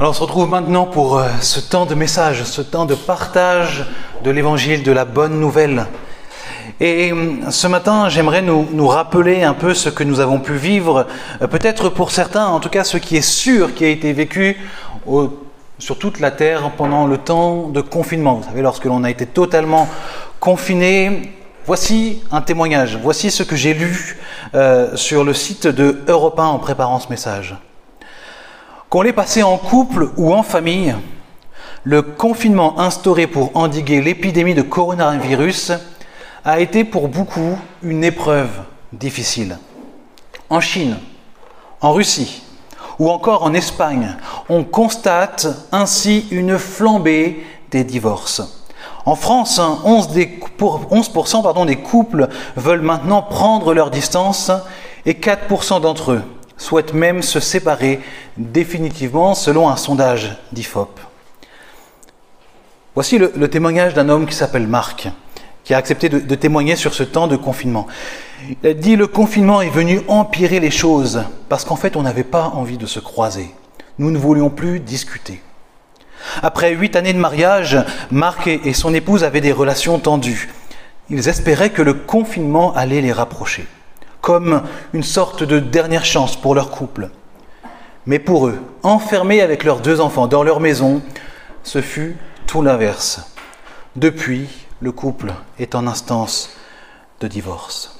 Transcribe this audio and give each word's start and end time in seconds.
Alors 0.00 0.12
on 0.12 0.14
se 0.14 0.22
retrouve 0.22 0.48
maintenant 0.48 0.86
pour 0.86 1.18
euh, 1.18 1.26
ce 1.40 1.58
temps 1.58 1.84
de 1.84 1.96
message, 1.96 2.44
ce 2.44 2.62
temps 2.62 2.84
de 2.84 2.94
partage 2.94 3.84
de 4.22 4.30
l'évangile, 4.30 4.84
de 4.84 4.92
la 4.92 5.04
bonne 5.04 5.40
nouvelle. 5.40 5.86
Et 6.78 7.10
euh, 7.10 7.50
ce 7.50 7.66
matin, 7.66 8.08
j'aimerais 8.08 8.40
nous, 8.40 8.86
rappeler 8.86 9.42
un 9.42 9.54
peu 9.54 9.74
ce 9.74 9.88
que 9.88 10.04
nous 10.04 10.20
avons 10.20 10.38
pu 10.38 10.54
vivre, 10.54 11.08
euh, 11.42 11.48
peut-être 11.48 11.88
pour 11.88 12.12
certains, 12.12 12.46
en 12.46 12.60
tout 12.60 12.68
cas 12.68 12.84
ce 12.84 12.96
qui 12.96 13.16
est 13.16 13.28
sûr 13.28 13.74
qui 13.74 13.84
a 13.84 13.88
été 13.88 14.12
vécu 14.12 14.58
sur 15.80 15.98
toute 15.98 16.20
la 16.20 16.30
terre 16.30 16.70
pendant 16.76 17.08
le 17.08 17.18
temps 17.18 17.66
de 17.66 17.80
confinement. 17.80 18.34
Vous 18.34 18.44
savez, 18.44 18.62
lorsque 18.62 18.84
l'on 18.84 19.02
a 19.02 19.10
été 19.10 19.26
totalement 19.26 19.88
confiné, 20.38 21.32
voici 21.66 22.22
un 22.30 22.40
témoignage, 22.40 22.96
voici 23.02 23.32
ce 23.32 23.42
que 23.42 23.56
j'ai 23.56 23.74
lu 23.74 24.16
sur 24.94 25.24
le 25.24 25.34
site 25.34 25.66
de 25.66 26.04
Europe 26.06 26.38
1 26.38 26.44
en 26.44 26.60
préparant 26.60 27.00
ce 27.00 27.08
message. 27.08 27.56
Qu'on 28.88 29.02
l'ait 29.02 29.12
passé 29.12 29.42
en 29.42 29.58
couple 29.58 30.08
ou 30.16 30.32
en 30.32 30.42
famille, 30.42 30.94
le 31.84 32.00
confinement 32.00 32.80
instauré 32.80 33.26
pour 33.26 33.54
endiguer 33.54 34.00
l'épidémie 34.00 34.54
de 34.54 34.62
coronavirus 34.62 35.72
a 36.42 36.60
été 36.60 36.84
pour 36.84 37.08
beaucoup 37.08 37.58
une 37.82 38.02
épreuve 38.02 38.48
difficile. 38.94 39.58
En 40.48 40.60
Chine, 40.60 40.96
en 41.82 41.92
Russie 41.92 42.42
ou 42.98 43.10
encore 43.10 43.42
en 43.42 43.52
Espagne, 43.52 44.16
on 44.48 44.64
constate 44.64 45.46
ainsi 45.70 46.26
une 46.30 46.56
flambée 46.56 47.44
des 47.70 47.84
divorces. 47.84 48.64
En 49.04 49.16
France, 49.16 49.60
11%, 49.60 50.12
des, 50.14 50.40
11 50.90 51.42
pardon, 51.42 51.66
des 51.66 51.76
couples 51.76 52.28
veulent 52.56 52.80
maintenant 52.80 53.20
prendre 53.20 53.74
leur 53.74 53.90
distance 53.90 54.50
et 55.04 55.12
4% 55.12 55.82
d'entre 55.82 56.12
eux 56.12 56.22
souhaitent 56.58 56.92
même 56.92 57.22
se 57.22 57.40
séparer 57.40 58.00
définitivement 58.36 59.34
selon 59.34 59.68
un 59.70 59.76
sondage 59.76 60.36
d'IFOP. 60.52 61.00
Voici 62.94 63.16
le, 63.16 63.48
témoignage 63.48 63.94
d'un 63.94 64.08
homme 64.08 64.26
qui 64.26 64.34
s'appelle 64.34 64.66
Marc, 64.66 65.08
qui 65.62 65.72
a 65.72 65.76
accepté 65.76 66.08
de, 66.08 66.34
témoigner 66.34 66.74
sur 66.74 66.94
ce 66.94 67.04
temps 67.04 67.28
de 67.28 67.36
confinement. 67.36 67.86
Il 68.62 68.68
a 68.68 68.74
dit 68.74 68.96
le 68.96 69.06
confinement 69.06 69.62
est 69.62 69.70
venu 69.70 70.00
empirer 70.08 70.58
les 70.58 70.72
choses 70.72 71.22
parce 71.48 71.64
qu'en 71.64 71.76
fait 71.76 71.96
on 71.96 72.02
n'avait 72.02 72.24
pas 72.24 72.52
envie 72.54 72.76
de 72.76 72.86
se 72.86 72.98
croiser. 72.98 73.54
Nous 73.98 74.10
ne 74.10 74.18
voulions 74.18 74.50
plus 74.50 74.80
discuter. 74.80 75.40
Après 76.42 76.74
huit 76.74 76.96
années 76.96 77.12
de 77.12 77.18
mariage, 77.18 77.78
Marc 78.10 78.48
et 78.48 78.72
son 78.72 78.92
épouse 78.94 79.22
avaient 79.22 79.40
des 79.40 79.52
relations 79.52 79.98
tendues. 80.00 80.48
Ils 81.08 81.28
espéraient 81.28 81.70
que 81.70 81.82
le 81.82 81.94
confinement 81.94 82.74
allait 82.74 83.00
les 83.00 83.12
rapprocher 83.12 83.66
comme 84.28 84.62
une 84.92 85.02
sorte 85.02 85.42
de 85.42 85.58
dernière 85.58 86.04
chance 86.04 86.38
pour 86.38 86.54
leur 86.54 86.70
couple. 86.70 87.08
Mais 88.04 88.18
pour 88.18 88.46
eux, 88.46 88.58
enfermés 88.82 89.40
avec 89.40 89.64
leurs 89.64 89.80
deux 89.80 90.02
enfants 90.02 90.26
dans 90.26 90.42
leur 90.42 90.60
maison, 90.60 91.00
ce 91.62 91.80
fut 91.80 92.18
tout 92.46 92.60
l'inverse. 92.60 93.34
Depuis, 93.96 94.46
le 94.82 94.92
couple 94.92 95.32
est 95.58 95.74
en 95.74 95.86
instance 95.86 96.50
de 97.20 97.26
divorce. 97.26 97.98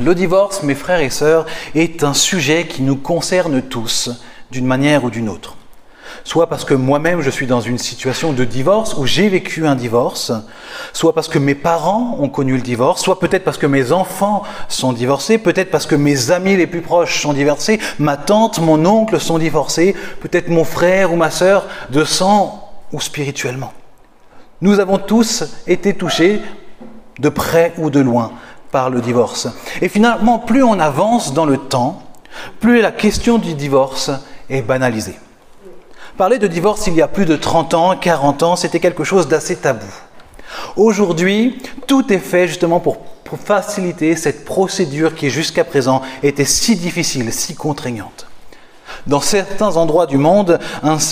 Le 0.00 0.14
divorce, 0.14 0.62
mes 0.62 0.74
frères 0.74 1.00
et 1.00 1.10
sœurs, 1.10 1.44
est 1.74 2.02
un 2.02 2.14
sujet 2.14 2.66
qui 2.66 2.80
nous 2.80 2.96
concerne 2.96 3.60
tous, 3.60 4.08
d'une 4.50 4.64
manière 4.64 5.04
ou 5.04 5.10
d'une 5.10 5.28
autre 5.28 5.58
soit 6.24 6.48
parce 6.48 6.64
que 6.64 6.74
moi-même 6.74 7.20
je 7.20 7.30
suis 7.30 7.46
dans 7.46 7.60
une 7.60 7.78
situation 7.78 8.32
de 8.32 8.44
divorce 8.44 8.94
où 8.94 9.06
j'ai 9.06 9.28
vécu 9.28 9.66
un 9.66 9.74
divorce, 9.74 10.32
soit 10.92 11.14
parce 11.14 11.28
que 11.28 11.38
mes 11.38 11.54
parents 11.54 12.16
ont 12.20 12.28
connu 12.28 12.54
le 12.56 12.62
divorce, 12.62 13.02
soit 13.02 13.18
peut-être 13.18 13.44
parce 13.44 13.58
que 13.58 13.66
mes 13.66 13.92
enfants 13.92 14.42
sont 14.68 14.92
divorcés, 14.92 15.38
peut-être 15.38 15.70
parce 15.70 15.86
que 15.86 15.94
mes 15.94 16.30
amis 16.30 16.56
les 16.56 16.66
plus 16.66 16.80
proches 16.82 17.20
sont 17.22 17.32
divorcés, 17.32 17.80
ma 17.98 18.16
tante, 18.16 18.58
mon 18.60 18.84
oncle 18.84 19.20
sont 19.20 19.38
divorcés, 19.38 19.94
peut-être 20.20 20.48
mon 20.48 20.64
frère 20.64 21.12
ou 21.12 21.16
ma 21.16 21.30
sœur 21.30 21.66
de 21.90 22.04
sang 22.04 22.70
ou 22.92 23.00
spirituellement. 23.00 23.72
Nous 24.60 24.78
avons 24.78 24.98
tous 24.98 25.44
été 25.66 25.94
touchés 25.94 26.40
de 27.18 27.28
près 27.28 27.72
ou 27.78 27.90
de 27.90 28.00
loin 28.00 28.32
par 28.70 28.90
le 28.90 29.00
divorce. 29.00 29.48
Et 29.80 29.88
finalement, 29.88 30.38
plus 30.38 30.62
on 30.62 30.78
avance 30.78 31.34
dans 31.34 31.44
le 31.44 31.58
temps, 31.58 32.02
plus 32.60 32.80
la 32.80 32.92
question 32.92 33.38
du 33.38 33.54
divorce 33.54 34.10
est 34.48 34.62
banalisée. 34.62 35.18
Parler 36.18 36.38
de 36.38 36.46
divorce 36.46 36.86
il 36.88 36.94
y 36.94 37.00
a 37.00 37.08
plus 37.08 37.24
de 37.24 37.36
30 37.36 37.72
ans, 37.72 37.96
40 37.96 38.42
ans, 38.42 38.56
c'était 38.56 38.80
quelque 38.80 39.02
chose 39.02 39.28
d'assez 39.28 39.56
tabou. 39.56 39.86
Aujourd'hui, 40.76 41.58
tout 41.86 42.12
est 42.12 42.18
fait 42.18 42.46
justement 42.46 42.80
pour, 42.80 42.98
faciliter 43.46 44.14
cette 44.14 44.44
procédure 44.44 45.14
qui 45.14 45.30
jusqu'à 45.30 45.64
présent 45.64 46.02
était 46.22 46.44
si 46.44 46.76
difficile, 46.76 47.32
si 47.32 47.54
contraignante. 47.54 48.26
Dans 49.06 49.22
certains 49.22 49.78
endroits 49.78 50.04
du 50.04 50.18
monde, 50.18 50.58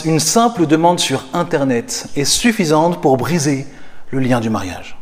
une 0.04 0.20
simple 0.20 0.66
demande 0.66 1.00
sur 1.00 1.24
Internet 1.32 2.08
est 2.16 2.26
suffisante 2.26 3.00
pour 3.00 3.16
briser 3.16 3.66
le 4.10 4.18
lien 4.18 4.40
du 4.40 4.50
mariage. 4.50 4.98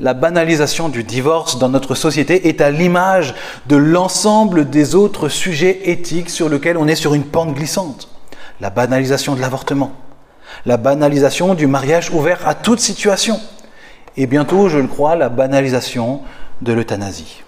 La 0.00 0.14
banalisation 0.14 0.88
du 0.88 1.04
divorce 1.04 1.60
dans 1.60 1.68
notre 1.68 1.94
société 1.94 2.48
est 2.48 2.60
à 2.60 2.72
l'image 2.72 3.36
de 3.68 3.76
l'ensemble 3.76 4.68
des 4.68 4.96
autres 4.96 5.28
sujets 5.28 5.90
éthiques 5.90 6.30
sur 6.30 6.48
lesquels 6.48 6.76
on 6.76 6.88
est 6.88 6.96
sur 6.96 7.14
une 7.14 7.22
pente 7.24 7.54
glissante 7.54 8.08
la 8.60 8.70
banalisation 8.70 9.34
de 9.34 9.40
l'avortement, 9.40 9.92
la 10.66 10.76
banalisation 10.76 11.54
du 11.54 11.66
mariage 11.66 12.10
ouvert 12.10 12.46
à 12.46 12.54
toute 12.54 12.80
situation, 12.80 13.40
et 14.16 14.26
bientôt, 14.26 14.68
je 14.68 14.78
le 14.78 14.88
crois, 14.88 15.14
la 15.14 15.28
banalisation 15.28 16.22
de 16.60 16.72
l'euthanasie. 16.72 17.42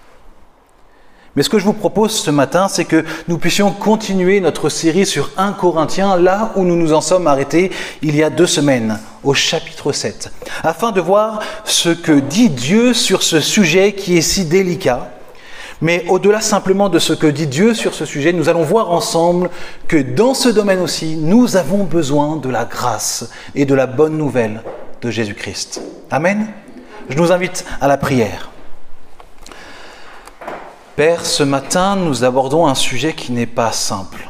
Mais 1.35 1.43
ce 1.43 1.49
que 1.49 1.59
je 1.59 1.65
vous 1.65 1.73
propose 1.73 2.11
ce 2.11 2.29
matin, 2.29 2.67
c'est 2.67 2.83
que 2.83 3.05
nous 3.29 3.37
puissions 3.37 3.71
continuer 3.71 4.41
notre 4.41 4.67
série 4.67 5.05
sur 5.05 5.31
1 5.37 5.53
Corinthiens, 5.53 6.17
là 6.17 6.51
où 6.55 6.63
nous 6.63 6.75
nous 6.75 6.91
en 6.91 6.99
sommes 6.99 7.27
arrêtés 7.27 7.71
il 8.01 8.17
y 8.17 8.23
a 8.23 8.29
deux 8.29 8.47
semaines, 8.47 8.99
au 9.23 9.33
chapitre 9.33 9.93
7, 9.93 10.31
afin 10.63 10.91
de 10.91 10.99
voir 10.99 11.39
ce 11.63 11.89
que 11.89 12.19
dit 12.19 12.49
Dieu 12.49 12.93
sur 12.93 13.23
ce 13.23 13.39
sujet 13.39 13.93
qui 13.93 14.17
est 14.17 14.21
si 14.21 14.45
délicat, 14.45 15.09
mais 15.81 16.05
au-delà 16.07 16.41
simplement 16.41 16.89
de 16.89 16.99
ce 16.99 17.13
que 17.13 17.27
dit 17.27 17.47
Dieu 17.47 17.73
sur 17.73 17.93
ce 17.93 18.05
sujet, 18.05 18.33
nous 18.33 18.49
allons 18.49 18.63
voir 18.63 18.91
ensemble 18.91 19.49
que 19.87 19.97
dans 19.97 20.33
ce 20.33 20.47
domaine 20.47 20.79
aussi, 20.79 21.15
nous 21.17 21.57
avons 21.57 21.83
besoin 21.83 22.37
de 22.37 22.49
la 22.49 22.65
grâce 22.65 23.31
et 23.55 23.65
de 23.65 23.73
la 23.73 23.87
bonne 23.87 24.17
nouvelle 24.17 24.63
de 25.01 25.09
Jésus-Christ. 25.09 25.81
Amen. 26.11 26.47
Je 27.09 27.17
nous 27.17 27.31
invite 27.31 27.65
à 27.81 27.87
la 27.87 27.97
prière. 27.97 28.51
Père, 30.95 31.25
ce 31.25 31.41
matin, 31.41 31.95
nous 31.95 32.23
abordons 32.23 32.67
un 32.67 32.75
sujet 32.75 33.13
qui 33.13 33.31
n'est 33.31 33.47
pas 33.47 33.71
simple, 33.71 34.29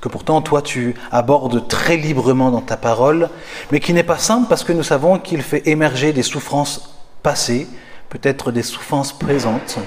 que 0.00 0.08
pourtant 0.08 0.42
toi 0.42 0.62
tu 0.62 0.96
abordes 1.12 1.68
très 1.68 1.96
librement 1.96 2.50
dans 2.50 2.60
ta 2.60 2.76
parole, 2.76 3.28
mais 3.70 3.78
qui 3.78 3.92
n'est 3.92 4.02
pas 4.02 4.18
simple 4.18 4.46
parce 4.48 4.64
que 4.64 4.72
nous 4.72 4.82
savons 4.82 5.18
qu'il 5.18 5.42
fait 5.42 5.68
émerger 5.68 6.12
des 6.12 6.24
souffrances 6.24 6.98
passées, 7.22 7.68
peut-être 8.08 8.50
des 8.50 8.62
souffrances 8.62 9.12
présentes, 9.12 9.78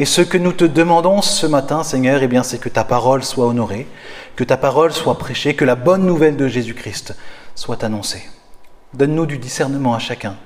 et 0.00 0.06
ce 0.06 0.22
que 0.22 0.38
nous 0.38 0.54
te 0.54 0.64
demandons 0.64 1.20
ce 1.20 1.44
matin, 1.46 1.82
Seigneur, 1.82 2.22
eh 2.22 2.26
bien, 2.26 2.42
c'est 2.42 2.56
que 2.56 2.70
ta 2.70 2.84
parole 2.84 3.22
soit 3.22 3.44
honorée, 3.44 3.86
que 4.34 4.44
ta 4.44 4.56
parole 4.56 4.92
soit 4.92 5.18
prêchée, 5.18 5.54
que 5.54 5.66
la 5.66 5.74
bonne 5.74 6.06
nouvelle 6.06 6.38
de 6.38 6.48
Jésus-Christ 6.48 7.14
soit 7.54 7.84
annoncée. 7.84 8.22
Donne-nous 8.94 9.26
du 9.26 9.36
discernement 9.36 9.94
à 9.94 9.98
chacun. 9.98 10.36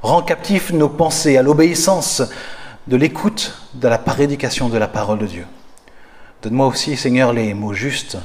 Rends 0.00 0.22
captifs 0.22 0.70
nos 0.70 0.88
pensées 0.88 1.36
à 1.36 1.42
l'obéissance 1.42 2.22
de 2.86 2.96
l'écoute 2.96 3.58
de 3.74 3.88
la 3.88 3.98
prédication 3.98 4.68
de 4.68 4.78
la 4.78 4.86
parole 4.86 5.18
de 5.18 5.26
Dieu. 5.26 5.46
Donne-moi 6.44 6.68
aussi, 6.68 6.96
Seigneur, 6.96 7.32
les 7.32 7.52
mots 7.52 7.74
justes. 7.74 8.18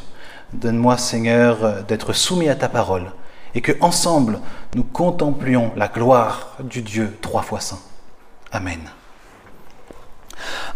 Donne-moi, 0.53 0.97
Seigneur, 0.97 1.83
d'être 1.87 2.13
soumis 2.13 2.47
à 2.47 2.53
ta 2.53 2.69
parole 2.69 3.11
et 3.55 3.61
que 3.61 3.71
ensemble 3.81 4.39
nous 4.75 4.83
contemplions 4.83 5.71
la 5.75 5.87
gloire 5.87 6.57
du 6.63 6.83
Dieu 6.83 7.17
trois 7.23 7.41
fois 7.41 7.59
saint. 7.59 7.79
Amen. 8.51 8.81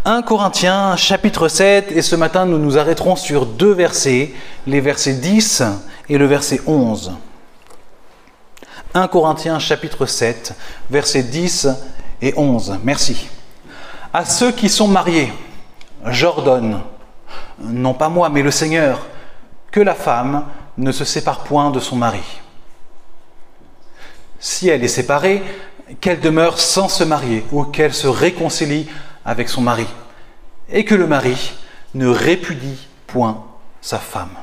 1 0.06 0.22
Corinthiens 0.24 0.96
chapitre 0.96 1.48
7 1.48 1.92
et 1.92 2.02
ce 2.02 2.16
matin 2.16 2.46
nous 2.46 2.58
nous 2.58 2.78
arrêterons 2.78 3.16
sur 3.16 3.46
deux 3.46 3.72
versets, 3.72 4.34
les 4.68 4.82
versets 4.82 5.14
10 5.14 5.64
et 6.10 6.18
le 6.18 6.26
verset 6.26 6.62
11. 6.66 7.14
1 8.94 9.08
Corinthiens 9.08 9.60
chapitre 9.60 10.06
7 10.06 10.54
versets 10.90 11.24
10 11.24 11.70
et 12.22 12.34
11. 12.36 12.80
Merci. 12.84 13.30
À 14.14 14.26
ceux 14.26 14.52
qui 14.52 14.70
sont 14.70 14.88
mariés, 14.88 15.32
j'ordonne, 16.06 16.82
non 17.60 17.94
pas 17.94 18.10
moi 18.10 18.30
mais 18.30 18.44
le 18.44 18.52
Seigneur, 18.52 19.08
que 19.72 19.80
la 19.80 19.96
femme 19.96 20.46
ne 20.78 20.92
se 20.92 21.06
sépare 21.06 21.40
point 21.40 21.72
de 21.72 21.80
son 21.80 21.96
mari. 21.96 22.24
Si 24.40 24.68
elle 24.68 24.84
est 24.84 24.90
séparée, 24.90 25.42
qu'elle 26.02 26.20
demeure 26.20 26.60
sans 26.60 26.90
se 26.90 27.04
marier 27.04 27.46
ou 27.52 27.64
qu'elle 27.64 27.94
se 27.94 28.08
réconcilie 28.08 28.88
avec 29.26 29.50
son 29.50 29.62
mari, 29.62 29.88
et 30.70 30.86
que 30.86 30.96
le 30.96 31.08
mari 31.08 31.54
ne 31.94 32.08
répudie 32.08 32.88
point 33.08 33.44
sa 33.82 34.00
femme. 34.00 34.36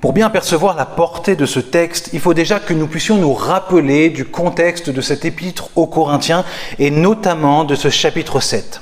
Pour 0.00 0.14
bien 0.14 0.30
percevoir 0.30 0.76
la 0.76 0.86
portée 0.86 1.36
de 1.36 1.44
ce 1.44 1.60
texte, 1.60 2.10
il 2.14 2.20
faut 2.20 2.32
déjà 2.32 2.58
que 2.58 2.72
nous 2.72 2.86
puissions 2.86 3.16
nous 3.16 3.34
rappeler 3.34 4.08
du 4.08 4.24
contexte 4.24 4.88
de 4.88 5.00
cet 5.02 5.26
épître 5.26 5.68
aux 5.76 5.86
Corinthiens 5.86 6.44
et 6.78 6.90
notamment 6.90 7.64
de 7.64 7.74
ce 7.74 7.90
chapitre 7.90 8.40
7. 8.40 8.80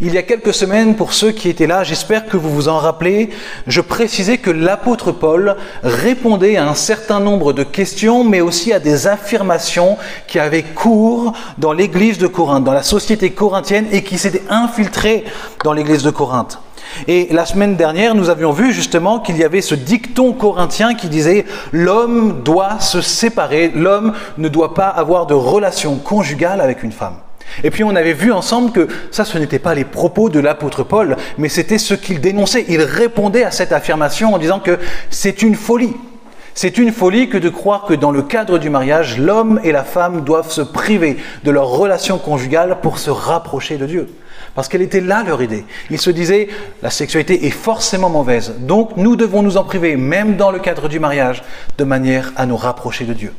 Il 0.00 0.14
y 0.14 0.18
a 0.18 0.22
quelques 0.22 0.54
semaines, 0.54 0.94
pour 0.94 1.12
ceux 1.12 1.32
qui 1.32 1.48
étaient 1.48 1.66
là, 1.66 1.82
j'espère 1.82 2.26
que 2.26 2.36
vous 2.36 2.50
vous 2.50 2.68
en 2.68 2.78
rappelez, 2.78 3.30
je 3.66 3.80
précisais 3.80 4.38
que 4.38 4.50
l'apôtre 4.50 5.10
Paul 5.10 5.56
répondait 5.82 6.56
à 6.56 6.68
un 6.68 6.74
certain 6.74 7.18
nombre 7.18 7.52
de 7.52 7.64
questions, 7.64 8.22
mais 8.22 8.40
aussi 8.40 8.72
à 8.72 8.78
des 8.78 9.08
affirmations 9.08 9.96
qui 10.28 10.38
avaient 10.38 10.62
cours 10.62 11.32
dans 11.58 11.72
l'église 11.72 12.18
de 12.18 12.28
Corinthe, 12.28 12.62
dans 12.62 12.72
la 12.72 12.84
société 12.84 13.30
corinthienne, 13.30 13.86
et 13.90 14.04
qui 14.04 14.18
s'étaient 14.18 14.44
infiltrées 14.48 15.24
dans 15.64 15.72
l'église 15.72 16.04
de 16.04 16.10
Corinthe. 16.10 16.60
Et 17.08 17.26
la 17.32 17.44
semaine 17.44 17.74
dernière, 17.74 18.14
nous 18.14 18.30
avions 18.30 18.52
vu 18.52 18.72
justement 18.72 19.18
qu'il 19.18 19.36
y 19.36 19.42
avait 19.42 19.62
ce 19.62 19.74
dicton 19.74 20.32
corinthien 20.32 20.94
qui 20.94 21.08
disait 21.08 21.44
l'homme 21.72 22.42
doit 22.44 22.78
se 22.78 23.00
séparer, 23.00 23.72
l'homme 23.74 24.12
ne 24.38 24.48
doit 24.48 24.74
pas 24.74 24.88
avoir 24.88 25.26
de 25.26 25.34
relation 25.34 25.96
conjugale 25.96 26.60
avec 26.60 26.84
une 26.84 26.92
femme. 26.92 27.16
Et 27.64 27.70
puis 27.70 27.84
on 27.84 27.94
avait 27.94 28.12
vu 28.12 28.32
ensemble 28.32 28.72
que 28.72 28.88
ça, 29.10 29.24
ce 29.24 29.38
n'était 29.38 29.58
pas 29.58 29.74
les 29.74 29.84
propos 29.84 30.28
de 30.28 30.40
l'apôtre 30.40 30.82
Paul, 30.84 31.16
mais 31.38 31.48
c'était 31.48 31.78
ce 31.78 31.94
qu'il 31.94 32.20
dénonçait. 32.20 32.64
Il 32.68 32.82
répondait 32.82 33.44
à 33.44 33.50
cette 33.50 33.72
affirmation 33.72 34.34
en 34.34 34.38
disant 34.38 34.60
que 34.60 34.78
c'est 35.10 35.42
une 35.42 35.54
folie. 35.54 35.94
C'est 36.54 36.76
une 36.76 36.90
folie 36.90 37.28
que 37.28 37.38
de 37.38 37.50
croire 37.50 37.84
que 37.84 37.94
dans 37.94 38.10
le 38.10 38.22
cadre 38.22 38.58
du 38.58 38.68
mariage, 38.68 39.16
l'homme 39.16 39.60
et 39.62 39.70
la 39.70 39.84
femme 39.84 40.24
doivent 40.24 40.50
se 40.50 40.60
priver 40.60 41.16
de 41.44 41.52
leur 41.52 41.68
relation 41.68 42.18
conjugale 42.18 42.78
pour 42.82 42.98
se 42.98 43.10
rapprocher 43.10 43.76
de 43.76 43.86
Dieu. 43.86 44.08
Parce 44.56 44.66
qu'elle 44.66 44.82
était 44.82 45.00
là 45.00 45.22
leur 45.24 45.40
idée. 45.40 45.64
Ils 45.88 46.00
se 46.00 46.10
disaient, 46.10 46.48
la 46.82 46.90
sexualité 46.90 47.46
est 47.46 47.50
forcément 47.50 48.10
mauvaise, 48.10 48.54
donc 48.58 48.96
nous 48.96 49.14
devons 49.14 49.42
nous 49.42 49.56
en 49.56 49.62
priver, 49.62 49.96
même 49.96 50.36
dans 50.36 50.50
le 50.50 50.58
cadre 50.58 50.88
du 50.88 50.98
mariage, 50.98 51.44
de 51.78 51.84
manière 51.84 52.32
à 52.34 52.44
nous 52.44 52.56
rapprocher 52.56 53.04
de 53.04 53.12
Dieu. 53.12 53.32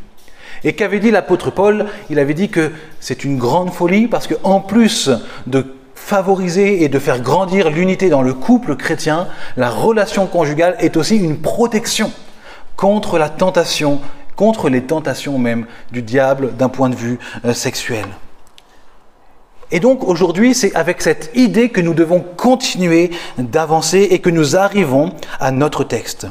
Et 0.64 0.74
qu'avait 0.74 1.00
dit 1.00 1.12
l'apôtre 1.12 1.52
Paul? 1.52 1.86
Il 2.10 2.20
avait 2.20 2.34
dit 2.34 2.50
que 2.50 2.72
c'est 3.00 3.24
une 3.24 3.38
grande 3.38 3.72
folie 3.72 4.08
parce 4.08 4.28
qu'en 4.28 4.60
plus 4.60 5.10
de 5.48 5.66
favoriser 5.96 6.84
et 6.84 6.90
de 6.90 7.00
faire 7.00 7.20
grandir 7.20 7.70
l'unité 7.70 8.10
dans 8.10 8.22
le 8.22 8.34
couple 8.34 8.76
chrétien, 8.76 9.28
la 9.58 9.70
relation 9.70 10.28
conjugale 10.28 10.76
est 10.80 10.98
aussi 10.98 11.18
une 11.18 11.40
protection 11.40 12.12
contre 12.76 13.18
la 13.18 13.30
tentation, 13.30 14.00
contre 14.36 14.70
les 14.70 14.84
tentations 14.84 15.38
même 15.38 15.66
du 15.92 16.02
diable 16.02 16.56
d'un 16.56 16.70
point 16.70 16.90
de 16.90 16.96
vue 16.96 17.20
euh, 17.46 17.54
sexuel. 17.54 18.06
Et 19.72 19.80
donc 19.80 20.04
aujourd'hui, 20.04 20.56
c'est 20.56 20.74
avec 20.76 21.02
cette 21.02 21.30
idée 21.36 21.70
que 21.70 21.82
nous 21.82 21.94
devons 21.94 22.22
continuer 22.22 23.12
d'avancer 23.38 24.08
et 24.10 24.20
que 24.20 24.30
nous 24.30 24.56
arrivons 24.56 25.14
à 25.40 25.52
notre 25.52 25.84
texte. 25.84 26.28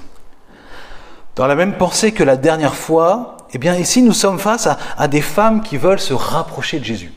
Dans 1.36 1.46
la 1.46 1.54
même 1.54 1.74
pensée 1.74 2.10
que 2.10 2.24
la 2.24 2.36
dernière 2.36 2.74
fois, 2.74 3.36
eh 3.52 3.58
bien 3.58 3.74
ici 3.76 4.02
nous 4.02 4.12
sommes 4.12 4.38
face 4.38 4.68
à, 4.96 5.08
des 5.08 5.20
femmes 5.20 5.62
qui 5.62 5.76
veulent 5.76 6.00
se 6.00 6.14
rapprocher 6.14 6.78
de 6.78 6.84
Jésus. 6.84 7.12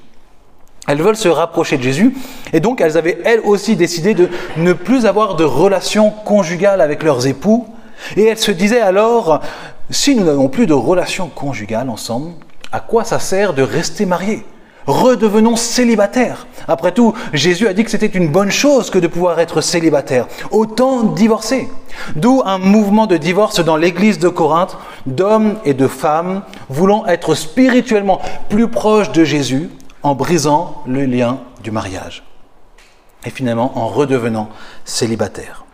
Elles 0.88 1.02
veulent 1.02 1.18
se 1.18 1.30
rapprocher 1.30 1.78
de 1.78 1.84
Jésus 1.84 2.16
et 2.54 2.60
donc 2.60 2.82
elles 2.82 2.98
avaient 2.98 3.20
elles 3.24 3.42
aussi 3.42 3.76
décidé 3.76 4.14
de 4.14 4.30
ne 4.58 4.74
plus 4.74 5.06
avoir 5.06 5.36
de 5.36 5.44
relation 5.44 6.10
conjugale 6.10 6.82
avec 6.82 7.04
leurs 7.04 7.28
époux. 7.28 7.68
Et 8.18 8.24
elles 8.26 8.40
se 8.40 8.52
disaient 8.52 8.82
alors, 8.82 9.42
si 9.92 10.16
nous 10.16 10.24
n'avons 10.24 10.50
plus 10.50 10.66
de 10.66 10.74
relation 10.74 11.28
conjugale 11.28 11.90
ensemble, 11.90 12.32
à 12.72 12.80
quoi 12.80 13.04
ça 13.04 13.20
sert 13.20 13.54
de 13.54 13.62
rester 13.62 14.06
mariés? 14.06 14.44
Redevenons 14.88 15.56
célibataires. 15.56 16.48
Après 16.68 16.92
tout, 16.92 17.14
Jésus 17.34 17.68
a 17.68 17.74
dit 17.74 17.84
que 17.84 17.92
c'était 17.92 18.08
une 18.08 18.30
bonne 18.30 18.52
chose 18.52 18.90
que 18.90 19.00
de 19.00 19.08
pouvoir 19.08 19.40
être 19.40 19.62
célibataire. 19.62 20.28
Autant 20.52 21.04
divorcer. 21.04 21.68
D'où 22.16 22.42
un 22.46 22.58
mouvement 22.58 23.08
de 23.08 23.18
divorce 23.18 23.60
dans 23.64 23.78
l'église 23.78 24.20
de 24.20 24.30
Corinthe 24.30 24.78
d'hommes 25.06 25.58
et 25.66 25.74
de 25.74 25.88
femmes 25.88 26.44
voulant 26.70 27.06
être 27.06 27.36
spirituellement 27.36 28.22
plus 28.50 28.68
proches 28.68 29.12
de 29.12 29.24
Jésus 29.24 29.70
en 30.04 30.16
brisant 30.16 30.84
le 30.88 31.06
lien 31.06 31.40
du 31.64 31.72
mariage. 31.72 32.24
Et 33.26 33.30
finalement 33.30 33.78
en 33.78 33.88
redevenant 33.88 34.50
célibataires. 34.84 35.66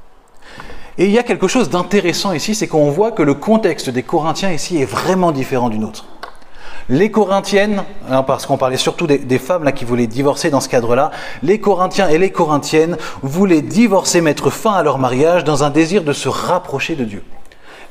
Et 0.98 1.06
il 1.06 1.12
y 1.12 1.19
a 1.19 1.24
quelque 1.24 1.48
chose 1.48 1.69
d'intéressant 1.69 2.33
ici, 2.33 2.56
c'est 2.56 2.68
qu'on 2.68 2.89
voit 2.89 3.12
que 3.12 3.21
le 3.21 3.36
contexte 3.36 3.89
des 3.89 4.03
Corinthiens 4.03 4.51
ici 4.51 4.81
est 4.81 4.86
vraiment 4.86 5.31
différent 5.31 5.69
du 5.69 5.77
nôtre. 5.77 6.06
Les 6.89 7.12
Corinthiennes, 7.12 7.84
hein, 8.10 8.24
parce 8.24 8.45
qu'on 8.45 8.57
parlait 8.57 8.78
surtout 8.78 9.07
des, 9.07 9.39
femmes 9.39 9.66
là 9.66 9.74
qui 9.74 9.84
voulaient 9.84 10.07
divorcer 10.07 10.50
dans 10.50 10.62
ce 10.62 10.69
cadre-là, 10.69 11.12
les 11.44 11.60
Corinthiens 11.60 12.07
et 12.07 12.18
les 12.18 12.31
Corinthiennes 12.31 12.95
voulaient 13.22 13.62
divorcer, 13.62 14.22
mettre 14.22 14.50
fin 14.50 14.72
à 14.72 14.84
leur 14.84 14.98
mariage 14.98 15.44
dans 15.44 15.66
un 15.66 15.69
désir 15.69 16.04
de 16.04 16.13
se 16.13 16.30
rapprocher 16.30 16.95
de 16.95 17.04
Dieu. 17.04 17.24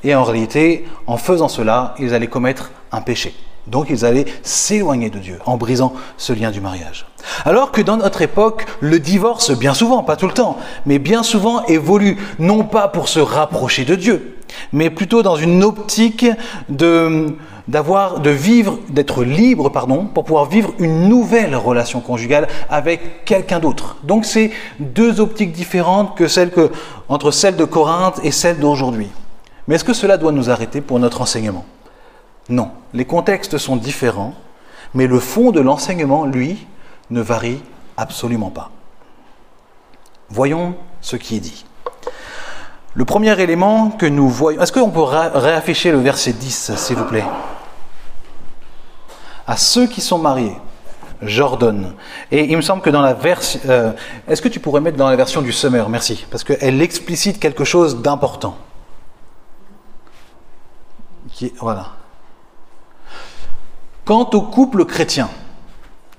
Et 0.02 0.14
en 0.14 0.24
réalité, 0.24 0.86
en 1.06 1.18
faisant 1.18 1.48
cela, 1.48 1.94
ils 1.98 2.14
allaient 2.14 2.26
commettre 2.26 2.70
un 2.90 3.02
péché. 3.02 3.34
Donc 3.66 3.88
ils 3.90 4.06
allaient 4.06 4.26
s'éloigner 4.42 5.10
de 5.10 5.18
Dieu 5.18 5.40
en 5.44 5.58
brisant 5.58 5.92
ce 6.16 6.32
lien 6.32 6.50
du 6.50 6.62
mariage. 6.62 7.06
Alors 7.44 7.72
que 7.72 7.82
dans 7.82 7.98
notre 7.98 8.22
époque, 8.22 8.64
le 8.80 8.98
divorce, 8.98 9.50
bien 9.50 9.74
souvent, 9.74 10.04
pas 10.04 10.16
tout 10.16 10.28
le 10.28 10.32
temps, 10.32 10.56
mais 10.86 10.98
bien 10.98 11.22
souvent 11.22 11.64
évolue 11.66 12.16
non 12.38 12.64
pas 12.64 12.88
pour 12.88 13.08
se 13.08 13.20
rapprocher 13.20 13.84
de 13.84 13.94
Dieu, 13.94 14.35
mais 14.72 14.90
plutôt 14.90 15.22
dans 15.22 15.36
une 15.36 15.62
optique 15.64 16.26
de 16.68 17.36
d'avoir, 17.68 18.20
de 18.20 18.30
vivre, 18.30 18.78
d'être 18.88 19.24
libre, 19.24 19.70
pardon, 19.70 20.06
pour 20.06 20.24
pouvoir 20.24 20.44
vivre 20.44 20.72
une 20.78 21.08
nouvelle 21.08 21.56
relation 21.56 22.00
conjugale 22.00 22.46
avec 22.68 23.24
quelqu'un 23.24 23.58
d'autre. 23.58 23.96
Donc 24.04 24.24
c'est 24.24 24.52
deux 24.78 25.20
optiques 25.20 25.52
différentes 25.52 26.16
que 26.16 26.28
celles 26.28 26.50
que, 26.50 26.70
entre 27.08 27.30
celle 27.30 27.56
de 27.56 27.64
Corinthe 27.64 28.20
et 28.22 28.30
celle 28.30 28.60
d'aujourd'hui. 28.60 29.08
Mais 29.66 29.74
est-ce 29.74 29.84
que 29.84 29.94
cela 29.94 30.16
doit 30.16 30.32
nous 30.32 30.48
arrêter 30.48 30.80
pour 30.80 31.00
notre 31.00 31.20
enseignement? 31.20 31.64
Non. 32.48 32.70
Les 32.94 33.04
contextes 33.04 33.58
sont 33.58 33.76
différents, 33.76 34.34
mais 34.94 35.08
le 35.08 35.18
fond 35.18 35.50
de 35.50 35.60
l'enseignement, 35.60 36.24
lui, 36.24 36.66
ne 37.10 37.20
varie 37.20 37.60
absolument 37.96 38.50
pas. 38.50 38.70
Voyons 40.28 40.74
ce 41.00 41.16
qui 41.16 41.36
est 41.36 41.40
dit. 41.40 41.64
Le 42.96 43.04
premier 43.04 43.38
élément 43.38 43.90
que 43.90 44.06
nous 44.06 44.26
voyons, 44.26 44.62
est-ce 44.62 44.72
qu'on 44.72 44.88
peut 44.88 45.02
réafficher 45.02 45.92
le 45.92 45.98
verset 45.98 46.32
10, 46.32 46.74
s'il 46.76 46.96
vous 46.96 47.04
plaît? 47.04 47.26
À 49.46 49.58
ceux 49.58 49.86
qui 49.86 50.00
sont 50.00 50.16
mariés, 50.16 50.56
j'ordonne. 51.20 51.94
Et 52.30 52.50
il 52.50 52.56
me 52.56 52.62
semble 52.62 52.80
que 52.80 52.88
dans 52.88 53.02
la 53.02 53.12
version... 53.12 53.60
Euh, 53.68 53.92
est-ce 54.26 54.40
que 54.40 54.48
tu 54.48 54.60
pourrais 54.60 54.80
mettre 54.80 54.96
dans 54.96 55.10
la 55.10 55.16
version 55.16 55.42
du 55.42 55.52
Summer 55.52 55.86
Merci. 55.90 56.24
Parce 56.30 56.42
qu'elle 56.42 56.80
explicite 56.80 57.38
quelque 57.38 57.64
chose 57.64 58.00
d'important. 58.00 58.56
Voilà. 61.60 61.88
Quant 64.06 64.30
aux 64.32 64.42
couples 64.42 64.86
chrétiens 64.86 65.28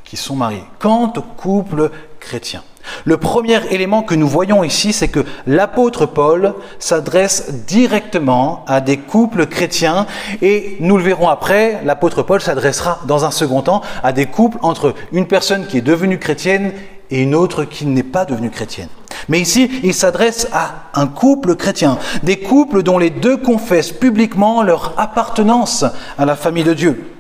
qui 0.04 0.16
sont 0.16 0.36
mariés, 0.36 0.64
quant 0.78 1.12
aux 1.18 1.22
couples 1.24 1.90
chrétiens, 2.20 2.64
le 3.06 3.18
premier 3.18 3.60
élément 3.72 4.04
que 4.04 4.16
nous 4.16 4.28
voyons 4.28 4.64
ici, 4.64 4.94
c'est 4.94 5.08
que 5.08 5.26
l'apôtre 5.46 6.06
Paul 6.06 6.54
s'adresse 6.80 7.54
directement 7.68 8.64
à 8.68 8.82
des 8.82 8.98
couples 8.98 9.48
chrétiens 9.48 10.06
et 10.42 10.78
nous 10.80 10.98
le 10.98 11.04
verrons 11.04 11.30
après, 11.30 11.82
l'apôtre 11.84 12.24
Paul 12.24 12.42
s'adressera 12.42 13.00
dans 13.08 13.26
un 13.26 13.32
second 13.32 13.62
temps 13.62 13.82
à 14.04 14.12
des 14.12 14.26
couples 14.26 14.58
entre 14.62 14.94
une 15.12 15.28
personne 15.28 15.66
qui 15.68 15.78
est 15.78 15.82
devenue 15.82 16.20
chrétienne 16.20 16.74
et 17.10 17.22
une 17.22 17.36
autre 17.36 17.64
qui 17.64 17.86
n'est 17.86 18.04
pas 18.04 18.26
devenue 18.26 18.50
chrétienne. 18.50 18.90
Mais 19.30 19.40
ici, 19.40 19.70
il 19.84 19.94
s'adresse 19.94 20.48
à 20.54 20.90
un 20.94 21.08
couple 21.08 21.56
chrétien, 21.56 21.98
des 22.24 22.38
couples 22.38 22.84
dont 22.84 22.98
les 22.98 23.10
deux 23.10 23.38
confessent 23.38 23.92
publiquement 23.92 24.64
leur 24.64 24.94
appartenance 24.98 25.86
à 26.18 26.26
la 26.26 26.36
famille 26.36 26.64
de 26.64 26.74
Dieu. 26.74 27.14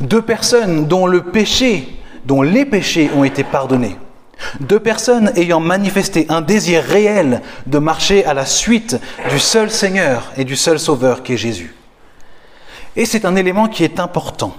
Deux 0.00 0.22
personnes 0.22 0.86
dont 0.86 1.06
le 1.06 1.22
péché, 1.22 1.96
dont 2.24 2.42
les 2.42 2.64
péchés 2.64 3.10
ont 3.16 3.24
été 3.24 3.42
pardonnés. 3.42 3.96
Deux 4.60 4.80
personnes 4.80 5.32
ayant 5.36 5.60
manifesté 5.60 6.26
un 6.28 6.40
désir 6.40 6.82
réel 6.82 7.42
de 7.66 7.78
marcher 7.78 8.24
à 8.24 8.34
la 8.34 8.46
suite 8.46 8.96
du 9.30 9.38
seul 9.38 9.70
Seigneur 9.70 10.32
et 10.36 10.44
du 10.44 10.56
seul 10.56 10.78
Sauveur 10.78 11.22
qui 11.22 11.34
est 11.34 11.38
Jésus. 11.38 11.74
Et 12.96 13.04
c'est 13.04 13.24
un 13.24 13.36
élément 13.36 13.68
qui 13.68 13.84
est 13.84 14.00
important, 14.00 14.54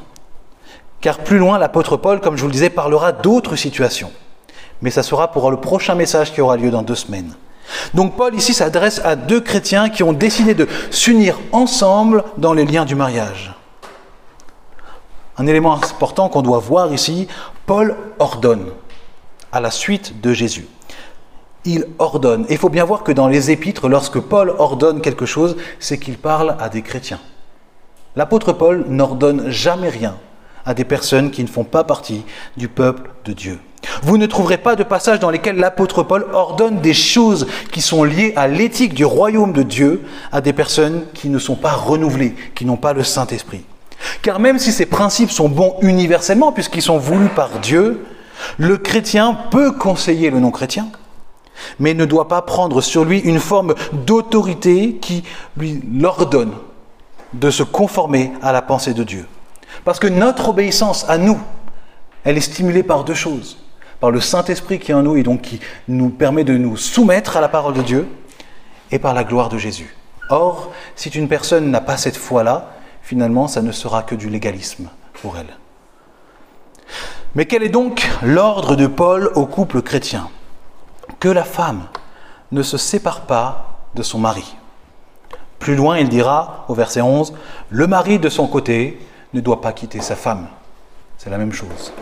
car 1.02 1.20
plus 1.20 1.38
loin, 1.38 1.58
l'apôtre 1.58 1.98
Paul, 1.98 2.22
comme 2.22 2.36
je 2.36 2.42
vous 2.42 2.48
le 2.48 2.54
disais, 2.54 2.70
parlera 2.70 3.12
d'autres 3.12 3.56
situations. 3.56 4.12
Mais 4.82 4.92
ça 4.92 5.04
sera 5.04 5.32
pour 5.32 5.52
le 5.52 5.58
prochain 5.58 5.96
message 5.96 6.34
qui 6.34 6.42
aura 6.42 6.56
lieu 6.58 6.72
dans 6.72 6.82
deux 6.82 6.96
semaines. 6.96 7.34
Donc 7.94 8.16
Paul 8.16 8.34
ici 8.36 8.54
s'adresse 8.54 9.02
à 9.04 9.16
deux 9.16 9.42
chrétiens 9.42 9.90
qui 9.90 10.04
ont 10.04 10.14
décidé 10.14 10.54
de 10.54 10.68
s'unir 10.90 11.38
ensemble 11.52 12.24
dans 12.38 12.54
les 12.54 12.66
liens 12.66 12.86
du 12.86 12.96
mariage. 12.96 13.54
Un 15.38 15.48
élément 15.48 15.74
important 15.74 16.30
qu'on 16.30 16.42
doit 16.42 16.60
voir 16.60 16.94
ici, 16.94 17.28
Paul 17.66 17.96
ordonne 18.20 18.72
à 19.52 19.60
la 19.60 19.72
suite 19.72 20.22
de 20.22 20.34
Jésus. 20.34 20.68
Il 21.66 21.88
ordonne. 22.00 22.46
Et 22.50 22.54
il 22.54 22.58
faut 22.58 22.70
bien 22.70 22.86
voir 22.86 23.04
que 23.04 23.12
dans 23.12 23.28
les 23.28 23.52
épîtres, 23.52 23.90
lorsque 23.90 24.20
Paul 24.20 24.54
ordonne 24.58 25.02
quelque 25.02 25.26
chose, 25.26 25.58
c'est 25.80 25.98
qu'il 25.98 26.18
parle 26.18 26.56
à 26.60 26.70
des 26.70 26.82
chrétiens. 26.82 27.20
L'apôtre 28.16 28.54
Paul 28.54 28.86
n'ordonne 28.88 29.50
jamais 29.50 29.90
rien 29.90 30.16
à 30.66 30.74
des 30.74 30.86
personnes 30.86 31.32
qui 31.32 31.44
ne 31.44 31.48
font 31.48 31.64
pas 31.64 31.84
partie 31.84 32.24
du 32.58 32.68
peuple 32.68 33.12
de 33.26 33.34
Dieu. 33.34 33.60
Vous 34.04 34.18
ne 34.18 34.26
trouverez 34.26 34.58
pas 34.58 34.76
de 34.76 34.84
passage 34.84 35.20
dans 35.20 35.30
lesquels 35.30 35.58
l'apôtre 35.58 36.04
Paul 36.04 36.28
ordonne 36.34 36.80
des 36.80 36.94
choses 36.94 37.48
qui 37.72 37.82
sont 37.82 38.04
liées 38.04 38.34
à 38.36 38.48
l'éthique 38.48 38.94
du 38.94 39.06
royaume 39.06 39.54
de 39.54 39.64
Dieu 39.64 40.04
à 40.32 40.42
des 40.42 40.54
personnes 40.54 41.04
qui 41.14 41.30
ne 41.30 41.40
sont 41.40 41.56
pas 41.56 41.72
renouvelées, 41.72 42.36
qui 42.56 42.66
n'ont 42.66 42.78
pas 42.78 42.94
le 42.94 43.04
Saint-Esprit. 43.04 43.64
Car 44.22 44.40
même 44.40 44.60
si 44.60 44.72
ces 44.72 44.86
principes 44.86 45.32
sont 45.32 45.50
bons 45.50 45.76
universellement, 45.82 46.52
puisqu'ils 46.52 46.82
sont 46.82 46.98
voulus 46.98 47.30
par 47.30 47.60
Dieu, 47.60 48.06
Le 48.58 48.78
chrétien 48.78 49.38
peut 49.52 49.72
conseiller 49.72 50.30
le 50.30 50.40
non-chrétien, 50.40 50.88
mais 51.80 51.94
ne 51.94 52.06
doit 52.06 52.28
pas 52.28 52.42
prendre 52.42 52.82
sur 52.82 53.06
lui 53.06 53.20
une 53.20 53.40
forme 53.40 53.76
d'autorité 53.92 54.96
qui 54.96 55.24
lui 55.58 55.82
l'ordonne 55.92 56.54
de 57.34 57.52
se 57.52 57.64
conformer 57.64 58.32
à 58.42 58.52
la 58.52 58.62
pensée 58.62 58.94
de 58.94 59.04
Dieu. 59.04 59.28
Parce 59.86 60.00
que 60.00 60.08
notre 60.08 60.50
obéissance 60.50 61.08
à 61.10 61.18
nous, 61.18 61.40
elle 62.24 62.38
est 62.38 62.42
stimulée 62.42 62.84
par 62.84 63.04
deux 63.04 63.14
choses. 63.14 63.58
Par 64.00 64.12
le 64.12 64.22
Saint-Esprit 64.22 64.80
qui 64.80 64.92
est 64.92 64.96
en 64.96 65.04
nous 65.04 65.18
et 65.18 65.24
donc 65.24 65.42
qui 65.42 65.60
nous 65.88 66.10
permet 66.10 66.44
de 66.44 66.58
nous 66.58 66.78
soumettre 66.78 67.38
à 67.38 67.42
la 67.42 67.50
parole 67.50 67.74
de 67.74 67.82
Dieu, 67.82 68.08
et 68.92 69.00
par 69.00 69.14
la 69.14 69.24
gloire 69.24 69.50
de 69.50 69.58
Jésus. 69.58 69.96
Or, 70.30 70.72
si 70.96 71.10
une 71.10 71.28
personne 71.28 71.72
n'a 71.72 71.82
pas 71.82 71.98
cette 71.98 72.18
foi-là, 72.18 72.72
finalement, 73.02 73.48
ça 73.48 73.62
ne 73.62 73.72
sera 73.72 74.04
que 74.04 74.16
du 74.16 74.30
légalisme 74.30 74.90
pour 75.22 75.38
elle. 75.38 75.58
Mais 77.36 77.46
quel 77.46 77.62
est 77.62 77.70
donc 77.70 78.10
l'ordre 78.24 78.76
de 78.76 78.88
Paul 78.88 79.32
au 79.36 79.46
couple 79.46 79.82
chrétien 79.82 80.30
Que 81.20 81.30
la 81.30 81.44
femme 81.44 81.84
ne 82.52 82.64
se 82.64 82.78
sépare 82.78 83.22
pas 83.22 83.80
de 83.94 84.02
son 84.02 84.18
mari. 84.18 84.56
Plus 85.60 85.76
loin, 85.76 85.98
il 86.00 86.10
dira, 86.10 86.66
au 86.70 86.74
verset 86.74 87.02
11, 87.02 87.34
Le 87.70 87.86
mari 87.86 88.18
de 88.18 88.30
son 88.30 88.48
côté 88.48 89.00
ne 89.34 89.42
doit 89.42 89.62
pas 89.62 89.74
quitter 89.74 90.02
sa 90.02 90.16
femme. 90.16 90.48
C'est 91.18 91.30
la 91.30 91.38
même 91.38 91.54
chose. 91.54 91.94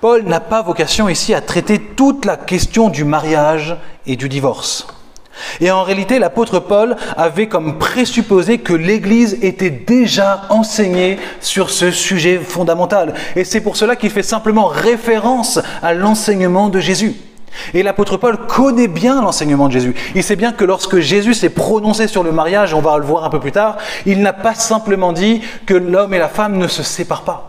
Paul 0.00 0.24
n'a 0.24 0.40
pas 0.40 0.60
vocation 0.60 1.08
ici 1.08 1.32
à 1.32 1.40
traiter 1.40 1.80
toute 1.80 2.24
la 2.24 2.36
question 2.36 2.90
du 2.90 3.04
mariage 3.04 3.76
et 4.06 4.16
du 4.16 4.28
divorce. 4.28 4.86
Et 5.60 5.70
en 5.70 5.82
réalité, 5.82 6.18
l'apôtre 6.18 6.58
Paul 6.58 6.96
avait 7.16 7.48
comme 7.48 7.78
présupposé 7.78 8.58
que 8.58 8.72
l'Église 8.72 9.38
était 9.42 9.70
déjà 9.70 10.42
enseignée 10.48 11.18
sur 11.40 11.70
ce 11.70 11.90
sujet 11.90 12.38
fondamental. 12.38 13.14
Et 13.36 13.44
c'est 13.44 13.60
pour 13.60 13.76
cela 13.76 13.96
qu'il 13.96 14.10
fait 14.10 14.22
simplement 14.22 14.66
référence 14.66 15.58
à 15.82 15.94
l'enseignement 15.94 16.68
de 16.68 16.80
Jésus. 16.80 17.14
Et 17.74 17.82
l'apôtre 17.82 18.16
Paul 18.16 18.36
connaît 18.46 18.88
bien 18.88 19.20
l'enseignement 19.20 19.68
de 19.68 19.72
Jésus. 19.72 19.94
Il 20.14 20.22
sait 20.22 20.36
bien 20.36 20.52
que 20.52 20.64
lorsque 20.64 20.98
Jésus 20.98 21.34
s'est 21.34 21.48
prononcé 21.50 22.06
sur 22.06 22.22
le 22.22 22.32
mariage, 22.32 22.74
on 22.74 22.80
va 22.80 22.98
le 22.98 23.04
voir 23.04 23.24
un 23.24 23.30
peu 23.30 23.40
plus 23.40 23.52
tard, 23.52 23.78
il 24.06 24.20
n'a 24.20 24.32
pas 24.32 24.54
simplement 24.54 25.12
dit 25.12 25.40
que 25.66 25.74
l'homme 25.74 26.14
et 26.14 26.18
la 26.18 26.28
femme 26.28 26.56
ne 26.56 26.68
se 26.68 26.82
séparent 26.82 27.24
pas. 27.24 27.47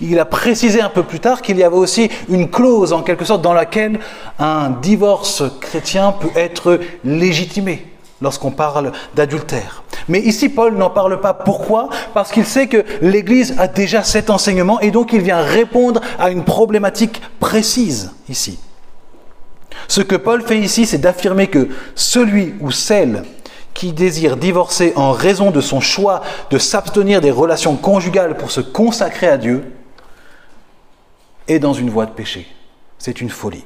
Il 0.00 0.18
a 0.18 0.24
précisé 0.24 0.80
un 0.80 0.88
peu 0.88 1.02
plus 1.02 1.20
tard 1.20 1.42
qu'il 1.42 1.56
y 1.58 1.64
avait 1.64 1.76
aussi 1.76 2.08
une 2.28 2.50
clause 2.50 2.92
en 2.92 3.02
quelque 3.02 3.24
sorte 3.24 3.42
dans 3.42 3.52
laquelle 3.52 3.98
un 4.38 4.70
divorce 4.70 5.42
chrétien 5.60 6.12
peut 6.12 6.30
être 6.36 6.80
légitimé 7.04 7.84
lorsqu'on 8.20 8.50
parle 8.50 8.92
d'adultère. 9.14 9.82
Mais 10.08 10.20
ici, 10.20 10.48
Paul 10.48 10.76
n'en 10.76 10.90
parle 10.90 11.20
pas. 11.20 11.34
Pourquoi? 11.34 11.88
Parce 12.14 12.30
qu'il 12.30 12.46
sait 12.46 12.66
que 12.66 12.84
l'Église 13.02 13.56
a 13.58 13.68
déjà 13.68 14.02
cet 14.02 14.30
enseignement 14.30 14.80
et 14.80 14.90
donc 14.90 15.12
il 15.12 15.20
vient 15.20 15.40
répondre 15.40 16.00
à 16.18 16.30
une 16.30 16.44
problématique 16.44 17.20
précise 17.40 18.12
ici. 18.28 18.58
Ce 19.86 20.00
que 20.00 20.16
Paul 20.16 20.42
fait 20.42 20.58
ici, 20.58 20.86
c'est 20.86 20.98
d'affirmer 20.98 21.46
que 21.48 21.68
celui 21.94 22.54
ou 22.60 22.70
celle 22.70 23.24
qui 23.74 23.92
désire 23.92 24.36
divorcer 24.36 24.92
en 24.96 25.12
raison 25.12 25.50
de 25.50 25.60
son 25.60 25.80
choix 25.80 26.22
de 26.50 26.58
s'abstenir 26.58 27.20
des 27.20 27.30
relations 27.30 27.76
conjugales 27.76 28.36
pour 28.36 28.50
se 28.50 28.60
consacrer 28.60 29.28
à 29.28 29.36
Dieu 29.36 29.72
est 31.48 31.58
dans 31.58 31.72
une 31.72 31.90
voie 31.90 32.06
de 32.06 32.12
péché. 32.12 32.46
C'est 32.98 33.20
une 33.20 33.30
folie. 33.30 33.64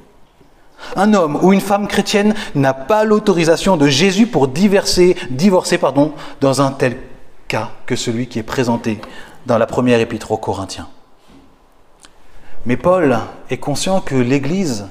Un 0.97 1.15
homme 1.15 1.39
ou 1.43 1.53
une 1.53 1.61
femme 1.61 1.87
chrétienne 1.87 2.35
n'a 2.55 2.75
pas 2.75 3.05
l'autorisation 3.05 3.77
de 3.77 3.89
Jésus 3.89 4.27
pour 4.27 4.49
divorcer, 4.49 5.17
dans 6.41 6.63
un 6.63 6.73
tel 6.73 6.97
cas 7.49 7.71
que 7.87 7.97
celui 7.97 8.27
qui 8.27 8.39
est 8.39 8.45
présenté 8.45 9.01
dans 9.47 9.59
la 9.59 9.67
première 9.67 10.01
épître 10.01 10.33
aux 10.33 10.39
Corinthiens. 10.39 10.89
Mais 12.67 12.77
Paul 12.77 13.19
est 13.51 13.59
conscient 13.59 14.01
que 14.01 14.15
l'Église 14.15 14.87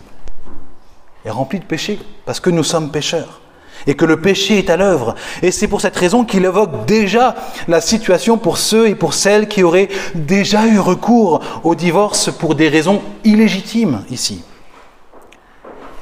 est 1.25 1.29
remplie 1.29 1.59
de 1.59 1.65
péchés, 1.65 1.99
parce 2.25 2.39
que 2.39 2.49
nous 2.49 2.63
sommes 2.63 2.91
pécheurs 2.91 3.41
et 3.87 3.95
que 3.95 4.05
le 4.05 4.19
péché 4.19 4.57
est 4.59 4.69
à 4.69 4.77
l'œuvre. 4.77 5.15
Et 5.41 5.51
c'est 5.51 5.67
pour 5.67 5.81
cette 5.81 5.95
raison 5.95 6.23
qu'il 6.23 6.45
évoque 6.45 6.85
déjà 6.85 7.35
la 7.67 7.81
situation 7.81 8.37
pour 8.37 8.57
ceux 8.57 8.87
et 8.87 8.95
pour 8.95 9.13
celles 9.13 9.47
qui 9.47 9.63
auraient 9.63 9.89
déjà 10.15 10.67
eu 10.67 10.79
recours 10.79 11.41
au 11.63 11.75
divorce 11.75 12.31
pour 12.31 12.55
des 12.55 12.69
raisons 12.69 13.01
illégitimes 13.23 14.03
ici. 14.09 14.43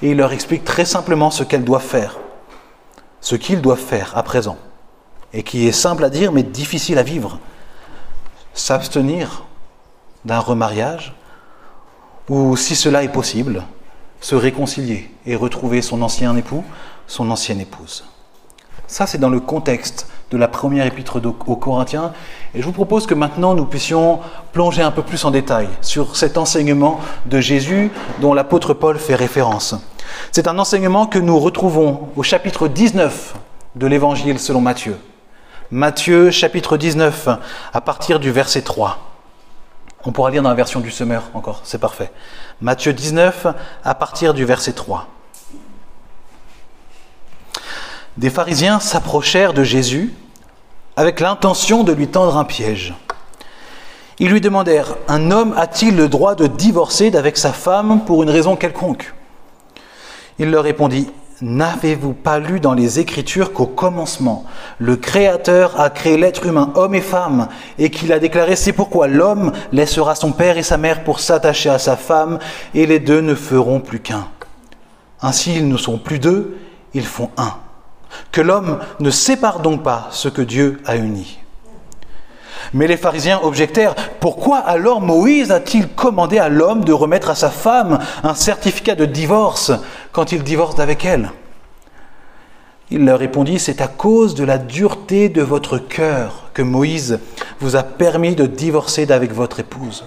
Et 0.01 0.11
il 0.11 0.17
leur 0.17 0.31
explique 0.31 0.63
très 0.63 0.85
simplement 0.85 1.31
ce 1.31 1.43
qu'elles 1.43 1.65
doivent 1.65 1.81
faire, 1.81 2.19
ce 3.21 3.35
qu'ils 3.35 3.61
doivent 3.61 3.79
faire 3.79 4.13
à 4.15 4.23
présent, 4.23 4.57
et 5.33 5.43
qui 5.43 5.67
est 5.67 5.73
simple 5.73 6.03
à 6.03 6.09
dire 6.09 6.31
mais 6.31 6.43
difficile 6.43 6.97
à 6.97 7.03
vivre. 7.03 7.39
S'abstenir 8.53 9.45
d'un 10.25 10.39
remariage, 10.39 11.13
ou 12.29 12.55
si 12.55 12.75
cela 12.75 13.03
est 13.03 13.11
possible, 13.11 13.63
se 14.21 14.35
réconcilier 14.35 15.09
et 15.25 15.35
retrouver 15.35 15.81
son 15.81 16.01
ancien 16.01 16.35
époux 16.35 16.63
son 17.09 17.29
ancienne 17.31 17.59
épouse. 17.59 18.05
Ça, 18.87 19.05
c'est 19.05 19.17
dans 19.17 19.29
le 19.29 19.39
contexte 19.39 20.07
de 20.31 20.37
la 20.37 20.47
première 20.47 20.85
épître 20.85 21.19
aux 21.47 21.55
Corinthiens. 21.55 22.13
Et 22.53 22.61
je 22.61 22.65
vous 22.65 22.71
propose 22.71 23.07
que 23.07 23.15
maintenant 23.15 23.55
nous 23.55 23.65
puissions 23.65 24.19
plonger 24.53 24.83
un 24.83 24.91
peu 24.91 25.01
plus 25.01 25.25
en 25.25 25.31
détail 25.31 25.67
sur 25.81 26.15
cet 26.15 26.37
enseignement 26.37 26.99
de 27.25 27.39
Jésus 27.39 27.91
dont 28.21 28.33
l'apôtre 28.33 28.73
Paul 28.73 28.97
fait 28.97 29.15
référence. 29.15 29.75
C'est 30.31 30.47
un 30.47 30.57
enseignement 30.59 31.07
que 31.07 31.19
nous 31.19 31.39
retrouvons 31.39 32.09
au 32.15 32.23
chapitre 32.23 32.67
19 32.67 33.35
de 33.75 33.87
l'Évangile 33.87 34.39
selon 34.39 34.61
Matthieu. 34.61 34.97
Matthieu 35.71 36.31
chapitre 36.31 36.77
19 36.77 37.29
à 37.73 37.81
partir 37.81 38.19
du 38.19 38.31
verset 38.31 38.61
3. 38.61 39.08
On 40.05 40.11
pourra 40.11 40.31
lire 40.31 40.41
dans 40.41 40.49
la 40.49 40.55
version 40.55 40.79
du 40.79 40.91
semeur 40.91 41.23
encore, 41.33 41.61
c'est 41.63 41.77
parfait. 41.77 42.11
Matthieu 42.61 42.93
19 42.93 43.47
à 43.83 43.95
partir 43.95 44.33
du 44.33 44.45
verset 44.45 44.73
3 44.73 45.07
des 48.19 48.29
pharisiens 48.29 48.81
s'approchèrent 48.81 49.53
de 49.53 49.63
Jésus 49.63 50.13
avec 50.97 51.21
l'intention 51.21 51.85
de 51.85 51.93
lui 51.93 52.09
tendre 52.09 52.35
un 52.35 52.43
piège. 52.43 52.93
Ils 54.19 54.29
lui 54.29 54.41
demandèrent, 54.41 54.97
Un 55.07 55.31
homme 55.31 55.53
a-t-il 55.55 55.95
le 55.95 56.09
droit 56.09 56.35
de 56.35 56.45
divorcer 56.45 57.11
d'avec 57.11 57.37
sa 57.37 57.53
femme 57.53 58.03
pour 58.05 58.21
une 58.21 58.29
raison 58.29 58.57
quelconque? 58.57 59.13
Il 60.37 60.51
leur 60.51 60.65
répondit, 60.65 61.09
N'avez-vous 61.41 62.13
pas 62.13 62.39
lu 62.39 62.59
dans 62.59 62.73
les 62.73 62.99
Écritures 62.99 63.53
qu'au 63.53 63.65
commencement, 63.65 64.45
le 64.77 64.97
Créateur 64.97 65.79
a 65.79 65.89
créé 65.89 66.17
l'être 66.17 66.45
humain, 66.45 66.71
homme 66.75 66.95
et 66.95 67.01
femme, 67.01 67.47
et 67.77 67.89
qu'il 67.89 68.11
a 68.11 68.19
déclaré, 68.19 68.55
C'est 68.55 68.73
pourquoi 68.73 69.07
l'homme 69.07 69.53
laissera 69.71 70.15
son 70.15 70.33
père 70.33 70.57
et 70.57 70.63
sa 70.63 70.77
mère 70.77 71.03
pour 71.03 71.19
s'attacher 71.19 71.69
à 71.69 71.79
sa 71.79 71.95
femme, 71.95 72.39
et 72.73 72.85
les 72.85 72.99
deux 72.99 73.21
ne 73.21 73.35
feront 73.35 73.79
plus 73.79 73.99
qu'un. 73.99 74.27
Ainsi 75.21 75.55
ils 75.55 75.67
ne 75.67 75.77
sont 75.77 75.97
plus 75.97 76.19
deux, 76.19 76.57
ils 76.93 77.05
font 77.05 77.29
un 77.37 77.53
que 78.31 78.41
l'homme 78.41 78.79
ne 78.99 79.09
sépare 79.09 79.59
donc 79.59 79.83
pas 79.83 80.07
ce 80.11 80.29
que 80.29 80.41
Dieu 80.41 80.81
a 80.85 80.95
uni. 80.95 81.38
Mais 82.73 82.87
les 82.87 82.97
pharisiens 82.97 83.39
objectèrent, 83.41 83.95
pourquoi 84.19 84.57
alors 84.57 85.01
Moïse 85.01 85.51
a-t-il 85.51 85.87
commandé 85.87 86.39
à 86.39 86.49
l'homme 86.49 86.83
de 86.83 86.93
remettre 86.93 87.29
à 87.29 87.35
sa 87.35 87.49
femme 87.49 87.99
un 88.23 88.33
certificat 88.33 88.95
de 88.95 89.05
divorce 89.05 89.71
quand 90.11 90.31
il 90.31 90.43
divorce 90.43 90.79
avec 90.79 91.05
elle? 91.05 91.31
Il 92.91 93.05
leur 93.05 93.19
répondit, 93.19 93.59
c'est 93.59 93.81
à 93.81 93.87
cause 93.87 94.33
de 94.33 94.43
la 94.43 94.57
dureté 94.57 95.29
de 95.29 95.43
votre 95.43 95.77
cœur 95.77 96.49
que 96.53 96.63
Moïse 96.63 97.19
vous 97.59 97.75
a 97.75 97.83
permis 97.83 98.35
de 98.35 98.47
divorcer 98.47 99.05
d'avec 99.05 99.31
votre 99.31 99.59
épouse. 99.59 100.05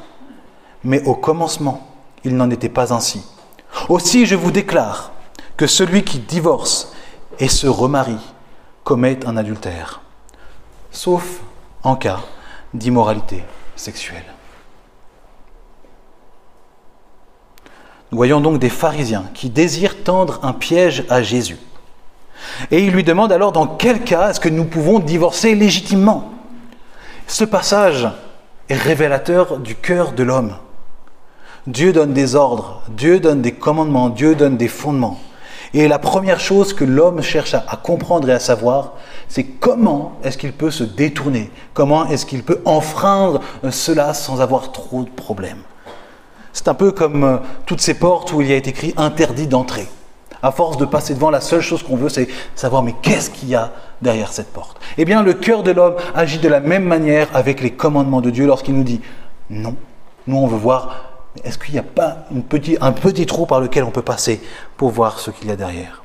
Mais 0.82 1.02
au 1.04 1.14
commencement, 1.14 1.86
il 2.24 2.36
n'en 2.36 2.50
était 2.50 2.68
pas 2.68 2.92
ainsi. 2.92 3.24
Aussi 3.88 4.26
je 4.26 4.34
vous 4.34 4.50
déclare 4.50 5.12
que 5.56 5.66
celui 5.66 6.02
qui 6.02 6.18
divorce 6.18 6.92
et 7.38 7.48
se 7.48 7.66
remarie 7.66 8.34
commet 8.84 9.24
un 9.26 9.36
adultère, 9.36 10.00
sauf 10.90 11.40
en 11.82 11.96
cas 11.96 12.20
d'immoralité 12.74 13.44
sexuelle. 13.76 14.24
Nous 18.10 18.16
voyons 18.16 18.40
donc 18.40 18.58
des 18.58 18.68
pharisiens 18.68 19.24
qui 19.34 19.48
désirent 19.48 20.02
tendre 20.04 20.40
un 20.42 20.52
piège 20.52 21.04
à 21.08 21.22
Jésus. 21.22 21.56
Et 22.70 22.84
ils 22.84 22.92
lui 22.92 23.04
demandent 23.04 23.32
alors 23.32 23.52
dans 23.52 23.66
quel 23.66 24.02
cas 24.04 24.30
est-ce 24.30 24.40
que 24.40 24.48
nous 24.48 24.64
pouvons 24.64 24.98
divorcer 24.98 25.54
légitimement. 25.54 26.30
Ce 27.26 27.44
passage 27.44 28.08
est 28.68 28.74
révélateur 28.74 29.58
du 29.58 29.74
cœur 29.74 30.12
de 30.12 30.22
l'homme. 30.22 30.56
Dieu 31.66 31.92
donne 31.92 32.12
des 32.12 32.34
ordres, 32.34 32.82
Dieu 32.88 33.20
donne 33.20 33.40
des 33.40 33.52
commandements, 33.52 34.08
Dieu 34.08 34.34
donne 34.34 34.56
des 34.56 34.68
fondements. 34.68 35.20
Et 35.74 35.88
la 35.88 35.98
première 35.98 36.38
chose 36.38 36.74
que 36.74 36.84
l'homme 36.84 37.22
cherche 37.22 37.54
à, 37.54 37.76
comprendre 37.82 38.28
et 38.28 38.32
à 38.32 38.38
savoir, 38.38 38.92
c'est 39.28 39.44
comment 39.44 40.12
est-ce 40.22 40.36
qu'il 40.36 40.52
peut 40.52 40.70
se 40.70 40.84
détourner, 40.84 41.50
comment 41.72 42.06
est-ce 42.06 42.26
qu'il 42.26 42.42
peut 42.42 42.60
enfreindre 42.66 43.40
euh, 43.64 43.70
cela 43.70 44.12
sans 44.12 44.42
avoir 44.42 44.72
trop 44.72 45.02
de 45.02 45.10
problèmes? 45.10 45.62
C'est 46.52 46.68
un 46.68 46.74
peu 46.74 46.92
comme 46.92 47.24
euh, 47.24 47.36
toutes 47.64 47.80
ces 47.80 47.94
portes 47.94 48.32
où 48.32 48.42
il 48.42 48.48
y 48.48 48.52
a 48.52 48.56
été 48.56 48.70
écrit 48.70 48.92
interdit 48.98 49.46
d'entrer. 49.46 49.88
À 50.42 50.50
force 50.50 50.76
de 50.76 50.84
passer 50.84 51.14
devant, 51.14 51.30
la 51.30 51.40
seule 51.40 51.60
chose 51.62 51.82
qu'on 51.82 51.96
veut, 51.96 52.08
c'est 52.10 52.28
savoir 52.54 52.82
mais 52.82 52.94
qu'est-ce 53.00 53.30
qu'il 53.30 53.48
y 53.48 53.54
a 53.54 53.72
derrière 54.02 54.32
cette 54.32 54.52
porte? 54.52 54.78
Eh 54.98 55.04
bien, 55.04 55.22
le 55.22 55.32
cœur 55.32 55.62
de 55.62 55.70
l'homme 55.70 55.94
agit 56.14 56.38
de 56.38 56.48
la 56.48 56.60
même 56.60 56.84
manière 56.84 57.28
avec 57.32 57.62
les 57.62 57.70
commandements 57.70 58.20
de 58.20 58.28
Dieu 58.28 58.46
lorsqu'il 58.46 58.74
nous 58.74 58.82
dit 58.82 59.00
non. 59.48 59.76
Nous, 60.26 60.36
on 60.36 60.46
veut 60.46 60.58
voir 60.58 61.11
est-ce 61.44 61.58
qu'il 61.58 61.72
n'y 61.74 61.80
a 61.80 61.82
pas 61.82 62.26
un 62.30 62.92
petit 62.92 63.26
trou 63.26 63.46
par 63.46 63.60
lequel 63.60 63.84
on 63.84 63.90
peut 63.90 64.02
passer 64.02 64.40
pour 64.76 64.90
voir 64.90 65.18
ce 65.18 65.30
qu'il 65.30 65.48
y 65.48 65.52
a 65.52 65.56
derrière? 65.56 66.02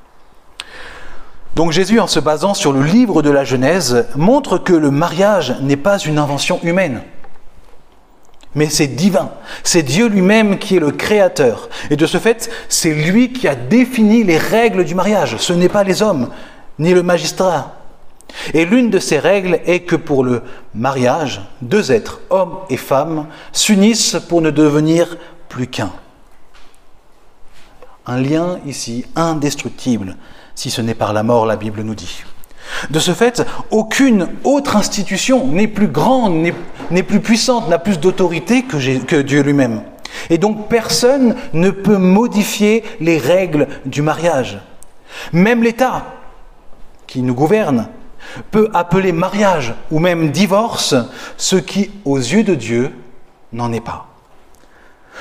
Donc 1.56 1.72
Jésus, 1.72 2.00
en 2.00 2.08
se 2.08 2.20
basant 2.20 2.54
sur 2.54 2.72
le 2.72 2.84
livre 2.84 3.22
de 3.22 3.32
la 3.32 3.44
Genèse, 3.44 4.06
montre 4.16 4.58
que 4.58 4.74
le 4.74 4.92
mariage 4.92 5.56
n'est 5.62 5.76
pas 5.76 5.98
une 5.98 6.20
invention 6.20 6.60
humaine, 6.64 7.02
mais 8.56 8.70
c'est 8.70 8.88
divin. 8.88 9.32
C'est 9.64 9.84
Dieu 9.84 10.08
lui-même 10.08 10.60
qui 10.60 10.78
est 10.78 10.80
le 10.80 10.92
créateur. 10.92 11.70
Et 11.90 11.96
de 11.96 12.06
ce 12.06 12.18
fait, 12.18 12.50
c'est 12.70 12.94
lui 12.94 13.34
qui 13.34 13.48
a 13.48 13.56
défini 13.56 14.24
les 14.24 14.38
règles 14.38 14.86
du 14.86 14.96
mariage. 14.96 15.38
Ce 15.38 15.54
n'est 15.54 15.70
pas 15.70 15.84
les 15.84 16.02
hommes, 16.02 16.30
ni 16.80 16.94
le 16.94 17.04
magistrat. 17.04 17.77
Et 18.54 18.66
l'une 18.66 18.90
de 18.90 19.00
ces 19.00 19.20
règles 19.20 19.60
est 19.66 19.82
que 19.82 19.96
pour 19.96 20.24
le 20.24 20.42
mariage, 20.74 21.42
deux 21.62 21.92
êtres, 21.92 22.22
hommes 22.30 22.58
et 22.70 22.78
femmes, 22.78 23.28
s'unissent 23.52 24.18
pour 24.28 24.42
ne 24.42 24.52
devenir 24.52 25.18
plus 25.50 25.68
qu'un. 25.68 25.92
Un 28.06 28.22
lien 28.22 28.60
ici 28.66 29.06
indestructible, 29.16 30.16
si 30.56 30.70
ce 30.70 30.82
n'est 30.82 30.94
par 30.94 31.14
la 31.14 31.24
mort, 31.24 31.46
la 31.46 31.56
Bible 31.56 31.82
nous 31.82 31.96
dit. 31.96 32.24
De 32.90 33.00
ce 33.00 33.14
fait, 33.14 33.46
aucune 33.72 34.28
autre 34.44 34.76
institution 34.76 35.48
n'est 35.48 35.68
plus 35.68 35.88
grande, 35.88 36.52
n'est 36.92 37.04
plus 37.04 37.20
puissante, 37.22 37.70
n'a 37.70 37.80
plus 37.80 38.00
d'autorité 38.00 38.64
que, 38.64 39.00
que 39.00 39.22
Dieu 39.22 39.42
lui-même. 39.42 39.82
Et 40.30 40.38
donc 40.38 40.68
personne 40.68 41.36
ne 41.54 41.70
peut 41.70 41.98
modifier 41.98 42.84
les 43.00 43.18
règles 43.18 43.68
du 43.86 44.02
mariage. 44.02 44.60
Même 45.34 45.64
l'État 45.64 46.06
qui 47.08 47.22
nous 47.22 47.34
gouverne 47.34 47.88
peut 48.52 48.70
appeler 48.74 49.12
mariage 49.12 49.74
ou 49.92 50.00
même 50.00 50.32
divorce 50.32 50.96
ce 51.38 51.56
qui, 51.56 51.92
aux 52.06 52.18
yeux 52.18 52.44
de 52.44 52.56
Dieu, 52.56 52.94
n'en 53.54 53.72
est 53.72 53.82
pas. 53.82 54.08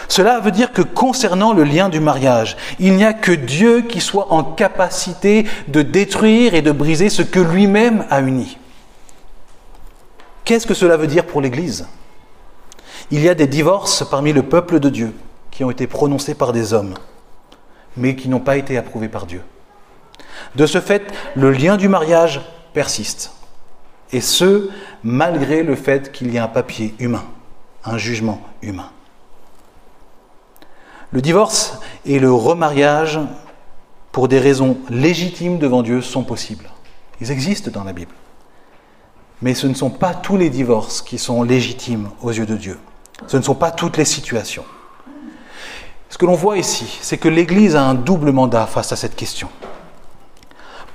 Cela 0.08 0.40
veut 0.40 0.50
dire 0.50 0.72
que 0.72 0.82
concernant 0.82 1.52
le 1.52 1.64
lien 1.64 1.88
du 1.88 2.00
mariage, 2.00 2.56
il 2.78 2.94
n'y 2.94 3.04
a 3.04 3.12
que 3.12 3.32
Dieu 3.32 3.82
qui 3.82 4.00
soit 4.00 4.32
en 4.32 4.44
capacité 4.44 5.46
de 5.68 5.82
détruire 5.82 6.54
et 6.54 6.62
de 6.62 6.72
briser 6.72 7.08
ce 7.08 7.22
que 7.22 7.40
lui-même 7.40 8.04
a 8.10 8.20
uni. 8.20 8.58
Qu'est-ce 10.44 10.66
que 10.66 10.74
cela 10.74 10.96
veut 10.96 11.06
dire 11.06 11.26
pour 11.26 11.40
l'Église? 11.40 11.88
Il 13.10 13.20
y 13.20 13.28
a 13.28 13.34
des 13.34 13.46
divorces 13.46 14.04
parmi 14.08 14.32
le 14.32 14.42
peuple 14.42 14.80
de 14.80 14.88
Dieu 14.90 15.14
qui 15.50 15.64
ont 15.64 15.70
été 15.70 15.86
prononcés 15.86 16.34
par 16.34 16.52
des 16.52 16.72
hommes, 16.72 16.94
mais 17.96 18.14
qui 18.14 18.28
n'ont 18.28 18.40
pas 18.40 18.56
été 18.56 18.76
approuvés 18.76 19.08
par 19.08 19.26
Dieu. 19.26 19.42
De 20.54 20.66
ce 20.66 20.80
fait, 20.80 21.12
le 21.34 21.50
lien 21.50 21.76
du 21.76 21.88
mariage 21.88 22.42
persiste. 22.76 23.32
Et 24.12 24.20
ce, 24.20 24.68
malgré 25.02 25.62
le 25.62 25.76
fait 25.76 26.12
qu'il 26.12 26.30
y 26.30 26.36
ait 26.36 26.40
un 26.40 26.46
papier 26.46 26.94
humain, 26.98 27.24
un 27.86 27.96
jugement 27.96 28.42
humain. 28.60 28.90
Le 31.10 31.22
divorce 31.22 31.80
et 32.04 32.18
le 32.18 32.30
remariage, 32.30 33.18
pour 34.12 34.28
des 34.28 34.38
raisons 34.38 34.76
légitimes 34.90 35.56
devant 35.58 35.82
Dieu, 35.82 36.02
sont 36.02 36.22
possibles. 36.22 36.68
Ils 37.22 37.30
existent 37.30 37.70
dans 37.70 37.84
la 37.84 37.94
Bible. 37.94 38.12
Mais 39.40 39.54
ce 39.54 39.66
ne 39.66 39.74
sont 39.74 39.88
pas 39.88 40.12
tous 40.12 40.36
les 40.36 40.50
divorces 40.50 41.00
qui 41.00 41.16
sont 41.16 41.44
légitimes 41.44 42.10
aux 42.20 42.30
yeux 42.30 42.44
de 42.44 42.56
Dieu. 42.56 42.78
Ce 43.26 43.38
ne 43.38 43.42
sont 43.42 43.54
pas 43.54 43.70
toutes 43.70 43.96
les 43.96 44.04
situations. 44.04 44.66
Ce 46.10 46.18
que 46.18 46.26
l'on 46.26 46.34
voit 46.34 46.58
ici, 46.58 46.98
c'est 47.00 47.16
que 47.16 47.28
l'Église 47.30 47.74
a 47.74 47.84
un 47.84 47.94
double 47.94 48.32
mandat 48.32 48.66
face 48.66 48.92
à 48.92 48.96
cette 48.96 49.16
question. 49.16 49.48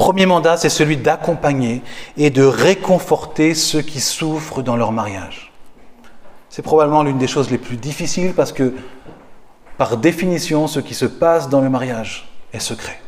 Premier 0.01 0.25
mandat, 0.25 0.57
c'est 0.57 0.69
celui 0.69 0.97
d'accompagner 0.97 1.83
et 2.17 2.31
de 2.31 2.41
réconforter 2.41 3.53
ceux 3.53 3.83
qui 3.83 3.99
souffrent 3.99 4.63
dans 4.63 4.75
leur 4.75 4.91
mariage. 4.91 5.51
C'est 6.49 6.63
probablement 6.63 7.03
l'une 7.03 7.19
des 7.19 7.27
choses 7.27 7.51
les 7.51 7.59
plus 7.59 7.77
difficiles 7.77 8.33
parce 8.33 8.51
que, 8.51 8.73
par 9.77 9.97
définition, 9.97 10.65
ce 10.65 10.79
qui 10.79 10.95
se 10.95 11.05
passe 11.05 11.49
dans 11.49 11.61
le 11.61 11.69
mariage 11.69 12.27
est 12.51 12.57
secret. 12.59 12.99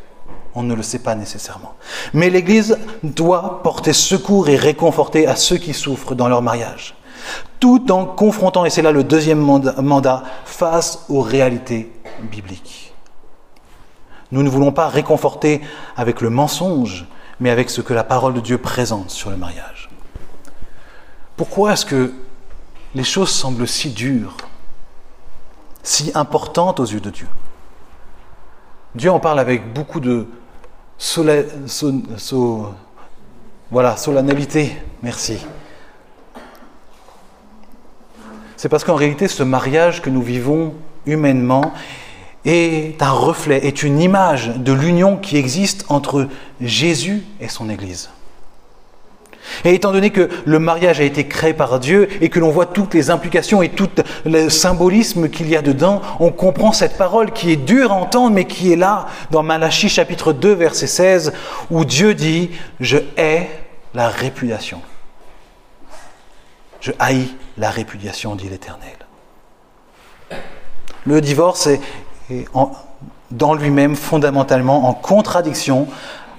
On 0.54 0.62
ne 0.62 0.76
le 0.76 0.84
sait 0.84 1.00
pas 1.00 1.16
nécessairement. 1.16 1.74
Mais 2.14 2.30
l'Église 2.30 2.78
doit 3.02 3.64
porter 3.64 3.92
secours 3.92 4.48
et 4.48 4.56
réconforter 4.56 5.26
à 5.26 5.36
ceux 5.36 5.58
qui 5.58 5.74
souffrent 5.74 6.14
dans 6.14 6.28
leur 6.28 6.44
mariage, 6.44 6.94
tout 7.60 7.92
en 7.92 8.06
confrontant, 8.06 8.66
et 8.66 8.70
c'est 8.70 8.84
là 8.84 8.92
le 8.92 9.04
deuxième 9.04 9.40
mandat, 9.40 10.24
face 10.46 11.06
aux 11.10 11.22
réalités 11.22 11.92
bibliques. 12.22 12.93
Nous 14.34 14.42
ne 14.42 14.50
voulons 14.50 14.72
pas 14.72 14.88
réconforter 14.88 15.62
avec 15.96 16.20
le 16.20 16.32
mensonge, 16.32 17.06
mais 17.40 17.52
avec 17.52 17.70
ce 17.70 17.82
que 17.82 17.94
la 17.94 18.04
parole 18.04 18.34
de 18.34 18.40
Dieu 18.40 18.58
présente 18.58 19.12
sur 19.12 19.30
le 19.30 19.38
mariage. 19.38 19.92
Pourquoi 21.38 21.74
est-ce 21.74 21.86
que 21.86 22.12
les 22.96 23.04
choses 23.04 23.30
semblent 23.30 23.68
si 23.68 23.92
dures, 23.92 24.36
si 25.84 26.12
importantes 26.16 26.80
aux 26.80 26.86
yeux 26.86 27.00
de 27.00 27.12
Dieu? 27.12 27.28
Dieu 28.96 29.12
en 29.12 29.20
parle 29.20 29.40
avec 29.40 29.72
beaucoup 29.72 30.00
de 30.00 30.26
voilà, 33.70 33.98
solennalité. 33.98 34.76
Merci. 35.04 35.46
C'est 38.58 38.70
parce 38.70 38.84
qu'en 38.84 38.96
réalité, 38.96 39.28
ce 39.28 39.44
mariage 39.44 40.02
que 40.02 40.10
nous 40.10 40.24
vivons 40.24 40.74
humainement 41.06 41.72
est 42.46 43.02
un 43.02 43.12
reflet, 43.12 43.66
est 43.66 43.84
une 43.84 44.00
image 44.00 44.50
de 44.58 44.74
l'union 44.74 45.18
qui 45.18 45.38
existe 45.38 45.86
entre 45.90 46.28
Jésus 46.62 47.24
et 47.40 47.48
son 47.48 47.70
Église. 47.70 48.10
Et 49.66 49.74
étant 49.74 49.92
donné 49.92 50.10
que 50.10 50.30
le 50.46 50.60
mariage 50.60 51.00
a 51.00 51.04
été 51.04 51.28
créé 51.28 51.54
par 51.54 51.80
Dieu 51.80 52.08
et 52.22 52.30
que 52.30 52.40
l'on 52.40 52.50
voit 52.50 52.66
toutes 52.66 52.94
les 52.94 53.10
implications 53.10 53.62
et 53.62 53.70
tout 53.70 53.90
le 54.26 54.50
symbolisme 54.50 55.30
qu'il 55.30 55.50
y 55.50 55.56
a 55.56 55.62
dedans, 55.62 56.02
on 56.20 56.32
comprend 56.32 56.72
cette 56.72 56.98
parole 56.98 57.32
qui 57.32 57.52
est 57.52 57.58
dure 57.58 57.92
à 57.92 57.96
entendre 57.96 58.36
mais 58.36 58.46
qui 58.46 58.72
est 58.72 58.78
là 58.78 59.08
dans 59.32 59.44
Malachie 59.44 59.90
chapitre 59.90 60.34
2 60.34 60.54
verset 60.54 60.88
16 60.88 61.34
où 61.70 61.86
Dieu 61.86 62.14
dit⁇ 62.14 62.52
Je 62.80 62.98
hais 63.18 63.50
la 63.94 64.08
répudiation⁇ 64.08 64.78
Je 66.80 66.92
haïs 67.00 67.36
la 67.58 67.70
répudiation, 67.70 68.36
dit 68.36 68.50
l'Éternel. 68.50 68.90
Le 71.06 71.22
divorce 71.22 71.68
est, 71.68 71.82
dans 73.32 73.54
lui-même 73.54 73.96
fondamentalement 73.96 74.88
en 74.88 74.94
contradiction 74.94 75.88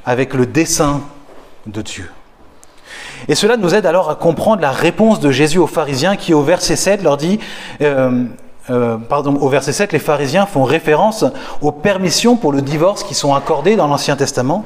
avec 0.05 0.35
le 0.35 0.47
dessein 0.47 1.01
de 1.67 1.83
Dieu. 1.83 2.11
Et 3.29 3.35
cela 3.35 3.57
nous 3.57 3.75
aide 3.75 3.87
alors 3.87 4.11
à 4.11 4.17
comprendre 4.17 4.61
la 4.61 4.71
réponse 4.71 5.21
de 5.21 5.31
Jésus 5.31 5.59
aux 5.59 5.67
pharisiens 5.67 6.17
qui 6.17 6.35
au 6.35 6.43
verset 6.43 6.77
7 6.77 7.03
leur 7.03 7.17
dit, 7.17 7.41
euh, 7.81 8.25
euh, 8.71 8.97
pardon, 8.97 9.37
au 9.37 9.49
verset 9.49 9.73
7, 9.73 9.93
les 9.93 9.99
pharisiens 9.99 10.47
font 10.47 10.65
référence 10.65 11.25
aux 11.63 11.73
permissions 11.73 12.37
pour 12.37 12.53
le 12.53 12.63
divorce 12.63 13.03
qui 13.03 13.15
sont 13.15 13.35
accordées 13.35 13.77
dans 13.77 13.87
l'Ancien 13.87 14.17
Testament. 14.17 14.65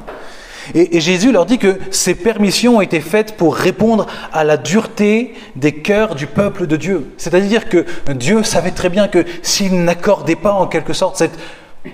Et, 0.75 1.01
Jésus 1.01 1.33
leur 1.33 1.47
dit 1.47 1.59
que 1.59 1.79
ces 1.91 2.15
permissions 2.15 2.77
ont 2.77 2.81
été 2.81 3.01
faites 3.01 3.37
pour 3.37 3.57
répondre 3.57 4.07
à 4.33 4.45
la 4.45 4.57
dureté 4.57 5.35
des 5.57 5.75
cœurs 5.75 6.15
du 6.15 6.27
peuple 6.27 6.67
de 6.67 6.77
Dieu. 6.77 7.13
C'est-à-dire 7.17 7.69
que 7.69 7.85
Dieu 8.13 8.43
savait 8.43 8.71
très 8.71 8.89
bien 8.89 9.09
que 9.09 9.25
s'il 9.43 9.85
n'accordait 9.85 10.37
pas 10.37 10.53
en 10.53 10.67
quelque 10.67 10.93
sorte 10.93 11.17
cette 11.17 11.39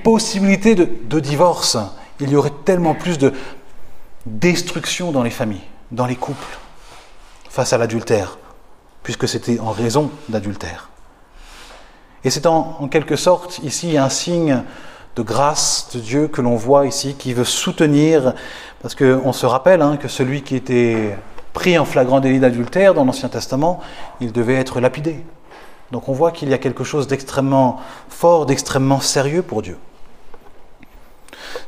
possibilité 0.03 0.75
de, 0.75 1.21
divorce, 1.21 1.79
il 2.21 2.31
y 2.31 2.37
aurait 2.37 2.53
tellement 2.65 2.95
plus 2.95 3.19
de 3.19 3.33
destruction 4.27 5.13
dans 5.13 5.23
les 5.23 5.31
familles, 5.31 5.65
dans 5.91 6.07
les 6.07 6.17
couples, 6.17 6.59
face 7.49 7.73
à 7.73 7.79
l'adultère, 7.79 8.39
puisque 9.03 9.29
c'était 9.29 9.61
en 9.61 9.71
raison 9.71 10.11
d'adultère. 10.29 10.91
Et 12.25 12.31
c'est 12.31 12.47
en, 12.47 12.89
quelque 12.89 13.17
sorte 13.17 13.59
ici 13.63 13.99
un 13.99 14.09
signe 14.09 14.63
de 15.17 15.23
grâce 15.23 15.89
de 15.95 16.01
Dieu 16.01 16.29
que 16.29 16.41
l'on 16.41 16.57
voit 16.57 16.87
ici, 16.87 17.15
qui 17.15 17.33
veut 17.33 17.45
soutenir, 17.45 18.35
parce 18.83 18.95
qu'on 18.95 19.33
se 19.33 19.47
rappelle 19.47 19.83
hein, 19.83 19.97
que 19.97 20.09
celui 20.09 20.43
qui 20.43 20.57
était 20.57 21.17
pris 21.53 21.79
en 21.79 21.85
flagrant 21.85 22.21
délit 22.21 22.41
d'adultère 22.41 22.95
dans 22.95 23.05
l'Ancien 23.05 23.29
Testament, 23.29 23.81
il 24.21 24.33
devait 24.33 24.57
être 24.57 24.81
lapidé. 24.81 25.25
Donc 25.93 26.09
on 26.09 26.13
voit 26.13 26.33
qu'il 26.33 26.49
y 26.49 26.55
a 26.55 26.59
quelque 26.59 26.85
chose 26.85 27.07
d'extrêmement 27.07 27.81
fort, 28.09 28.47
d'extrêmement 28.47 29.01
sérieux 29.01 29.43
pour 29.43 29.63
Dieu. 29.63 29.79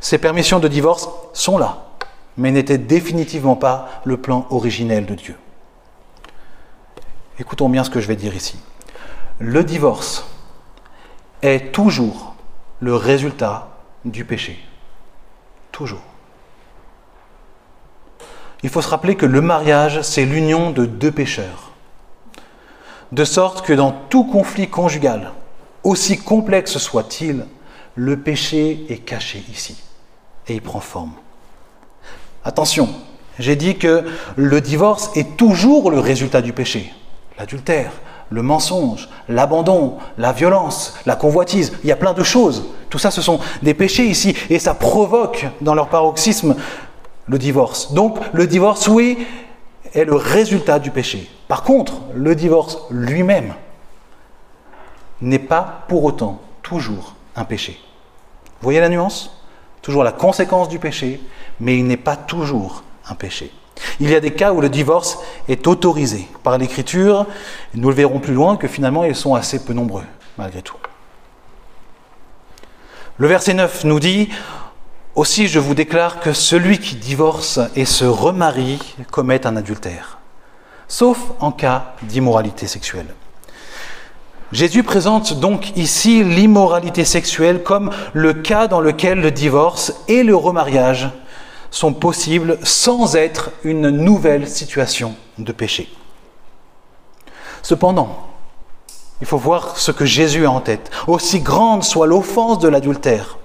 Ces 0.00 0.18
permissions 0.18 0.58
de 0.58 0.68
divorce 0.68 1.08
sont 1.32 1.58
là, 1.58 1.86
mais 2.36 2.50
n'étaient 2.50 2.78
définitivement 2.78 3.56
pas 3.56 3.88
le 4.04 4.16
plan 4.16 4.46
originel 4.50 5.06
de 5.06 5.14
Dieu. 5.14 5.36
Écoutons 7.38 7.68
bien 7.68 7.84
ce 7.84 7.90
que 7.90 8.00
je 8.00 8.08
vais 8.08 8.16
dire 8.16 8.34
ici. 8.34 8.58
Le 9.38 9.62
divorce 9.62 10.26
est 11.42 11.72
toujours 11.72 12.35
le 12.80 12.94
résultat 12.94 13.68
du 14.04 14.24
péché. 14.24 14.58
Toujours. 15.72 16.02
Il 18.62 18.70
faut 18.70 18.82
se 18.82 18.88
rappeler 18.88 19.16
que 19.16 19.26
le 19.26 19.40
mariage, 19.40 20.02
c'est 20.02 20.24
l'union 20.24 20.70
de 20.70 20.86
deux 20.86 21.12
pécheurs. 21.12 21.72
De 23.12 23.24
sorte 23.24 23.64
que 23.64 23.72
dans 23.72 23.92
tout 23.92 24.24
conflit 24.24 24.68
conjugal, 24.68 25.32
aussi 25.84 26.18
complexe 26.18 26.78
soit-il, 26.78 27.46
le 27.94 28.18
péché 28.18 28.86
est 28.88 28.98
caché 28.98 29.44
ici 29.50 29.82
et 30.48 30.54
il 30.54 30.62
prend 30.62 30.80
forme. 30.80 31.12
Attention, 32.44 32.88
j'ai 33.38 33.56
dit 33.56 33.76
que 33.76 34.04
le 34.36 34.60
divorce 34.60 35.10
est 35.16 35.36
toujours 35.36 35.90
le 35.90 35.98
résultat 35.98 36.42
du 36.42 36.52
péché. 36.52 36.92
L'adultère, 37.38 37.92
le 38.30 38.42
mensonge, 38.42 39.08
l'abandon, 39.28 39.98
la 40.18 40.32
violence, 40.32 40.94
la 41.06 41.16
convoitise. 41.16 41.72
Il 41.82 41.88
y 41.88 41.92
a 41.92 41.96
plein 41.96 42.12
de 42.12 42.22
choses. 42.22 42.66
Tout 42.90 42.98
ça, 42.98 43.10
ce 43.10 43.22
sont 43.22 43.40
des 43.62 43.74
péchés 43.74 44.06
ici. 44.06 44.36
Et 44.50 44.58
ça 44.58 44.74
provoque 44.74 45.46
dans 45.60 45.74
leur 45.74 45.88
paroxysme 45.88 46.56
le 47.26 47.38
divorce. 47.38 47.92
Donc 47.92 48.18
le 48.32 48.46
divorce, 48.46 48.88
oui, 48.88 49.26
est 49.94 50.04
le 50.04 50.14
résultat 50.14 50.78
du 50.78 50.90
péché. 50.90 51.30
Par 51.48 51.62
contre, 51.62 51.94
le 52.14 52.34
divorce 52.34 52.78
lui-même 52.90 53.54
n'est 55.20 55.38
pas 55.38 55.84
pour 55.88 56.04
autant 56.04 56.40
toujours 56.62 57.14
un 57.36 57.44
péché. 57.44 57.80
Vous 58.60 58.64
voyez 58.64 58.80
la 58.80 58.88
nuance? 58.88 59.42
Toujours 59.82 60.02
la 60.02 60.12
conséquence 60.12 60.68
du 60.68 60.78
péché, 60.78 61.20
mais 61.60 61.78
il 61.78 61.86
n'est 61.86 61.96
pas 61.96 62.16
toujours 62.16 62.82
un 63.08 63.14
péché. 63.14 63.52
Il 64.00 64.10
y 64.10 64.14
a 64.14 64.20
des 64.20 64.32
cas 64.32 64.52
où 64.52 64.60
le 64.60 64.68
divorce 64.68 65.18
est 65.48 65.66
autorisé 65.66 66.28
par 66.42 66.58
l'Écriture, 66.58 67.26
nous 67.74 67.88
le 67.88 67.94
verrons 67.94 68.20
plus 68.20 68.34
loin 68.34 68.56
que 68.56 68.68
finalement 68.68 69.04
ils 69.04 69.14
sont 69.14 69.34
assez 69.34 69.64
peu 69.64 69.72
nombreux, 69.72 70.04
malgré 70.38 70.62
tout. 70.62 70.76
Le 73.18 73.26
verset 73.26 73.54
9 73.54 73.84
nous 73.84 74.00
dit, 74.00 74.28
Aussi 75.14 75.48
je 75.48 75.58
vous 75.58 75.74
déclare 75.74 76.20
que 76.20 76.32
celui 76.32 76.78
qui 76.78 76.96
divorce 76.96 77.60
et 77.74 77.86
se 77.86 78.04
remarie 78.04 78.78
commet 79.10 79.46
un 79.46 79.56
adultère, 79.56 80.18
sauf 80.88 81.18
en 81.40 81.52
cas 81.52 81.94
d'immoralité 82.02 82.66
sexuelle. 82.66 83.14
Jésus 84.52 84.84
présente 84.84 85.40
donc 85.40 85.76
ici 85.76 86.22
l'immoralité 86.22 87.04
sexuelle 87.04 87.62
comme 87.64 87.90
le 88.12 88.32
cas 88.32 88.68
dans 88.68 88.80
lequel 88.80 89.20
le 89.20 89.32
divorce 89.32 89.92
et 90.06 90.22
le 90.22 90.36
remariage 90.36 91.10
sont 91.70 91.92
possibles 91.92 92.58
sans 92.62 93.16
être 93.16 93.50
une 93.64 93.90
nouvelle 93.90 94.48
situation 94.48 95.14
de 95.38 95.52
péché. 95.52 95.88
Cependant, 97.62 98.28
il 99.20 99.26
faut 99.26 99.38
voir 99.38 99.76
ce 99.78 99.90
que 99.90 100.04
Jésus 100.04 100.46
a 100.46 100.50
en 100.50 100.60
tête. 100.60 100.90
Aussi 101.06 101.40
grande 101.40 101.84
soit 101.84 102.06
l'offense 102.06 102.58
de 102.58 102.68
l'adultère, 102.68 103.38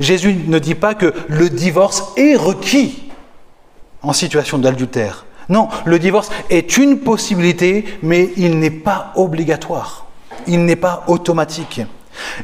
Jésus 0.00 0.34
ne 0.46 0.58
dit 0.58 0.74
pas 0.74 0.94
que 0.94 1.12
le 1.28 1.48
divorce 1.48 2.12
est 2.16 2.36
requis 2.36 3.10
en 4.02 4.12
situation 4.12 4.58
d'adultère. 4.58 5.26
Non, 5.48 5.68
le 5.84 5.98
divorce 5.98 6.30
est 6.50 6.76
une 6.78 7.00
possibilité, 7.00 7.84
mais 8.02 8.30
il 8.36 8.58
n'est 8.58 8.70
pas 8.70 9.12
obligatoire. 9.14 10.06
Il 10.46 10.64
n'est 10.64 10.76
pas 10.76 11.04
automatique. 11.06 11.82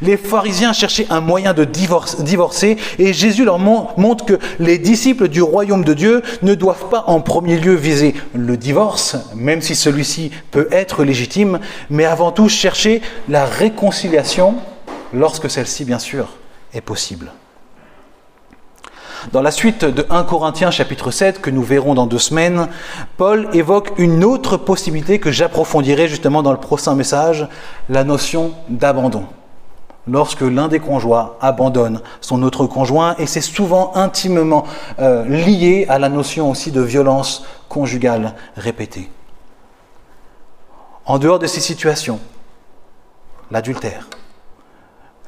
Les 0.03 0.17
pharisiens 0.17 0.73
cherchaient 0.73 1.07
un 1.11 1.21
moyen 1.21 1.55
de 1.55 1.65
divorcer 1.65 2.77
et 2.99 3.13
Jésus 3.13 3.45
leur 3.45 3.59
montre 3.59 4.25
que 4.25 4.39
les 4.59 4.79
disciples 4.79 5.29
du 5.29 5.43
royaume 5.43 5.85
de 5.85 5.95
Dieu 5.95 6.23
ne 6.43 6.55
doivent 6.55 6.89
pas 6.91 7.05
en 7.07 7.21
premier 7.21 7.59
lieu 7.59 7.75
viser 7.75 8.15
le 8.35 8.57
divorce, 8.57 9.17
même 9.35 9.63
si 9.63 9.75
celui-ci 9.75 10.31
peut 10.51 10.69
être 10.71 11.05
légitime, 11.05 11.61
mais 11.89 12.05
avant 12.05 12.33
tout 12.33 12.49
chercher 12.49 13.03
la 13.29 13.45
réconciliation 13.45 14.55
lorsque 15.13 15.51
celle-ci, 15.51 15.85
bien 15.85 15.99
sûr, 15.99 16.29
est 16.75 16.81
possible. 16.81 17.33
Dans 19.33 19.43
la 19.43 19.51
suite 19.51 19.85
de 19.85 20.07
1 20.09 20.25
Corinthiens 20.25 20.71
chapitre 20.71 21.11
7, 21.11 21.43
que 21.43 21.51
nous 21.51 21.63
verrons 21.63 21.95
dans 21.95 22.07
deux 22.07 22.19
semaines, 22.19 22.69
Paul 23.19 23.49
évoque 23.53 23.93
une 23.99 24.25
autre 24.25 24.57
possibilité 24.57 25.19
que 25.19 25.31
j'approfondirai 25.31 26.09
justement 26.09 26.43
dans 26.43 26.53
le 26.53 26.59
prochain 26.59 26.95
message, 26.95 27.47
la 27.91 28.03
notion 28.03 28.53
d'abandon 28.71 29.27
lorsque 30.11 30.41
l'un 30.41 30.69
des 30.69 30.81
conjoints 30.81 31.35
abandonne 31.41 32.01
son 32.21 32.43
autre 32.43 32.67
conjoint, 32.67 33.15
et 33.19 33.27
c'est 33.27 33.41
souvent 33.41 33.93
intimement 33.95 34.65
euh, 34.99 35.25
lié 35.25 35.87
à 35.89 35.99
la 35.99 36.09
notion 36.09 36.51
aussi 36.51 36.73
de 36.73 36.81
violence 36.81 37.45
conjugale 37.69 38.35
répétée. 38.57 39.09
En 41.07 41.19
dehors 41.19 41.39
de 41.39 41.47
ces 41.47 41.61
situations, 41.61 42.21
l'adultère, 43.51 44.09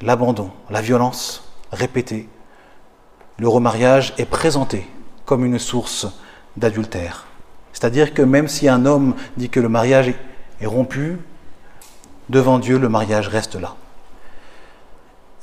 l'abandon, 0.01 0.51
la 0.69 0.81
violence 0.81 1.43
répétée, 1.71 2.27
le 3.39 3.47
remariage 3.47 4.13
est 4.17 4.25
présenté 4.25 4.87
comme 5.25 5.45
une 5.45 5.59
source 5.59 6.07
d'adultère. 6.57 7.25
C'est-à-dire 7.71 8.13
que 8.13 8.21
même 8.21 8.47
si 8.47 8.67
un 8.67 8.85
homme 8.85 9.15
dit 9.37 9.49
que 9.49 9.59
le 9.59 9.69
mariage 9.69 10.13
est 10.61 10.65
rompu, 10.65 11.17
devant 12.29 12.59
Dieu, 12.59 12.77
le 12.77 12.89
mariage 12.89 13.27
reste 13.27 13.55
là. 13.55 13.75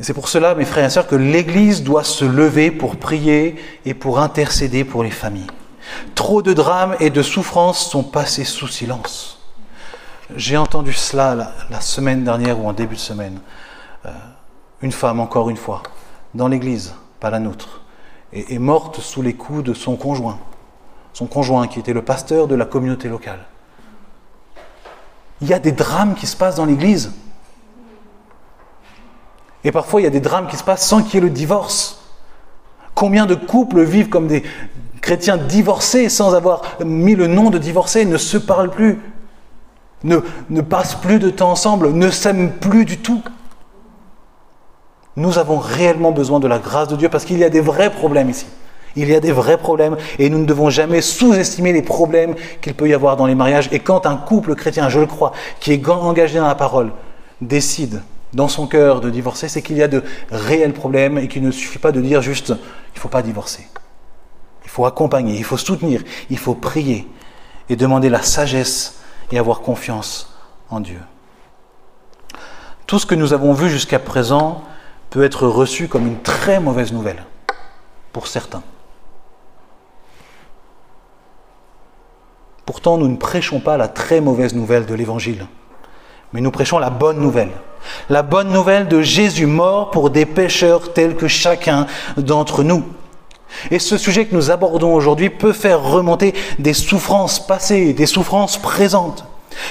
Et 0.00 0.02
c'est 0.02 0.14
pour 0.14 0.28
cela, 0.28 0.54
mes 0.54 0.64
frères 0.64 0.86
et 0.86 0.90
sœurs, 0.90 1.06
que 1.06 1.14
l'Église 1.14 1.82
doit 1.82 2.04
se 2.04 2.24
lever 2.24 2.70
pour 2.70 2.96
prier 2.96 3.56
et 3.84 3.92
pour 3.92 4.18
intercéder 4.18 4.82
pour 4.82 5.04
les 5.04 5.10
familles. 5.10 5.46
Trop 6.14 6.40
de 6.40 6.54
drames 6.54 6.96
et 7.00 7.10
de 7.10 7.22
souffrances 7.22 7.90
sont 7.90 8.02
passés 8.02 8.44
sous 8.44 8.66
silence. 8.66 9.38
J'ai 10.34 10.56
entendu 10.56 10.94
cela 10.94 11.52
la, 11.68 11.80
semaine 11.80 12.24
dernière 12.24 12.58
ou 12.58 12.66
en 12.66 12.72
début 12.72 12.94
de 12.94 13.00
semaine. 13.00 13.40
Euh, 14.06 14.10
une 14.80 14.92
femme, 14.92 15.20
encore 15.20 15.50
une 15.50 15.58
fois, 15.58 15.82
dans 16.34 16.48
l'Église, 16.48 16.94
pas 17.18 17.28
la 17.28 17.40
nôtre, 17.40 17.82
est, 18.32 18.52
est 18.52 18.58
morte 18.58 19.00
sous 19.00 19.20
les 19.20 19.34
coups 19.34 19.64
de 19.64 19.74
son 19.74 19.96
conjoint. 19.96 20.38
Son 21.12 21.26
conjoint 21.26 21.66
qui 21.66 21.78
était 21.78 21.92
le 21.92 22.02
pasteur 22.02 22.46
de 22.46 22.54
la 22.54 22.64
communauté 22.64 23.08
locale. 23.08 23.40
Il 25.42 25.48
y 25.48 25.52
a 25.52 25.58
des 25.58 25.72
drames 25.72 26.14
qui 26.14 26.26
se 26.26 26.36
passent 26.36 26.56
dans 26.56 26.66
l'Église. 26.66 27.12
Et 29.64 29.72
parfois, 29.72 30.00
il 30.00 30.04
y 30.04 30.06
a 30.06 30.10
des 30.10 30.20
drames 30.20 30.46
qui 30.46 30.56
se 30.56 30.64
passent 30.64 30.86
sans 30.86 31.02
qu'il 31.02 31.14
y 31.14 31.16
ait 31.18 31.20
le 31.20 31.30
divorce. 31.30 32.00
Combien 32.94 33.26
de 33.26 33.34
couples 33.34 33.82
vivent 33.82 34.08
comme 34.08 34.26
des 34.26 34.42
chrétiens 35.00 35.36
divorcés 35.36 36.08
sans 36.08 36.34
avoir 36.34 36.62
mis 36.84 37.14
le 37.14 37.26
nom 37.26 37.50
de 37.50 37.58
divorcé, 37.58 38.04
ne 38.04 38.16
se 38.16 38.36
parlent 38.36 38.70
plus, 38.70 39.00
ne, 40.04 40.18
ne 40.50 40.60
passent 40.60 40.94
plus 40.94 41.18
de 41.18 41.30
temps 41.30 41.50
ensemble, 41.50 41.92
ne 41.92 42.10
s'aiment 42.10 42.52
plus 42.52 42.84
du 42.84 42.98
tout. 42.98 43.22
Nous 45.16 45.38
avons 45.38 45.58
réellement 45.58 46.12
besoin 46.12 46.40
de 46.40 46.48
la 46.48 46.58
grâce 46.58 46.88
de 46.88 46.96
Dieu 46.96 47.08
parce 47.08 47.24
qu'il 47.24 47.38
y 47.38 47.44
a 47.44 47.50
des 47.50 47.60
vrais 47.60 47.90
problèmes 47.90 48.30
ici. 48.30 48.46
Il 48.96 49.08
y 49.08 49.14
a 49.14 49.20
des 49.20 49.32
vrais 49.32 49.58
problèmes 49.58 49.96
et 50.18 50.30
nous 50.30 50.38
ne 50.38 50.44
devons 50.44 50.70
jamais 50.70 51.00
sous-estimer 51.00 51.72
les 51.72 51.82
problèmes 51.82 52.34
qu'il 52.60 52.74
peut 52.74 52.88
y 52.88 52.94
avoir 52.94 53.16
dans 53.16 53.26
les 53.26 53.34
mariages. 53.34 53.68
Et 53.72 53.78
quand 53.78 54.06
un 54.06 54.16
couple 54.16 54.54
chrétien, 54.54 54.88
je 54.88 55.00
le 55.00 55.06
crois, 55.06 55.32
qui 55.60 55.72
est 55.72 55.88
engagé 55.88 56.38
dans 56.38 56.46
la 56.46 56.54
parole, 56.54 56.90
décide 57.40 58.02
dans 58.32 58.48
son 58.48 58.66
cœur 58.66 59.00
de 59.00 59.10
divorcer, 59.10 59.48
c'est 59.48 59.62
qu'il 59.62 59.76
y 59.76 59.82
a 59.82 59.88
de 59.88 60.02
réels 60.30 60.72
problèmes 60.72 61.18
et 61.18 61.28
qu'il 61.28 61.42
ne 61.42 61.50
suffit 61.50 61.78
pas 61.78 61.92
de 61.92 62.00
dire 62.00 62.22
juste 62.22 62.50
il 62.50 62.96
ne 62.96 63.00
faut 63.00 63.08
pas 63.08 63.22
divorcer. 63.22 63.66
Il 64.64 64.70
faut 64.70 64.86
accompagner, 64.86 65.36
il 65.36 65.44
faut 65.44 65.56
soutenir, 65.56 66.02
il 66.28 66.38
faut 66.38 66.54
prier 66.54 67.08
et 67.68 67.76
demander 67.76 68.08
la 68.08 68.22
sagesse 68.22 69.00
et 69.32 69.38
avoir 69.38 69.60
confiance 69.60 70.32
en 70.70 70.80
Dieu. 70.80 71.00
Tout 72.86 72.98
ce 72.98 73.06
que 73.06 73.14
nous 73.14 73.32
avons 73.32 73.52
vu 73.52 73.68
jusqu'à 73.68 73.98
présent 73.98 74.64
peut 75.10 75.24
être 75.24 75.46
reçu 75.46 75.88
comme 75.88 76.06
une 76.06 76.20
très 76.22 76.60
mauvaise 76.60 76.92
nouvelle 76.92 77.24
pour 78.12 78.26
certains. 78.26 78.62
Pourtant, 82.64 82.98
nous 82.98 83.08
ne 83.08 83.16
prêchons 83.16 83.58
pas 83.58 83.76
la 83.76 83.88
très 83.88 84.20
mauvaise 84.20 84.54
nouvelle 84.54 84.86
de 84.86 84.94
l'Évangile, 84.94 85.46
mais 86.32 86.40
nous 86.40 86.52
prêchons 86.52 86.78
la 86.78 86.90
bonne 86.90 87.18
nouvelle 87.18 87.50
la 88.08 88.22
bonne 88.22 88.50
nouvelle 88.50 88.88
de 88.88 89.02
Jésus 89.02 89.46
mort 89.46 89.90
pour 89.90 90.10
des 90.10 90.26
pécheurs 90.26 90.92
tels 90.92 91.16
que 91.16 91.28
chacun 91.28 91.86
d'entre 92.16 92.62
nous. 92.62 92.84
Et 93.70 93.78
ce 93.78 93.98
sujet 93.98 94.26
que 94.26 94.34
nous 94.34 94.50
abordons 94.50 94.94
aujourd'hui 94.94 95.30
peut 95.30 95.52
faire 95.52 95.82
remonter 95.82 96.34
des 96.58 96.74
souffrances 96.74 97.44
passées, 97.44 97.92
des 97.92 98.06
souffrances 98.06 98.58
présentes. 98.58 99.24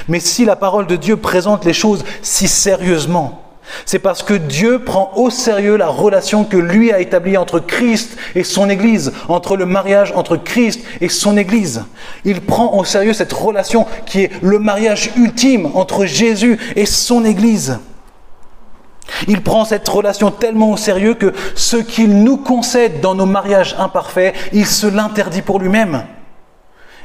Mais 0.08 0.19
si 0.19 0.45
la 0.45 0.56
parole 0.56 0.88
de 0.88 0.95
Dieu 0.95 1.17
présente 1.17 1.65
les 1.65 1.74
choses 1.74 2.04
si 2.22 2.48
sérieusement, 2.48 3.43
c'est 3.86 4.00
parce 4.00 4.24
que 4.24 4.34
Dieu 4.34 4.80
prend 4.80 5.12
au 5.15 5.30
sérieux 5.30 5.78
la 5.78 5.88
relation 5.88 6.43
que 6.43 6.58
lui 6.58 6.91
a 6.91 7.00
établie 7.00 7.38
entre 7.38 7.60
Christ 7.60 8.17
et 8.36 8.43
son 8.43 8.69
Église, 8.69 9.13
entre 9.28 9.56
le 9.56 9.65
mariage 9.65 10.12
entre 10.15 10.38
Christ 10.38 10.82
et 11.02 11.10
son 11.10 11.38
Église. 11.38 11.84
Il 12.26 12.41
prend 12.41 12.76
au 12.76 12.84
sérieux 12.84 13.13
cette 13.13 13.34
relation 13.34 13.86
qui 14.06 14.24
est 14.24 14.32
le 14.41 14.60
mariage 14.60 15.12
ultime 15.15 15.69
entre 15.76 16.06
Jésus 16.06 16.58
et 16.76 16.86
son 16.86 17.24
Église. 17.26 17.80
Il 19.28 19.41
prend 19.41 19.65
cette 19.65 19.88
relation 19.88 20.32
tellement 20.32 20.72
au 20.72 20.78
sérieux 20.78 21.13
que 21.13 21.34
ce 21.56 21.78
qu'il 21.78 22.24
nous 22.24 22.38
concède 22.38 23.02
dans 23.02 23.15
nos 23.15 23.26
mariages 23.26 23.76
imparfaits, 23.78 24.36
il 24.54 24.65
se 24.65 24.88
l'interdit 24.88 25.41
pour 25.41 25.60
lui-même. 25.60 26.04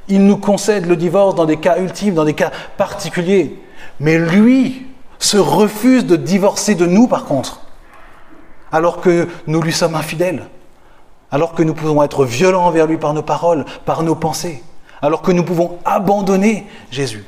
Il 0.08 0.26
nous 0.26 0.36
concède 0.36 0.86
le 0.86 0.96
divorce 0.96 1.34
dans 1.34 1.46
des 1.46 1.56
cas 1.56 1.78
ultimes, 1.78 2.14
dans 2.14 2.24
des 2.24 2.34
cas 2.34 2.52
particuliers. 2.76 3.58
Mais 4.00 4.18
lui 4.18 4.86
se 5.18 5.36
refuse 5.36 6.04
de 6.04 6.16
divorcer 6.16 6.74
de 6.74 6.86
nous 6.86 7.06
par 7.06 7.24
contre, 7.24 7.60
alors 8.70 9.00
que 9.00 9.28
nous 9.46 9.62
lui 9.62 9.72
sommes 9.72 9.94
infidèles, 9.94 10.48
alors 11.30 11.54
que 11.54 11.62
nous 11.62 11.74
pouvons 11.74 12.02
être 12.02 12.24
violents 12.24 12.66
envers 12.66 12.86
lui 12.86 12.98
par 12.98 13.14
nos 13.14 13.22
paroles, 13.22 13.64
par 13.86 14.02
nos 14.02 14.14
pensées, 14.14 14.62
alors 15.00 15.22
que 15.22 15.32
nous 15.32 15.44
pouvons 15.44 15.78
abandonner 15.84 16.66
Jésus. 16.90 17.24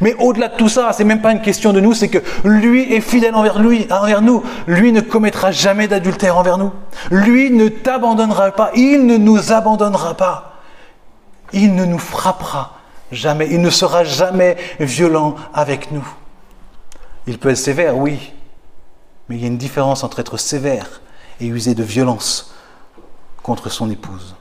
Mais 0.00 0.14
au-delà 0.14 0.48
de 0.48 0.56
tout 0.56 0.68
ça, 0.68 0.92
c'est 0.92 1.04
même 1.04 1.20
pas 1.20 1.32
une 1.32 1.42
question 1.42 1.72
de 1.72 1.80
nous, 1.80 1.94
c'est 1.94 2.08
que 2.08 2.18
lui 2.44 2.92
est 2.92 3.00
fidèle 3.00 3.34
envers 3.34 3.56
envers 3.56 4.22
nous. 4.22 4.42
Lui 4.66 4.92
ne 4.92 5.00
commettra 5.00 5.50
jamais 5.50 5.88
d'adultère 5.88 6.36
envers 6.36 6.58
nous. 6.58 6.72
Lui 7.10 7.50
ne 7.50 7.68
t'abandonnera 7.68 8.52
pas. 8.52 8.70
Il 8.74 9.06
ne 9.06 9.16
nous 9.16 9.52
abandonnera 9.52 10.14
pas. 10.14 10.60
Il 11.52 11.74
ne 11.74 11.84
nous 11.84 11.98
frappera 11.98 12.78
jamais. 13.12 13.48
Il 13.50 13.60
ne 13.60 13.70
sera 13.70 14.04
jamais 14.04 14.56
violent 14.80 15.36
avec 15.52 15.90
nous. 15.92 16.06
Il 17.26 17.38
peut 17.38 17.50
être 17.50 17.56
sévère, 17.56 17.96
oui, 17.96 18.32
mais 19.28 19.36
il 19.36 19.42
y 19.42 19.44
a 19.44 19.48
une 19.48 19.58
différence 19.58 20.04
entre 20.04 20.20
être 20.20 20.36
sévère 20.36 21.00
et 21.40 21.46
user 21.46 21.74
de 21.74 21.82
violence 21.82 22.54
contre 23.42 23.70
son 23.70 23.90
épouse. 23.90 24.34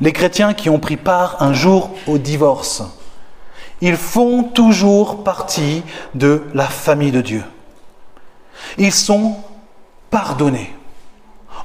Les 0.00 0.12
chrétiens 0.12 0.54
qui 0.54 0.68
ont 0.68 0.78
pris 0.78 0.96
part 0.96 1.42
un 1.42 1.52
jour 1.52 1.90
au 2.06 2.18
divorce, 2.18 2.82
ils 3.80 3.96
font 3.96 4.42
toujours 4.42 5.22
partie 5.24 5.82
de 6.14 6.44
la 6.54 6.66
famille 6.66 7.12
de 7.12 7.20
Dieu. 7.20 7.44
Ils 8.78 8.92
sont 8.92 9.36
pardonnés. 10.10 10.72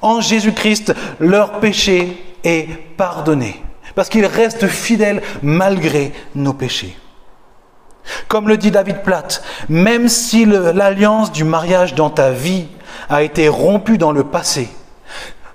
En 0.01 0.19
Jésus-Christ, 0.19 0.93
leur 1.19 1.59
péché 1.59 2.21
est 2.43 2.67
pardonné, 2.97 3.63
parce 3.95 4.09
qu'ils 4.09 4.25
restent 4.25 4.67
fidèles 4.67 5.21
malgré 5.41 6.11
nos 6.35 6.53
péchés. 6.53 6.97
Comme 8.27 8.47
le 8.47 8.57
dit 8.57 8.71
David 8.71 9.03
Platt, 9.03 9.43
même 9.69 10.07
si 10.07 10.45
l'alliance 10.45 11.31
du 11.31 11.43
mariage 11.43 11.93
dans 11.93 12.09
ta 12.09 12.31
vie 12.31 12.65
a 13.09 13.21
été 13.21 13.47
rompue 13.47 13.97
dans 13.97 14.11
le 14.11 14.23
passé, 14.23 14.69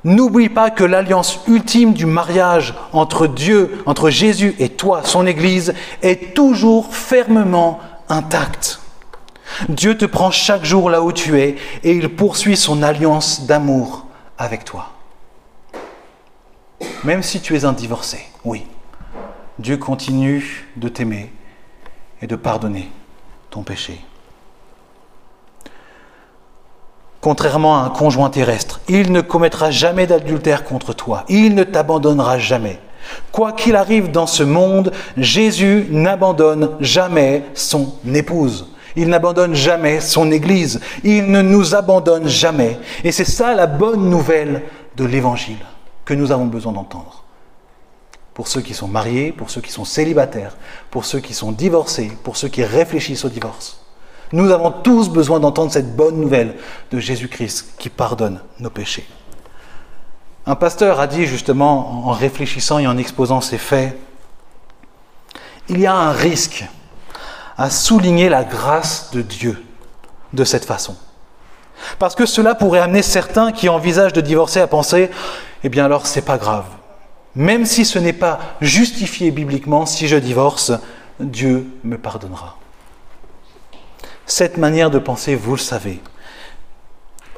n'oublie 0.07 0.49
pas 0.49 0.71
que 0.71 0.85
l'alliance 0.85 1.41
ultime 1.49 1.93
du 1.93 2.07
mariage 2.07 2.75
entre 2.93 3.27
Dieu, 3.27 3.83
entre 3.87 4.09
Jésus 4.09 4.55
et 4.59 4.69
toi, 4.69 5.03
son 5.05 5.27
Église, 5.27 5.75
est 6.01 6.33
toujours 6.33 6.95
fermement 6.95 7.81
intacte. 8.09 8.81
Dieu 9.69 9.99
te 9.99 10.05
prend 10.05 10.31
chaque 10.31 10.65
jour 10.65 10.91
là 10.91 11.03
où 11.03 11.13
tu 11.13 11.41
es 11.41 11.57
et 11.83 11.93
il 11.93 12.15
poursuit 12.15 12.57
son 12.57 12.83
alliance 12.83 13.47
d'amour 13.47 14.07
avec 14.39 14.65
toi. 14.65 14.93
Même 17.05 17.23
si 17.23 17.41
tu 17.41 17.57
es 17.57 17.65
un 17.65 17.73
divorcé, 17.73 18.21
oui, 18.45 18.65
Dieu 19.59 19.77
continue 19.77 20.69
de 20.77 20.89
t'aimer 20.89 21.33
et 22.23 22.29
de 22.29 22.37
pardonner 22.37 22.91
ton 23.51 23.63
péché. 23.63 24.01
Contrairement 27.27 27.77
à 27.77 27.87
un 27.87 27.89
conjoint 27.89 28.31
terrestre, 28.31 28.81
il 28.87 29.11
ne 29.11 29.21
commettra 29.21 29.73
jamais 29.73 30.07
d'adultère 30.07 30.63
contre 30.63 30.95
toi, 30.95 31.25
il 31.29 31.57
ne 31.57 31.65
t'abandonnera 31.65 32.39
jamais. 32.39 32.79
Quoi 33.33 33.51
qu'il 33.51 33.75
arrive 33.75 34.13
dans 34.13 34.29
ce 34.29 34.45
monde, 34.45 34.93
Jésus 35.17 35.89
n'abandonne 35.91 36.77
jamais 36.79 37.43
son 37.55 37.95
épouse. 38.15 38.69
Il 38.95 39.09
n'abandonne 39.09 39.57
jamais 39.57 39.99
son 40.01 40.31
Église. 40.31 40.81
Il 41.03 41.33
ne 41.33 41.43
nous 41.43 41.75
abandonne 41.75 42.29
jamais. 42.29 42.79
Et 43.03 43.11
c'est 43.11 43.25
ça 43.25 43.57
la 43.57 43.67
bonne 43.67 44.09
nouvelle 44.09 44.63
de 44.97 45.05
l'Évangile 45.05 45.67
que 46.05 46.15
nous 46.15 46.31
avons 46.31 46.47
besoin 46.47 46.75
d'entendre 46.75 47.25
pour 48.35 48.47
ceux 48.47 48.61
qui 48.61 48.73
sont 48.73 48.87
mariés, 48.87 49.33
pour 49.33 49.51
ceux 49.51 49.63
qui 49.63 49.73
sont 49.73 49.85
célibataires, 49.85 50.57
pour 50.93 51.05
ceux 51.05 51.19
qui 51.19 51.35
sont 51.35 51.51
divorcés, 51.51 52.13
pour 52.23 52.37
ceux 52.37 52.47
qui 52.47 52.63
réfléchissent 52.63 53.25
au 53.25 53.31
divorce. 53.31 53.81
Nous 54.33 54.51
avons 54.51 54.71
tous 54.71 55.09
besoin 55.09 55.41
d'entendre 55.41 55.73
cette 55.73 55.95
bonne 55.95 56.21
nouvelle 56.21 56.57
de 56.91 56.99
Jésus-Christ 56.99 57.75
qui 57.79 57.89
pardonne 57.89 58.41
nos 58.59 58.71
péchés. 58.71 59.07
Un 60.47 60.55
pasteur 60.55 61.01
a 61.01 61.07
dit 61.07 61.27
justement, 61.27 62.09
en 62.09 62.13
réfléchissant 62.13 62.79
et 62.79 62.87
en 62.87 62.99
exposant 62.99 63.41
ces 63.41 63.59
faits, 63.59 63.97
il 65.69 65.81
y 65.81 65.87
a 65.87 65.95
un 65.95 66.13
risque 66.13 66.65
à 67.59 67.71
souligner 67.71 68.29
la 68.29 68.45
grâce 68.45 69.11
de 69.13 69.23
Dieu 69.23 69.65
de 70.33 70.45
cette 70.45 70.65
façon. 70.65 70.97
Parce 71.99 72.15
que 72.15 72.27
cela 72.27 72.55
pourrait 72.55 72.81
amener 72.81 73.03
certains 73.03 73.53
qui 73.53 73.69
envisagent 73.69 74.13
de 74.13 74.21
divorcer 74.21 74.61
à 74.61 74.67
penser, 74.67 75.11
eh 75.63 75.69
bien 75.69 75.85
alors 75.85 76.07
c'est 76.07 76.23
pas 76.23 76.39
grave, 76.39 76.67
même 77.35 77.67
si 77.67 77.85
ce 77.85 77.99
n'est 77.99 78.13
pas 78.13 78.39
justifié 78.61 79.31
bibliquement, 79.31 79.85
si 79.87 80.09
je 80.09 80.17
divorce, 80.17 80.73
Dieu 81.21 81.67
me 81.85 81.99
pardonnera. 81.99 82.57
Cette 84.27 84.57
manière 84.57 84.91
de 84.91 84.99
penser, 84.99 85.37
vous 85.37 85.53
le 85.53 85.61
savez, 85.61 86.01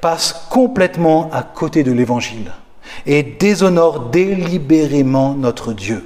passe 0.01 0.47
complètement 0.51 1.29
à 1.33 1.43
côté 1.43 1.83
de 1.85 1.93
l'Évangile 1.93 2.53
et 3.07 3.23
déshonore 3.23 4.07
délibérément 4.09 5.35
notre 5.35 5.73
Dieu. 5.75 6.05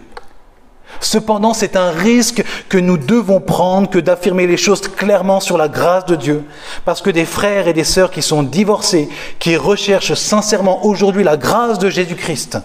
Cependant, 1.00 1.54
c'est 1.54 1.76
un 1.76 1.90
risque 1.90 2.44
que 2.68 2.78
nous 2.78 2.96
devons 2.96 3.40
prendre 3.40 3.88
que 3.88 3.98
d'affirmer 3.98 4.46
les 4.46 4.56
choses 4.56 4.82
clairement 4.82 5.40
sur 5.40 5.56
la 5.56 5.68
grâce 5.68 6.06
de 6.06 6.16
Dieu. 6.16 6.44
Parce 6.84 7.00
que 7.00 7.10
des 7.10 7.24
frères 7.24 7.66
et 7.66 7.72
des 7.72 7.84
sœurs 7.84 8.10
qui 8.10 8.22
sont 8.22 8.42
divorcés, 8.42 9.08
qui 9.38 9.56
recherchent 9.56 10.14
sincèrement 10.14 10.84
aujourd'hui 10.84 11.24
la 11.24 11.36
grâce 11.36 11.78
de 11.78 11.88
Jésus-Christ, 11.88 12.58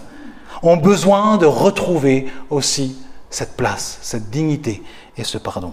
ont 0.62 0.76
besoin 0.76 1.36
de 1.38 1.46
retrouver 1.46 2.26
aussi 2.50 2.96
cette 3.30 3.56
place, 3.56 3.98
cette 4.02 4.30
dignité 4.30 4.82
et 5.16 5.24
ce 5.24 5.38
pardon. 5.38 5.72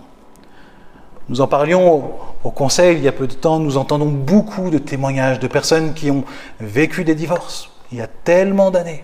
Nous 1.29 1.41
en 1.41 1.47
parlions 1.47 2.11
au, 2.43 2.51
Conseil 2.51 2.97
il 2.97 3.03
y 3.03 3.07
a 3.07 3.11
peu 3.11 3.27
de 3.27 3.33
temps, 3.33 3.59
nous 3.59 3.77
entendons 3.77 4.05
beaucoup 4.05 4.69
de 4.69 4.77
témoignages 4.77 5.39
de 5.39 5.47
personnes 5.47 5.93
qui 5.93 6.11
ont 6.11 6.23
vécu 6.59 7.03
des 7.03 7.15
divorces 7.15 7.69
il 7.91 7.97
y 7.99 8.01
a 8.01 8.07
tellement 8.07 8.71
d'années, 8.71 9.03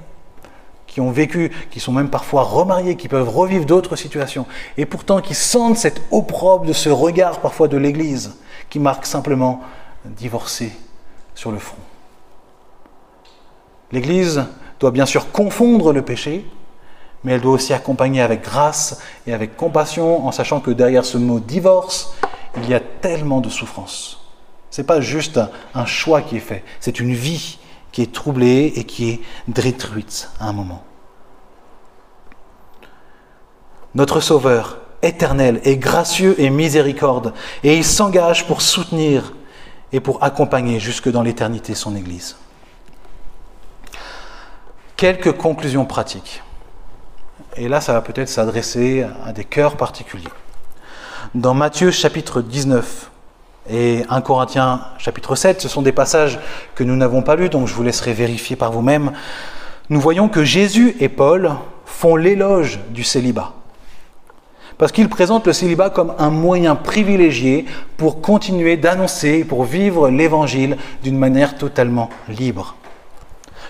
qui 0.88 1.02
ont 1.02 1.12
vécu, 1.12 1.52
qui 1.70 1.80
sont 1.80 1.92
même 1.92 2.10
parfois 2.10 2.44
remariés, 2.44 2.96
qui 2.96 3.08
peuvent 3.08 3.30
revivre 3.30 3.66
d'autres 3.66 3.96
situations, 3.96 4.46
et 4.78 4.86
pourtant 4.86 5.22
qui 5.22 5.34
sentent 5.34 5.78
cette 5.78 6.02
opprobre 6.12 6.66
de 6.66 6.74
ce 6.74 6.90
regard 6.90 7.40
parfois 7.40 7.68
de 7.68 7.78
l'Église 7.78 8.38
qui 8.70 8.80
marque 8.80 9.06
simplement 9.06 9.62
divorcé 10.06 10.72
sur 11.36 11.52
le 11.52 11.58
front. 11.58 11.78
L'Église 13.92 14.46
doit 14.80 14.92
bien 14.92 15.06
sûr 15.06 15.32
confondre 15.32 15.94
le 15.94 16.02
péché, 16.02 16.46
mais 17.24 17.34
elle 17.34 17.42
doit 17.42 17.54
aussi 17.54 17.74
accompagner 17.74 18.22
avec 18.22 18.44
grâce 18.44 19.02
et 19.28 19.34
avec 19.34 19.56
compassion, 19.56 20.26
en 20.26 20.32
sachant 20.32 20.60
que 20.60 20.72
derrière 20.72 21.06
ce 21.06 21.18
mot 21.18 21.40
divorce, 21.40 22.14
il 22.58 22.70
y 22.70 22.74
a 22.74 22.80
tellement 22.80 23.42
de 23.42 23.50
souffrance. 23.50 24.20
Ce 24.70 24.82
n'est 24.82 24.88
pas 24.88 25.02
juste 25.02 25.40
un 25.76 25.86
choix 25.86 26.22
qui 26.22 26.38
est 26.38 26.42
fait, 26.42 26.64
c'est 26.80 27.00
une 27.00 27.14
vie 27.14 27.60
qui 27.92 28.02
est 28.02 28.14
troublée 28.14 28.74
et 28.76 28.86
qui 28.86 29.10
est 29.10 29.22
détruite 29.48 30.30
à 30.40 30.48
un 30.48 30.54
moment. 30.54 30.84
Notre 33.94 34.22
Sauveur 34.22 34.80
éternel 35.02 35.60
est 35.66 35.78
gracieux 35.78 36.40
et 36.40 36.50
miséricorde, 36.50 37.34
et 37.64 37.76
il 37.76 37.84
s'engage 37.84 38.48
pour 38.48 38.62
soutenir 38.62 39.34
et 39.92 40.00
pour 40.00 40.24
accompagner 40.24 40.80
jusque 40.80 41.10
dans 41.12 41.22
l'éternité 41.22 41.76
son 41.76 41.96
Église. 41.96 42.38
Quelques 44.96 45.36
conclusions 45.36 45.86
pratiques. 45.86 46.42
Et 47.58 47.68
là, 47.68 47.82
ça 47.82 47.94
va 47.94 48.02
peut-être 48.02 48.30
s'adresser 48.30 49.06
à 49.26 49.34
des 49.34 49.44
cœurs 49.44 49.78
particuliers. 49.78 50.30
Dans 51.36 51.54
Matthieu 51.54 51.92
chapitre 51.92 52.42
19 52.42 53.10
et 53.70 54.04
1 54.10 54.22
Corinthiens 54.22 54.82
chapitre 54.98 55.36
7, 55.36 55.62
ce 55.62 55.70
sont 55.70 55.82
des 55.82 55.92
passages 55.92 56.40
que 56.76 56.84
nous 56.84 56.96
n'avons 56.96 57.22
pas 57.22 57.36
lus, 57.36 57.50
donc 57.50 57.68
je 57.68 57.74
vous 57.74 57.84
laisserai 57.84 58.14
vérifier 58.14 58.56
par 58.56 58.72
vous-même. 58.72 59.12
Nous 59.90 60.02
voyons 60.02 60.30
que 60.30 60.44
Jésus 60.44 60.96
et 61.00 61.10
Paul 61.10 61.52
font 61.86 62.16
l'éloge 62.16 62.80
du 62.90 63.04
célibat. 63.04 63.54
Parce 64.78 64.92
qu'ils 64.92 65.10
présentent 65.10 65.48
le 65.48 65.54
célibat 65.54 65.90
comme 65.90 66.14
un 66.18 66.32
moyen 66.32 66.76
privilégié 66.76 67.66
pour 67.98 68.22
continuer 68.22 68.78
d'annoncer, 68.78 69.44
pour 69.44 69.64
vivre 69.64 70.10
l'évangile 70.10 70.78
d'une 71.04 71.18
manière 71.18 71.56
totalement 71.56 72.10
libre. 72.28 72.76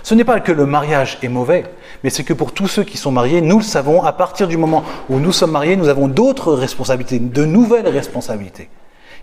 Ce 0.04 0.16
n'est 0.16 0.24
pas 0.24 0.40
que 0.40 0.52
le 0.52 0.66
mariage 0.66 1.20
est 1.22 1.28
mauvais, 1.28 1.66
mais 2.04 2.10
c'est 2.10 2.24
que 2.24 2.34
pour 2.34 2.54
tous 2.54 2.68
ceux 2.68 2.84
qui 2.84 2.98
sont 2.98 3.12
mariés, 3.12 3.42
nous 3.42 3.58
le 3.58 3.64
savons, 3.64 4.04
à 4.04 4.12
partir 4.14 4.48
du 4.48 4.58
moment 4.58 4.84
où 5.10 5.20
nous 5.20 5.32
sommes 5.32 5.52
mariés, 5.52 5.76
nous 5.76 5.90
avons 5.90 6.08
d'autres 6.08 6.54
responsabilités, 6.54 7.20
de 7.20 7.46
nouvelles 7.46 7.88
responsabilités, 7.88 8.70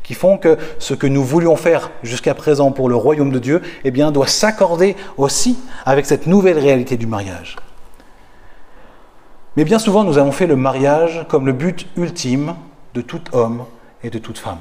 qui 0.03 0.15
font 0.15 0.39
que 0.39 0.57
ce 0.79 0.95
que 0.95 1.07
nous 1.07 1.25
voulions 1.25 1.57
faire 1.57 1.91
jusqu'à 2.03 2.35
présent 2.35 2.71
pour 2.71 2.89
le 2.89 2.95
royaume 2.95 3.33
de 3.33 3.39
Dieu, 3.39 3.63
eh 3.85 3.91
bien, 3.91 4.13
doit 4.13 4.29
s'accorder 4.29 4.95
aussi 5.17 5.59
avec 5.85 6.07
cette 6.07 6.27
nouvelle 6.27 6.59
réalité 6.59 6.97
du 6.97 7.07
mariage. 7.07 7.57
Mais 9.57 9.65
bien 9.65 9.81
souvent, 9.81 10.05
nous 10.05 10.19
avons 10.19 10.31
fait 10.31 10.47
le 10.47 10.55
mariage 10.55 11.27
comme 11.29 11.45
le 11.45 11.53
but 11.53 11.89
ultime 11.97 12.55
de 12.95 13.01
tout 13.01 13.23
homme 13.33 13.65
et 14.05 14.11
de 14.11 14.19
toute 14.19 14.39
femme. 14.39 14.61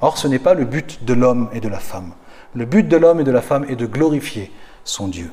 Or, 0.00 0.16
ce 0.16 0.26
n'est 0.28 0.38
pas 0.38 0.54
le 0.54 0.64
but 0.64 1.04
de 1.04 1.12
l'homme 1.12 1.50
et 1.52 1.60
de 1.60 1.68
la 1.68 1.78
femme. 1.78 2.12
Le 2.54 2.64
but 2.64 2.88
de 2.88 2.96
l'homme 2.96 3.20
et 3.20 3.24
de 3.24 3.30
la 3.30 3.42
femme 3.42 3.66
est 3.68 3.76
de 3.76 3.84
glorifier 3.84 4.50
son 4.84 5.08
Dieu. 5.08 5.32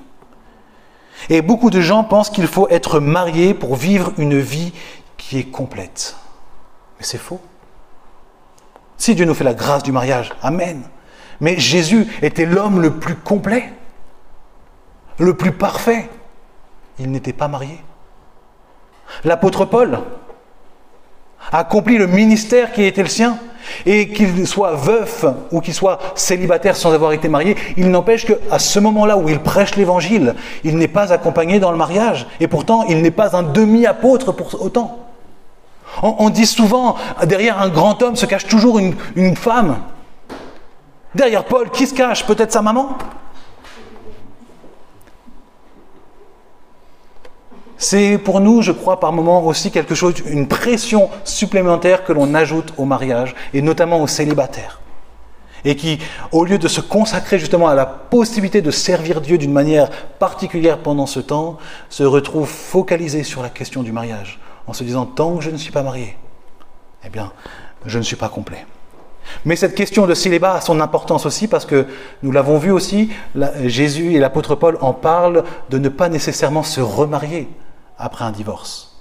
Et 1.29 1.41
beaucoup 1.41 1.69
de 1.69 1.81
gens 1.81 2.03
pensent 2.03 2.29
qu'il 2.29 2.47
faut 2.47 2.67
être 2.69 2.99
marié 2.99 3.53
pour 3.53 3.75
vivre 3.75 4.13
une 4.17 4.39
vie 4.39 4.73
qui 5.17 5.37
est 5.37 5.51
complète. 5.51 6.15
Mais 6.97 7.05
c'est 7.05 7.17
faux. 7.17 7.39
Si 8.97 9.15
Dieu 9.15 9.25
nous 9.25 9.33
fait 9.33 9.43
la 9.43 9.53
grâce 9.53 9.83
du 9.83 9.91
mariage, 9.91 10.31
Amen. 10.41 10.83
Mais 11.39 11.57
Jésus 11.57 12.07
était 12.21 12.45
l'homme 12.45 12.81
le 12.81 12.99
plus 12.99 13.15
complet, 13.15 13.73
le 15.17 15.35
plus 15.35 15.51
parfait. 15.51 16.09
Il 16.99 17.11
n'était 17.11 17.33
pas 17.33 17.47
marié. 17.47 17.83
L'apôtre 19.23 19.65
Paul 19.65 19.99
accompli 21.51 21.97
le 21.97 22.07
ministère 22.07 22.71
qui 22.71 22.83
était 22.83 23.03
le 23.03 23.09
sien. 23.09 23.37
Et 23.85 24.09
qu'il 24.09 24.47
soit 24.47 24.73
veuf 24.73 25.23
ou 25.51 25.61
qu'il 25.61 25.73
soit 25.73 25.99
célibataire 26.15 26.75
sans 26.75 26.91
avoir 26.93 27.13
été 27.13 27.29
marié, 27.29 27.55
il 27.77 27.91
n'empêche 27.91 28.25
qu'à 28.25 28.57
ce 28.57 28.79
moment-là 28.79 29.17
où 29.17 29.29
il 29.29 29.39
prêche 29.39 29.75
l'évangile, 29.75 30.33
il 30.63 30.77
n'est 30.77 30.87
pas 30.87 31.13
accompagné 31.13 31.59
dans 31.59 31.71
le 31.71 31.77
mariage. 31.77 32.25
Et 32.39 32.47
pourtant, 32.47 32.85
il 32.89 33.03
n'est 33.03 33.11
pas 33.11 33.35
un 33.35 33.43
demi-apôtre 33.43 34.31
pour 34.31 34.61
autant. 34.61 34.97
On, 36.01 36.29
dit 36.31 36.47
souvent, 36.47 36.95
derrière 37.25 37.61
un 37.61 37.69
grand 37.69 38.01
homme 38.01 38.15
se 38.15 38.25
cache 38.25 38.47
toujours 38.47 38.79
une, 38.79 38.95
une 39.15 39.35
femme. 39.35 39.77
Derrière 41.13 41.43
Paul, 41.43 41.69
qui 41.69 41.85
se 41.85 41.93
cache? 41.93 42.25
Peut-être 42.25 42.51
sa 42.51 42.61
maman? 42.61 42.97
C'est 47.81 48.19
pour 48.19 48.41
nous, 48.41 48.61
je 48.61 48.71
crois, 48.71 48.99
par 48.99 49.11
moments 49.11 49.43
aussi 49.43 49.71
quelque 49.71 49.95
chose, 49.95 50.13
une 50.27 50.47
pression 50.47 51.09
supplémentaire 51.23 52.03
que 52.03 52.13
l'on 52.13 52.35
ajoute 52.35 52.75
au 52.77 52.85
mariage, 52.85 53.33
et 53.55 53.63
notamment 53.63 54.03
aux 54.03 54.07
célibataires. 54.07 54.81
Et 55.65 55.75
qui, 55.75 55.97
au 56.31 56.45
lieu 56.45 56.59
de 56.59 56.67
se 56.67 56.79
consacrer 56.79 57.39
justement 57.39 57.67
à 57.67 57.73
la 57.73 57.87
possibilité 57.87 58.61
de 58.61 58.69
servir 58.69 59.19
Dieu 59.19 59.39
d'une 59.39 59.51
manière 59.51 59.89
particulière 60.19 60.77
pendant 60.77 61.07
ce 61.07 61.19
temps, 61.19 61.57
se 61.89 62.03
retrouvent 62.03 62.47
focalisés 62.47 63.23
sur 63.23 63.41
la 63.41 63.49
question 63.49 63.81
du 63.81 63.91
mariage, 63.91 64.39
en 64.67 64.73
se 64.73 64.83
disant, 64.83 65.07
tant 65.07 65.37
que 65.37 65.43
je 65.43 65.49
ne 65.49 65.57
suis 65.57 65.71
pas 65.71 65.81
marié, 65.81 66.15
eh 67.03 67.09
bien, 67.09 67.31
je 67.87 67.97
ne 67.97 68.03
suis 68.03 68.15
pas 68.15 68.29
complet. 68.29 68.63
Mais 69.43 69.55
cette 69.55 69.73
question 69.73 70.05
de 70.05 70.13
célibat 70.13 70.53
a 70.53 70.61
son 70.61 70.81
importance 70.81 71.25
aussi 71.25 71.47
parce 71.47 71.65
que 71.65 71.87
nous 72.21 72.31
l'avons 72.31 72.59
vu 72.59 72.69
aussi, 72.69 73.09
Jésus 73.65 74.13
et 74.13 74.19
l'apôtre 74.19 74.53
Paul 74.53 74.77
en 74.81 74.93
parlent 74.93 75.43
de 75.71 75.79
ne 75.79 75.89
pas 75.89 76.09
nécessairement 76.09 76.61
se 76.61 76.79
remarier 76.79 77.49
après 78.01 78.25
un 78.25 78.31
divorce. 78.31 78.97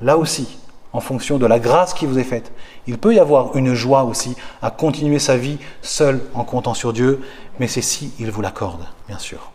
Là 0.00 0.16
aussi, 0.16 0.58
en 0.92 1.00
fonction 1.00 1.38
de 1.38 1.46
la 1.46 1.58
grâce 1.58 1.94
qui 1.94 2.06
vous 2.06 2.18
est 2.18 2.24
faite, 2.24 2.52
il 2.86 2.98
peut 2.98 3.14
y 3.14 3.18
avoir 3.18 3.56
une 3.56 3.74
joie 3.74 4.04
aussi 4.04 4.36
à 4.62 4.70
continuer 4.70 5.18
sa 5.18 5.36
vie 5.36 5.58
seul 5.82 6.22
en 6.34 6.44
comptant 6.44 6.74
sur 6.74 6.92
Dieu, 6.92 7.22
mais 7.58 7.68
c'est 7.68 7.82
si 7.82 8.12
il 8.18 8.30
vous 8.30 8.42
l'accorde, 8.42 8.86
bien 9.08 9.18
sûr. 9.18 9.50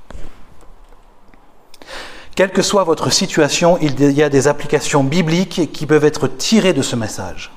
Quelle 2.35 2.51
que 2.51 2.61
soit 2.61 2.83
votre 2.83 3.11
situation, 3.11 3.77
il 3.81 3.99
y 4.11 4.23
a 4.23 4.29
des 4.29 4.47
applications 4.47 5.03
bibliques 5.03 5.71
qui 5.73 5.85
peuvent 5.85 6.05
être 6.05 6.27
tirées 6.27 6.73
de 6.73 6.81
ce 6.81 6.95
message. 6.95 7.51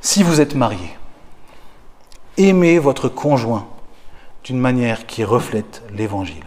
Si 0.00 0.22
vous 0.22 0.42
êtes 0.42 0.54
marié, 0.54 0.90
aimez 2.36 2.78
votre 2.78 3.08
conjoint 3.08 3.66
d'une 4.42 4.58
manière 4.58 5.06
qui 5.06 5.24
reflète 5.24 5.82
l'Évangile. 5.92 6.44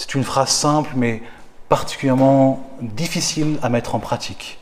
C'est 0.00 0.14
une 0.14 0.24
phrase 0.24 0.48
simple, 0.48 0.92
mais 0.96 1.22
particulièrement 1.68 2.66
difficile 2.80 3.58
à 3.62 3.68
mettre 3.68 3.94
en 3.94 3.98
pratique 3.98 4.58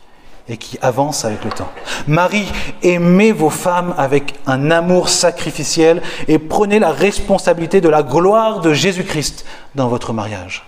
et 0.48 0.56
qui 0.56 0.80
avance 0.82 1.24
avec 1.24 1.44
le 1.44 1.50
temps. 1.52 1.70
Marie, 2.08 2.50
aimez 2.82 3.30
vos 3.30 3.48
femmes 3.48 3.94
avec 3.96 4.34
un 4.48 4.72
amour 4.72 5.08
sacrificiel 5.08 6.02
et 6.26 6.40
prenez 6.40 6.80
la 6.80 6.90
responsabilité 6.90 7.80
de 7.80 7.88
la 7.88 8.02
gloire 8.02 8.62
de 8.62 8.74
Jésus-Christ 8.74 9.44
dans 9.76 9.86
votre 9.86 10.12
mariage. 10.12 10.66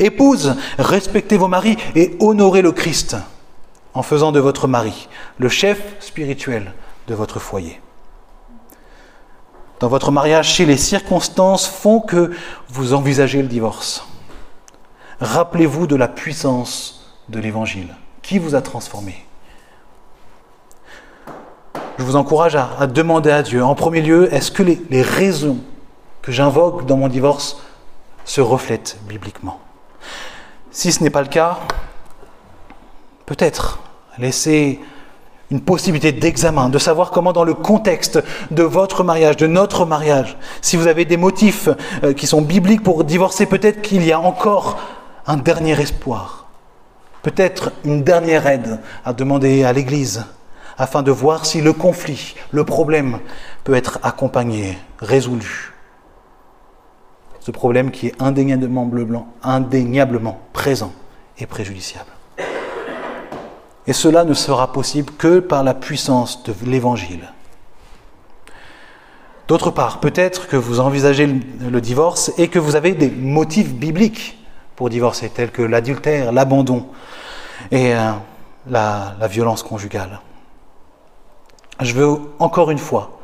Épouse, 0.00 0.56
respectez 0.76 1.36
vos 1.36 1.46
maris 1.46 1.76
et 1.94 2.16
honorez 2.18 2.62
le 2.62 2.72
Christ 2.72 3.16
en 3.94 4.02
faisant 4.02 4.32
de 4.32 4.40
votre 4.40 4.66
mari 4.66 5.06
le 5.38 5.48
chef 5.48 5.80
spirituel 6.00 6.72
de 7.06 7.14
votre 7.14 7.38
foyer 7.38 7.80
dans 9.80 9.88
votre 9.88 10.10
mariage 10.10 10.54
si 10.54 10.64
les 10.64 10.76
circonstances 10.76 11.66
font 11.66 12.00
que 12.00 12.32
vous 12.68 12.94
envisagez 12.94 13.42
le 13.42 13.48
divorce. 13.48 14.06
Rappelez-vous 15.20 15.86
de 15.86 15.96
la 15.96 16.08
puissance 16.08 17.14
de 17.28 17.38
l'Évangile 17.40 17.94
qui 18.22 18.38
vous 18.38 18.54
a 18.54 18.62
transformé? 18.62 19.26
Je 21.98 22.02
vous 22.02 22.16
encourage 22.16 22.56
à, 22.56 22.86
demander 22.86 23.30
à 23.30 23.42
Dieu, 23.42 23.64
en 23.64 23.74
premier 23.74 24.02
lieu, 24.02 24.32
est-ce 24.34 24.50
que 24.50 24.62
les, 24.62 24.82
les 24.90 25.02
raisons 25.02 25.58
que 26.22 26.32
j'invoque 26.32 26.86
dans 26.86 26.96
mon 26.96 27.08
divorce 27.08 27.62
se 28.24 28.40
reflètent 28.40 28.98
bibliquement? 29.08 29.60
Si 30.70 30.90
ce 30.90 31.04
n'est 31.04 31.10
pas 31.10 31.22
le 31.22 31.28
cas, 31.28 31.60
peut-être 33.26 33.78
laissez 34.18 34.80
une 35.50 35.60
possibilité 35.60 36.12
d'examen, 36.12 36.68
de 36.68 36.78
savoir 36.78 37.10
comment 37.10 37.32
dans 37.32 37.44
le 37.44 37.54
contexte 37.54 38.22
de 38.50 38.62
votre 38.62 39.04
mariage, 39.04 39.36
de 39.36 39.46
notre 39.46 39.84
mariage, 39.84 40.36
si 40.62 40.76
vous 40.76 40.86
avez 40.86 41.04
des 41.04 41.16
motifs 41.16 41.68
euh, 42.02 42.12
qui 42.12 42.26
sont 42.26 42.42
bibliques 42.42 42.82
pour 42.82 43.04
divorcer, 43.04 43.46
peut-être 43.46 43.82
qu'il 43.82 44.04
y 44.04 44.12
a 44.12 44.20
encore 44.20 44.78
un 45.26 45.36
dernier 45.36 45.78
espoir, 45.80 46.46
peut-être 47.22 47.72
une 47.84 48.02
dernière 48.02 48.46
aide 48.46 48.80
à 49.04 49.12
demander 49.12 49.64
à 49.64 49.72
l'Église, 49.72 50.24
afin 50.76 51.02
de 51.02 51.10
voir 51.10 51.46
si 51.46 51.60
le 51.60 51.72
conflit, 51.72 52.34
le 52.50 52.64
problème 52.64 53.20
peut 53.62 53.74
être 53.74 53.98
accompagné, 54.02 54.78
résolu. 54.98 55.72
Ce 57.40 57.50
problème 57.50 57.90
qui 57.90 58.08
est 58.08 58.22
indéniablement 58.22 58.90
indéniablement 59.42 60.40
présent 60.52 60.92
et 61.38 61.46
préjudiciable. 61.46 62.13
Et 63.86 63.92
cela 63.92 64.24
ne 64.24 64.34
sera 64.34 64.72
possible 64.72 65.12
que 65.12 65.40
par 65.40 65.62
la 65.62 65.74
puissance 65.74 66.42
de 66.42 66.54
l'Évangile. 66.64 67.32
D'autre 69.46 69.70
part, 69.70 70.00
peut-être 70.00 70.48
que 70.48 70.56
vous 70.56 70.80
envisagez 70.80 71.26
le 71.26 71.80
divorce 71.80 72.32
et 72.38 72.48
que 72.48 72.58
vous 72.58 72.76
avez 72.76 72.92
des 72.92 73.10
motifs 73.10 73.74
bibliques 73.74 74.38
pour 74.74 74.88
divorcer, 74.88 75.28
tels 75.28 75.50
que 75.50 75.62
l'adultère, 75.62 76.32
l'abandon 76.32 76.86
et 77.70 77.94
euh, 77.94 78.12
la, 78.66 79.14
la 79.20 79.28
violence 79.28 79.62
conjugale. 79.62 80.20
Je 81.80 81.92
veux 81.92 82.18
encore 82.38 82.70
une 82.70 82.78
fois 82.78 83.20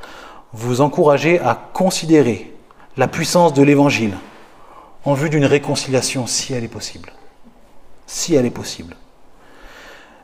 vous 0.53 0.81
encourager 0.83 1.41
à 1.41 1.55
considérer 1.55 2.55
la 2.97 3.09
puissance 3.09 3.55
de 3.55 3.63
l'Évangile 3.63 4.17
en 5.05 5.15
vue 5.15 5.31
d'une 5.31 5.47
réconciliation 5.47 6.27
si 6.27 6.53
elle 6.53 6.65
est 6.65 6.69
possible. 6.69 7.13
Si 8.07 8.35
elle 8.35 8.45
est 8.45 8.51
possible. 8.51 8.97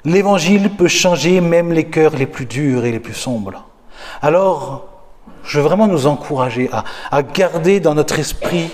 L'évangile 0.06 0.70
peut 0.70 0.86
changer 0.86 1.40
même 1.40 1.72
les 1.72 1.86
cœurs 1.86 2.14
les 2.14 2.26
plus 2.26 2.46
durs 2.46 2.84
et 2.84 2.92
les 2.92 3.00
plus 3.00 3.12
sombres. 3.12 3.64
Alors, 4.22 4.84
je 5.42 5.58
veux 5.58 5.66
vraiment 5.66 5.88
nous 5.88 6.06
encourager 6.06 6.70
à, 7.10 7.22
garder 7.24 7.80
dans 7.80 7.96
notre 7.96 8.20
esprit 8.20 8.70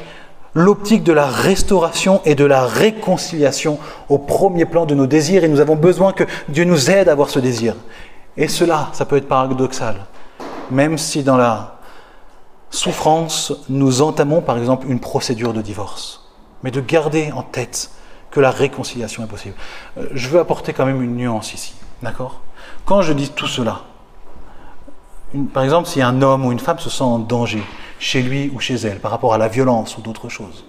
l'optique 0.52 1.02
de 1.02 1.12
la 1.14 1.24
restauration 1.24 2.20
et 2.26 2.34
de 2.34 2.44
la 2.44 2.66
réconciliation 2.66 3.78
au 4.10 4.18
premier 4.18 4.66
plan 4.66 4.84
de 4.84 4.94
nos 4.94 5.06
désirs 5.06 5.42
et 5.42 5.48
nous 5.48 5.60
avons 5.60 5.74
besoin 5.74 6.12
que 6.12 6.24
Dieu 6.50 6.64
nous 6.64 6.90
aide 6.90 7.08
à 7.08 7.12
avoir 7.12 7.30
ce 7.30 7.38
désir. 7.38 7.76
Et 8.36 8.46
cela, 8.46 8.90
ça 8.92 9.06
peut 9.06 9.16
être 9.16 9.26
paradoxal, 9.26 10.04
même 10.70 10.98
si 10.98 11.22
dans 11.22 11.38
la 11.38 11.78
souffrance, 12.68 13.54
nous 13.70 14.02
entamons 14.02 14.42
par 14.42 14.58
exemple 14.58 14.86
une 14.86 15.00
procédure 15.00 15.54
de 15.54 15.62
divorce. 15.62 16.28
Mais 16.62 16.70
de 16.70 16.82
garder 16.82 17.32
en 17.32 17.42
tête 17.42 17.90
que 18.32 18.40
la 18.40 18.50
réconciliation 18.50 19.22
est 19.22 19.28
possible. 19.28 19.54
Euh, 19.98 20.08
je 20.12 20.28
veux 20.28 20.40
apporter 20.40 20.72
quand 20.72 20.86
même 20.86 21.02
une 21.02 21.14
nuance 21.14 21.54
ici, 21.54 21.74
d'accord? 22.02 22.40
Quand 22.84 23.02
je 23.02 23.12
dis 23.12 23.30
tout 23.30 23.46
cela, 23.46 23.82
par 25.52 25.62
exemple, 25.62 25.88
si 25.88 26.02
un 26.02 26.20
homme 26.20 26.44
ou 26.44 26.52
une 26.52 26.58
femme 26.58 26.78
se 26.78 26.90
sent 26.90 27.04
en 27.04 27.18
danger 27.18 27.62
chez 27.98 28.22
lui 28.22 28.50
ou 28.54 28.60
chez 28.60 28.74
elle 28.74 28.98
par 28.98 29.10
rapport 29.10 29.32
à 29.32 29.38
la 29.38 29.48
violence 29.48 29.96
ou 29.96 30.00
d'autres 30.00 30.28
choses, 30.28 30.64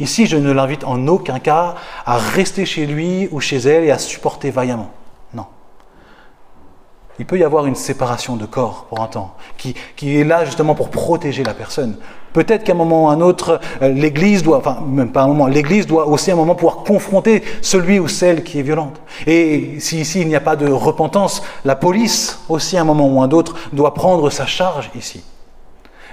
ici 0.00 0.26
je 0.26 0.36
ne 0.36 0.50
l'invite 0.50 0.84
en 0.84 1.06
aucun 1.06 1.38
cas 1.38 1.74
à 2.04 2.16
rester 2.16 2.64
chez 2.64 2.86
lui 2.86 3.28
ou 3.30 3.40
chez 3.40 3.58
elle 3.58 3.84
et 3.84 3.90
à 3.90 3.98
supporter 3.98 4.50
vaillamment. 4.50 4.92
Il 7.18 7.26
peut 7.26 7.38
y 7.38 7.44
avoir 7.44 7.66
une 7.66 7.74
séparation 7.74 8.36
de 8.36 8.46
corps 8.46 8.86
pour 8.88 9.00
un 9.00 9.06
temps, 9.06 9.34
qui, 9.56 9.74
qui 9.96 10.18
est 10.18 10.24
là 10.24 10.44
justement 10.44 10.74
pour 10.74 10.90
protéger 10.90 11.44
la 11.44 11.54
personne, 11.54 11.96
Peut-être 12.36 12.64
qu'à 12.64 12.72
un 12.72 12.76
moment 12.76 13.04
ou 13.04 13.08
à 13.08 13.12
un 13.12 13.22
autre, 13.22 13.60
euh, 13.80 13.88
l'Église 13.88 14.42
doit, 14.42 14.58
enfin 14.58 14.82
même 14.86 15.10
pas 15.10 15.22
un 15.22 15.26
moment, 15.26 15.46
l'Église 15.46 15.86
doit 15.86 16.06
aussi 16.06 16.30
un 16.30 16.36
moment 16.36 16.54
pouvoir 16.54 16.84
confronter 16.84 17.42
celui 17.62 17.98
ou 17.98 18.08
celle 18.08 18.44
qui 18.44 18.58
est 18.58 18.62
violente. 18.62 19.00
Et 19.26 19.80
si 19.80 20.02
ici 20.02 20.20
il 20.20 20.28
n'y 20.28 20.36
a 20.36 20.40
pas 20.42 20.54
de 20.54 20.70
repentance, 20.70 21.42
la 21.64 21.76
police 21.76 22.40
aussi 22.50 22.76
à 22.76 22.82
un 22.82 22.84
moment 22.84 23.08
ou 23.08 23.22
à 23.22 23.24
un 23.24 23.30
autre 23.30 23.56
doit 23.72 23.94
prendre 23.94 24.28
sa 24.28 24.44
charge 24.44 24.90
ici. 24.94 25.24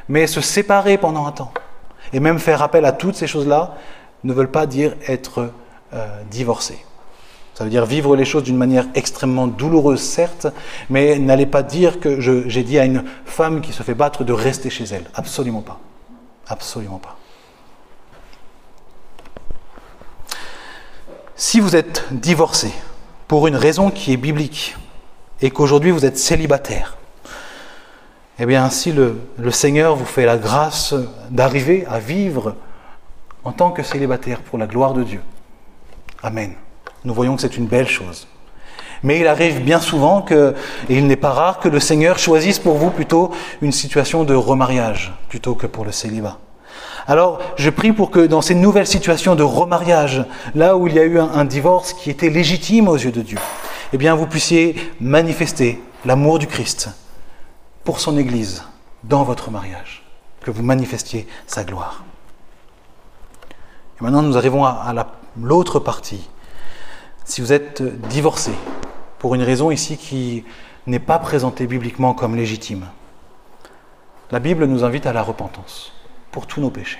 Mais 0.07 0.25
se 0.25 0.39
séparer 0.39 0.97
pendant 0.97 1.25
un 1.25 1.33
temps 1.33 1.51
et 2.13 2.21
même 2.21 2.39
faire 2.39 2.61
appel 2.61 2.85
à 2.85 2.93
toutes 2.93 3.15
ces 3.15 3.27
choses-là 3.27 3.75
ne 4.23 4.31
veulent 4.31 4.49
pas 4.49 4.65
dire 4.65 4.93
être 5.09 5.49
euh, 5.93 6.07
divorcé. 6.31 6.77
Ça 7.53 7.63
veut 7.63 7.69
dire 7.69 7.85
vivre 7.85 8.15
les 8.15 8.25
choses 8.25 8.43
d'une 8.43 8.57
manière 8.57 8.87
extrêmement 8.95 9.47
douloureuse, 9.47 10.01
certes, 10.01 10.47
mais 10.89 11.19
n'allez 11.19 11.45
pas 11.45 11.61
dire 11.61 11.99
que 11.99 12.19
j'ai 12.19 12.63
dit 12.63 12.79
à 12.79 12.85
une 12.85 13.04
femme 13.25 13.62
qui 13.62 13.71
se 13.73 13.83
fait 13.83 13.93
battre 13.93 14.23
de 14.23 14.33
rester 14.33 14.69
chez 14.69 14.85
elle. 14.85 15.06
Absolument 15.13 15.62
pas. 15.62 15.79
Absolument 16.47 16.97
pas. 16.97 17.17
Si 21.35 21.60
vous 21.60 21.75
êtes 21.75 22.06
divorcé 22.12 22.71
pour 23.27 23.47
une 23.47 23.56
raison 23.56 23.91
qui 23.91 24.13
est 24.13 24.17
biblique 24.17 24.75
et 25.41 25.51
qu'aujourd'hui 25.51 25.91
vous 25.91 26.06
êtes 26.06 26.17
célibataire, 26.17 26.97
eh 28.39 28.45
bien 28.47 28.69
si 28.71 28.91
le, 28.91 29.19
le 29.37 29.51
Seigneur 29.51 29.95
vous 29.95 30.06
fait 30.06 30.25
la 30.25 30.37
grâce 30.37 30.95
d'arriver 31.29 31.85
à 31.87 31.99
vivre 31.99 32.56
en 33.43 33.51
tant 33.51 33.71
que 33.71 33.83
célibataire 33.83 34.41
pour 34.41 34.58
la 34.58 34.65
gloire 34.67 34.93
de 34.93 35.04
Dieu. 35.04 35.21
Amen. 36.23 36.56
Nous 37.06 37.13
voyons 37.13 37.35
que 37.35 37.41
c'est 37.41 37.58
une 37.58 37.67
belle 37.67 37.87
chose. 37.87 38.27
Mais 39.04 39.19
il 39.19 39.27
arrive 39.27 39.62
bien 39.62 39.79
souvent 39.79 40.21
que, 40.21 40.56
et 40.89 40.97
il 40.97 41.08
n'est 41.08 41.17
pas 41.17 41.31
rare 41.31 41.60
que 41.60 41.67
le 41.67 41.79
Seigneur 41.79 42.17
choisisse 42.17 42.60
pour 42.60 42.75
vous 42.75 42.89
plutôt 42.89 43.31
une 43.62 43.73
situation 43.73 44.23
de 44.23 44.33
remariage 44.33 45.13
plutôt 45.27 45.56
que 45.56 45.67
pour 45.67 45.83
le 45.83 45.91
célibat. 45.91 46.39
Alors, 47.06 47.39
je 47.58 47.69
prie 47.69 47.91
pour 47.91 48.12
que 48.12 48.25
dans 48.25 48.41
ces 48.41 48.56
nouvelles 48.56 48.87
situations 48.87 49.35
de 49.35 49.43
remariage, 49.43 50.25
là 50.56 50.77
où 50.77 50.87
il 50.87 50.93
y 50.93 50.99
a 50.99 51.04
eu 51.04 51.19
un, 51.19 51.29
un 51.33 51.43
divorce 51.43 51.91
qui 51.91 52.10
était 52.10 52.29
légitime 52.29 52.87
aux 52.87 52.95
yeux 52.95 53.12
de 53.12 53.21
Dieu, 53.21 53.39
eh 53.91 53.97
bien, 53.97 54.15
vous 54.15 54.25
puissiez 54.25 54.75
manifester 55.01 55.81
l'amour 56.06 56.39
du 56.39 56.47
Christ 56.47 56.89
pour 57.83 57.99
son 57.99 58.17
Église 58.17 58.63
dans 59.04 59.23
votre 59.23 59.51
mariage, 59.51 60.04
que 60.41 60.51
vous 60.51 60.63
manifestiez 60.63 61.27
sa 61.45 61.63
gloire. 61.63 62.04
Et 63.99 64.04
maintenant, 64.04 64.21
nous 64.21 64.37
arrivons 64.37 64.65
à, 64.65 64.93
l'autre 65.39 65.79
partie. 65.79 66.29
Si 67.26 67.42
vous 67.42 67.54
êtes 67.54 67.82
divorcé, 68.08 68.52
pour 69.19 69.36
une 69.36 69.44
raison 69.44 69.71
ici 69.71 69.98
qui 69.98 70.44
n'est 70.88 71.00
pas 71.00 71.19
présentée 71.19 71.67
bibliquement 71.67 72.13
comme 72.13 72.36
légitime, 72.36 72.88
la 74.32 74.40
Bible 74.40 74.65
nous 74.65 74.84
invite 74.84 75.06
à 75.06 75.13
la 75.13 75.24
repentance 75.24 75.94
pour 76.32 76.48
tous 76.48 76.60
nos 76.60 76.69
péchés. 76.69 77.00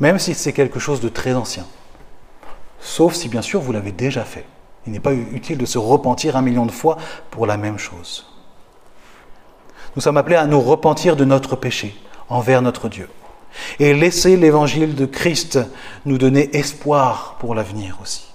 Même 0.00 0.18
si 0.18 0.34
c'est 0.34 0.52
quelque 0.52 0.80
chose 0.80 1.00
de 1.00 1.08
très 1.08 1.34
ancien. 1.34 1.66
Sauf 2.80 3.14
si 3.14 3.28
bien 3.28 3.42
sûr 3.42 3.60
vous 3.60 3.72
l'avez 3.72 3.92
déjà 3.92 4.24
fait. 4.24 4.46
Il 4.86 4.92
n'est 4.92 5.00
pas 5.00 5.12
utile 5.12 5.58
de 5.58 5.66
se 5.66 5.78
repentir 5.78 6.36
un 6.36 6.42
million 6.42 6.64
de 6.64 6.72
fois 6.72 6.96
pour 7.30 7.46
la 7.46 7.58
même 7.58 7.78
chose. 7.78 8.26
Nous 9.94 10.02
sommes 10.02 10.16
appelés 10.16 10.36
à 10.36 10.46
nous 10.46 10.60
repentir 10.60 11.16
de 11.16 11.24
notre 11.24 11.54
péché 11.54 11.94
envers 12.28 12.62
notre 12.62 12.88
Dieu 12.88 13.08
et 13.78 13.92
laisser 13.92 14.36
l'évangile 14.36 14.94
de 14.94 15.06
Christ 15.06 15.58
nous 16.06 16.16
donner 16.16 16.56
espoir 16.56 17.36
pour 17.38 17.54
l'avenir 17.54 17.98
aussi. 18.00 18.29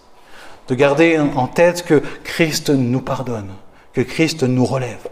De 0.68 0.76
garder 0.76 1.20
en 1.20 1.48
tête 1.48 1.86
que 1.86 2.02
Christ 2.24 2.70
nous 2.70 3.02
pardonne, 3.02 3.50
que 3.94 4.02
Christ 4.02 4.44
nous 4.44 4.66
relève. 4.66 5.08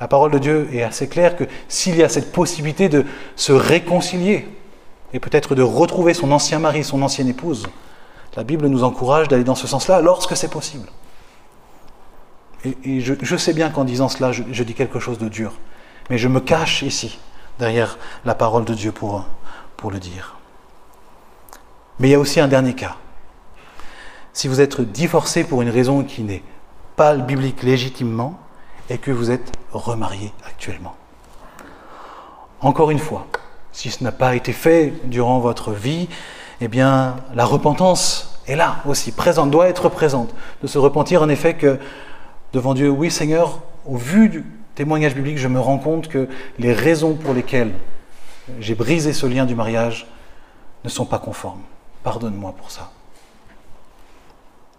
La 0.00 0.08
parole 0.08 0.30
de 0.30 0.38
Dieu 0.38 0.68
est 0.72 0.82
assez 0.82 1.08
claire 1.08 1.36
que 1.36 1.44
s'il 1.68 1.96
y 1.96 2.02
a 2.02 2.08
cette 2.08 2.32
possibilité 2.32 2.88
de 2.88 3.04
se 3.36 3.52
réconcilier 3.52 4.48
et 5.12 5.20
peut-être 5.20 5.54
de 5.54 5.62
retrouver 5.62 6.14
son 6.14 6.32
ancien 6.32 6.58
mari, 6.58 6.84
son 6.84 7.02
ancienne 7.02 7.28
épouse, 7.28 7.66
la 8.36 8.44
Bible 8.44 8.66
nous 8.66 8.82
encourage 8.82 9.28
d'aller 9.28 9.44
dans 9.44 9.54
ce 9.54 9.66
sens-là 9.66 10.00
lorsque 10.00 10.36
c'est 10.36 10.50
possible. 10.50 10.88
Et, 12.64 13.00
je, 13.00 13.36
sais 13.36 13.52
bien 13.52 13.68
qu'en 13.70 13.84
disant 13.84 14.08
cela, 14.08 14.32
je 14.32 14.62
dis 14.62 14.74
quelque 14.74 14.98
chose 14.98 15.18
de 15.18 15.28
dur, 15.28 15.52
mais 16.08 16.18
je 16.18 16.28
me 16.28 16.40
cache 16.40 16.82
ici 16.82 17.18
derrière 17.58 17.98
la 18.24 18.34
parole 18.34 18.64
de 18.64 18.74
Dieu 18.74 18.90
pour, 18.90 19.26
pour 19.76 19.90
le 19.90 19.98
dire. 19.98 20.36
Mais 21.98 22.08
il 22.08 22.10
y 22.12 22.14
a 22.14 22.18
aussi 22.18 22.40
un 22.40 22.48
dernier 22.48 22.74
cas. 22.74 22.96
Si 24.34 24.48
vous 24.48 24.60
êtes 24.60 24.80
divorcé 24.80 25.44
pour 25.44 25.62
une 25.62 25.70
raison 25.70 26.02
qui 26.02 26.22
n'est 26.22 26.42
pas 26.96 27.16
biblique 27.16 27.62
légitimement 27.62 28.36
et 28.90 28.98
que 28.98 29.12
vous 29.12 29.30
êtes 29.30 29.52
remarié 29.72 30.32
actuellement. 30.44 30.96
Encore 32.60 32.90
une 32.90 32.98
fois, 32.98 33.28
si 33.72 33.90
ce 33.90 34.02
n'a 34.02 34.10
pas 34.10 34.34
été 34.34 34.52
fait 34.52 34.92
durant 35.04 35.38
votre 35.38 35.70
vie, 35.70 36.08
eh 36.60 36.66
bien, 36.66 37.16
la 37.34 37.44
repentance 37.44 38.40
est 38.48 38.56
là 38.56 38.78
aussi, 38.86 39.12
présente, 39.12 39.50
doit 39.50 39.68
être 39.68 39.88
présente. 39.88 40.34
De 40.62 40.66
se 40.66 40.78
repentir 40.78 41.22
en 41.22 41.28
effet 41.28 41.54
que 41.54 41.78
devant 42.52 42.74
Dieu, 42.74 42.90
oui 42.90 43.12
Seigneur, 43.12 43.60
au 43.86 43.96
vu 43.96 44.28
du, 44.28 44.44
témoignage 44.74 45.14
biblique, 45.14 45.38
je 45.38 45.48
me 45.48 45.60
rends 45.60 45.78
compte 45.78 46.08
que 46.08 46.28
les 46.58 46.72
raisons 46.72 47.14
pour 47.14 47.34
lesquelles 47.34 47.72
j'ai 48.58 48.74
brisé 48.74 49.12
ce 49.12 49.26
lien 49.26 49.44
du 49.44 49.54
mariage 49.54 50.08
ne 50.82 50.88
sont 50.88 51.06
pas 51.06 51.20
conformes. 51.20 51.62
Pardonne-moi 52.02 52.52
pour 52.58 52.72
ça. 52.72 52.90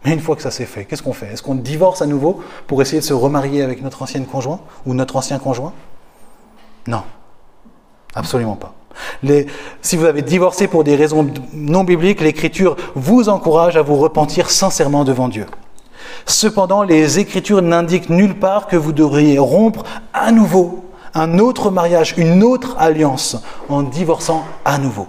Mais 0.06 0.14
une 0.14 0.20
fois 0.20 0.36
que 0.36 0.42
ça 0.42 0.52
s'est 0.52 0.66
fait, 0.66 0.86
qu'est-ce 0.86 1.02
qu'on 1.02 1.14
fait? 1.14 1.34
Est-ce 1.34 1.42
qu'on 1.42 1.56
divorce 1.56 2.02
à 2.02 2.06
nouveau 2.06 2.42
pour 2.68 2.82
essayer 2.82 3.00
de 3.00 3.06
se 3.06 3.14
remarier 3.14 3.64
avec 3.64 3.82
notre 3.82 4.04
ancienne 4.04 4.26
conjoint 4.26 4.60
ou 4.86 4.94
notre 4.94 5.16
ancien 5.16 5.40
conjoint? 5.40 5.74
Non, 6.88 7.04
absolument 8.14 8.56
pas. 8.56 8.76
si 9.82 9.98
vous 9.98 10.06
avez 10.06 10.22
divorcé 10.22 10.68
pour 10.68 10.84
des 10.84 10.96
raisons 10.96 11.28
non 11.54 11.84
bibliques, 11.84 12.22
l'Écriture 12.22 12.76
vous 12.94 13.30
encourage 13.30 13.78
à 13.78 13.82
vous 13.82 13.96
repentir 13.96 14.52
sincèrement 14.52 15.04
devant 15.04 15.28
Dieu. 15.28 15.48
Cependant, 16.28 16.84
les 16.84 17.20
Écritures 17.20 17.64
n'indiquent 17.64 18.10
nulle 18.10 18.38
part 18.38 18.68
que 18.68 18.76
vous 18.76 18.92
devriez 18.92 19.40
rompre 19.40 19.84
à 20.14 20.32
nouveau 20.32 20.86
un 21.16 21.40
autre 21.40 21.72
mariage, 21.72 22.14
une 22.18 22.44
autre 22.44 22.76
alliance 22.78 23.38
en 23.70 23.82
divorçant 23.82 24.44
à 24.66 24.78
nouveau. 24.78 25.08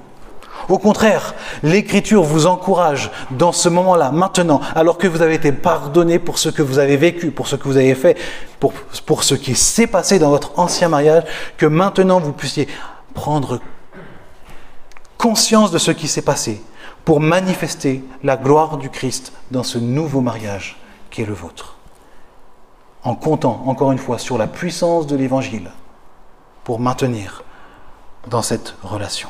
Au 0.68 0.78
contraire, 0.78 1.34
l'Écriture 1.62 2.22
vous 2.22 2.46
encourage 2.46 3.10
dans 3.30 3.52
ce 3.52 3.68
moment-là, 3.68 4.10
maintenant, 4.10 4.60
alors 4.74 4.98
que 4.98 5.06
vous 5.06 5.22
avez 5.22 5.34
été 5.34 5.52
pardonné 5.52 6.18
pour 6.18 6.38
ce 6.38 6.48
que 6.48 6.62
vous 6.62 6.78
avez 6.78 6.96
vécu, 6.96 7.30
pour 7.30 7.46
ce 7.46 7.56
que 7.56 7.64
vous 7.68 7.76
avez 7.76 7.94
fait, 7.94 8.16
pour, 8.58 8.72
pour 9.04 9.22
ce 9.22 9.34
qui 9.34 9.54
s'est 9.54 9.86
passé 9.86 10.18
dans 10.18 10.30
votre 10.30 10.58
ancien 10.58 10.88
mariage, 10.88 11.24
que 11.56 11.66
maintenant 11.66 12.18
vous 12.18 12.32
puissiez 12.32 12.66
prendre 13.14 13.60
conscience 15.18 15.70
de 15.70 15.78
ce 15.78 15.92
qui 15.92 16.08
s'est 16.08 16.22
passé 16.22 16.62
pour 17.04 17.20
manifester 17.20 18.04
la 18.24 18.36
gloire 18.36 18.76
du 18.76 18.90
Christ 18.90 19.32
dans 19.52 19.62
ce 19.62 19.78
nouveau 19.78 20.20
mariage 20.20 20.76
qui 21.10 21.22
est 21.22 21.26
le 21.26 21.32
vôtre. 21.32 21.76
En 23.04 23.14
comptant, 23.14 23.62
encore 23.66 23.92
une 23.92 23.98
fois, 23.98 24.18
sur 24.18 24.36
la 24.36 24.48
puissance 24.48 25.06
de 25.06 25.14
l'Évangile 25.14 25.70
pour 26.64 26.80
maintenir 26.80 27.44
dans 28.28 28.42
cette 28.42 28.74
relation. 28.82 29.28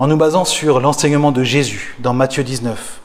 En 0.00 0.06
nous 0.06 0.16
basant 0.16 0.46
sur 0.46 0.80
l'enseignement 0.80 1.30
de 1.30 1.42
Jésus 1.42 1.94
dans 1.98 2.14
Matthieu 2.14 2.42
19 2.42 3.02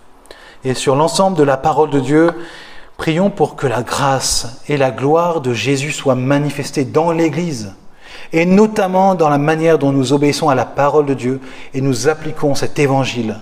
et 0.64 0.74
sur 0.74 0.96
l'ensemble 0.96 1.36
de 1.36 1.44
la 1.44 1.58
parole 1.58 1.90
de 1.90 2.00
Dieu, 2.00 2.32
prions 2.96 3.30
pour 3.30 3.58
que 3.58 3.68
la 3.68 3.84
grâce 3.84 4.62
et 4.70 4.78
la 4.78 4.92
gloire 4.92 5.42
de 5.42 5.54
Jésus 5.54 5.92
soient 5.92 6.16
manifestées 6.16 6.86
dans 6.86 7.12
l'Église 7.12 7.76
et 8.32 8.46
notamment 8.46 9.14
dans 9.14 9.28
la 9.28 9.38
manière 9.38 9.78
dont 9.78 9.92
nous 9.92 10.14
obéissons 10.14 10.48
à 10.48 10.56
la 10.56 10.64
parole 10.64 11.06
de 11.06 11.14
Dieu 11.14 11.42
et 11.74 11.82
nous 11.82 12.08
appliquons 12.08 12.56
cet 12.56 12.80
évangile 12.80 13.42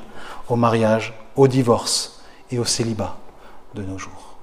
au 0.49 0.55
mariage, 0.55 1.13
au 1.35 1.47
divorce 1.47 2.23
et 2.49 2.57
au 2.57 2.65
célibat 2.65 3.17
de 3.75 3.83
nos 3.83 3.99
jours. 3.99 4.35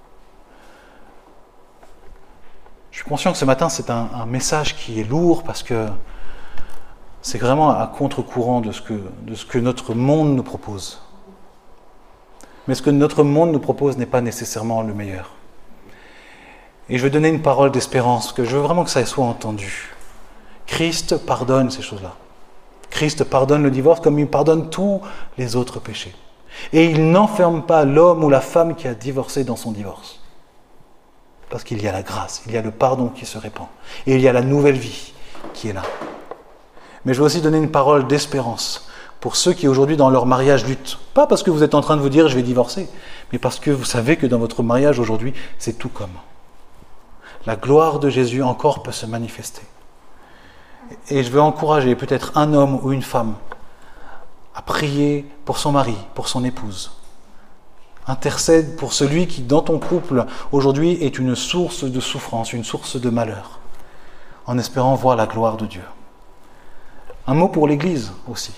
Je 2.92 2.98
suis 2.98 3.08
conscient 3.08 3.32
que 3.32 3.38
ce 3.38 3.44
matin, 3.44 3.68
c'est 3.68 3.90
un, 3.90 4.08
message 4.28 4.76
qui 4.76 5.00
est 5.00 5.10
lourd 5.10 5.42
parce 5.42 5.64
que 5.64 5.88
c'est 7.22 7.38
vraiment 7.38 7.70
à 7.70 7.86
contre-courant 7.86 8.60
de, 8.60 8.72
ce 8.72 8.80
que, 8.80 8.94
de 9.22 9.34
ce 9.34 9.44
que 9.44 9.58
notre 9.58 9.94
monde 9.94 10.34
nous 10.34 10.42
propose. 10.42 11.02
Mais 12.66 12.74
ce 12.74 12.82
que 12.82 12.90
notre 12.90 13.24
monde 13.24 13.52
nous 13.52 13.58
propose 13.58 13.96
n'est 13.98 14.06
pas 14.06 14.20
nécessairement 14.20 14.82
le 14.82 14.94
meilleur. 14.94 15.32
Et 16.88 16.98
je 16.98 17.02
veux 17.04 17.10
donner 17.10 17.28
une 17.28 17.42
parole 17.42 17.70
d'espérance, 17.70 18.32
que 18.32 18.44
je 18.44 18.56
veux 18.56 18.62
vraiment 18.62 18.84
que 18.84 18.90
ça 18.90 19.04
soit 19.04 19.24
entendu. 19.24 19.94
Christ 20.66 21.16
pardonne 21.18 21.70
ces 21.70 21.82
choses-là. 21.82 22.14
Christ 22.90 23.24
pardonne 23.24 23.62
le 23.62 23.70
divorce 23.70 24.00
comme 24.00 24.18
il 24.18 24.26
pardonne 24.26 24.70
tous 24.70 25.00
les 25.38 25.56
autres 25.56 25.78
péchés. 25.78 26.14
Et 26.72 26.86
il 26.86 27.10
n'enferme 27.10 27.62
pas 27.62 27.84
l'homme 27.84 28.24
ou 28.24 28.30
la 28.30 28.40
femme 28.40 28.74
qui 28.74 28.88
a 28.88 28.94
divorcé 28.94 29.44
dans 29.44 29.56
son 29.56 29.72
divorce. 29.72 30.20
Parce 31.48 31.64
qu'il 31.64 31.82
y 31.82 31.88
a 31.88 31.92
la 31.92 32.02
grâce, 32.02 32.42
il 32.46 32.52
y 32.52 32.56
a 32.56 32.62
le 32.62 32.70
pardon 32.70 33.08
qui 33.08 33.26
se 33.26 33.38
répand. 33.38 33.66
Et 34.06 34.14
il 34.14 34.20
y 34.20 34.28
a 34.28 34.32
la 34.32 34.42
nouvelle 34.42 34.76
vie 34.76 35.12
qui 35.54 35.68
est 35.68 35.72
là. 35.72 35.82
Mais 37.04 37.14
je 37.14 37.20
veux 37.20 37.26
aussi 37.26 37.40
donner 37.40 37.58
une 37.58 37.70
parole 37.70 38.06
d'espérance 38.06 38.88
pour 39.20 39.36
ceux 39.36 39.52
qui 39.52 39.68
aujourd'hui 39.68 39.96
dans 39.96 40.10
leur 40.10 40.26
mariage 40.26 40.66
luttent. 40.66 40.98
Pas 41.14 41.26
parce 41.26 41.42
que 41.42 41.50
vous 41.50 41.62
êtes 41.62 41.74
en 41.74 41.80
train 41.82 41.96
de 41.96 42.02
vous 42.02 42.08
dire 42.08 42.28
je 42.28 42.36
vais 42.36 42.42
divorcer, 42.42 42.88
mais 43.32 43.38
parce 43.38 43.58
que 43.58 43.70
vous 43.70 43.84
savez 43.84 44.16
que 44.16 44.26
dans 44.26 44.38
votre 44.38 44.62
mariage 44.62 44.98
aujourd'hui, 44.98 45.34
c'est 45.58 45.78
tout 45.78 45.90
comme. 45.90 46.10
La 47.46 47.56
gloire 47.56 47.98
de 47.98 48.10
Jésus 48.10 48.42
encore 48.42 48.82
peut 48.82 48.92
se 48.92 49.06
manifester. 49.06 49.62
Et 51.08 51.22
je 51.22 51.30
veux 51.30 51.40
encourager 51.40 51.94
peut-être 51.94 52.36
un 52.36 52.52
homme 52.52 52.80
ou 52.82 52.92
une 52.92 53.02
femme 53.02 53.34
à 54.54 54.62
prier 54.62 55.24
pour 55.44 55.58
son 55.58 55.72
mari, 55.72 55.96
pour 56.14 56.28
son 56.28 56.44
épouse. 56.44 56.92
Intercède 58.06 58.76
pour 58.76 58.92
celui 58.92 59.26
qui, 59.26 59.42
dans 59.42 59.62
ton 59.62 59.78
couple, 59.78 60.26
aujourd'hui, 60.50 60.92
est 61.02 61.18
une 61.18 61.36
source 61.36 61.84
de 61.84 62.00
souffrance, 62.00 62.52
une 62.52 62.64
source 62.64 63.00
de 63.00 63.08
malheur, 63.08 63.60
en 64.46 64.58
espérant 64.58 64.94
voir 64.96 65.16
la 65.16 65.26
gloire 65.26 65.56
de 65.56 65.66
Dieu. 65.66 65.82
Un 67.30 67.34
mot 67.34 67.46
pour 67.46 67.68
l'Église 67.68 68.10
aussi. 68.28 68.50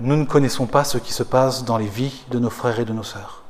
Nous 0.00 0.16
ne 0.16 0.24
connaissons 0.24 0.64
pas 0.64 0.84
ce 0.84 0.96
qui 0.96 1.12
se 1.12 1.22
passe 1.22 1.66
dans 1.66 1.76
les 1.76 1.86
vies 1.86 2.24
de 2.30 2.38
nos 2.38 2.48
frères 2.48 2.80
et 2.80 2.86
de 2.86 2.94
nos 2.94 3.02
sœurs. 3.02 3.42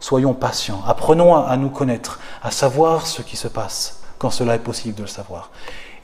Soyons 0.00 0.34
patients, 0.34 0.82
apprenons 0.86 1.34
à 1.34 1.56
nous 1.56 1.70
connaître, 1.70 2.20
à 2.42 2.50
savoir 2.50 3.06
ce 3.06 3.22
qui 3.22 3.38
se 3.38 3.48
passe 3.48 4.02
quand 4.18 4.28
cela 4.28 4.54
est 4.54 4.58
possible 4.58 4.96
de 4.96 5.00
le 5.00 5.08
savoir. 5.08 5.48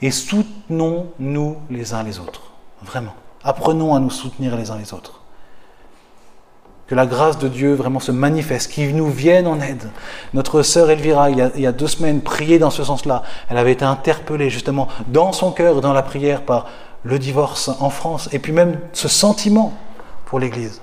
Et 0.01 0.09
soutenons-nous 0.09 1.57
les 1.69 1.93
uns 1.93 2.01
les 2.01 2.17
autres, 2.17 2.41
vraiment. 2.81 3.13
Apprenons 3.43 3.93
à 3.93 3.99
nous 3.99 4.09
soutenir 4.09 4.55
les 4.55 4.71
uns 4.71 4.79
les 4.79 4.91
autres. 4.91 5.21
Que 6.87 6.93
la 6.93 7.07
grâce 7.07 7.39
de 7.39 7.47
Dieu 7.47 7.73
vraiment 7.73 7.99
se 7.99 8.11
manifeste, 8.11 8.71
qu'il 8.71 8.95
nous 8.95 9.09
vienne 9.09 9.47
en 9.47 9.59
aide. 9.59 9.89
Notre 10.33 10.61
sœur 10.61 10.91
Elvira, 10.91 11.31
il 11.31 11.37
y, 11.37 11.65
a, 11.65 11.71
deux 11.71 11.87
semaines, 11.87 12.21
priait 12.21 12.59
dans 12.59 12.69
ce 12.69 12.83
sens-là. 12.83 13.23
Elle 13.49 13.57
avait 13.57 13.71
été 13.71 13.85
interpellée 13.85 14.51
justement 14.51 14.87
dans 15.07 15.31
son 15.31 15.51
cœur, 15.51 15.81
dans 15.81 15.93
la 15.93 16.03
prière, 16.03 16.43
par 16.43 16.67
le 17.03 17.17
divorce 17.17 17.69
en 17.79 17.89
France, 17.89 18.29
et 18.31 18.39
puis 18.39 18.51
même 18.51 18.79
ce 18.93 19.07
sentiment 19.07 19.73
pour 20.25 20.39
l'Église. 20.39 20.81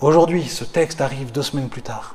Aujourd'hui, 0.00 0.44
ce 0.44 0.64
texte 0.64 1.00
arrive 1.00 1.32
deux 1.32 1.42
semaines 1.42 1.68
plus 1.68 1.82
tard. 1.82 2.14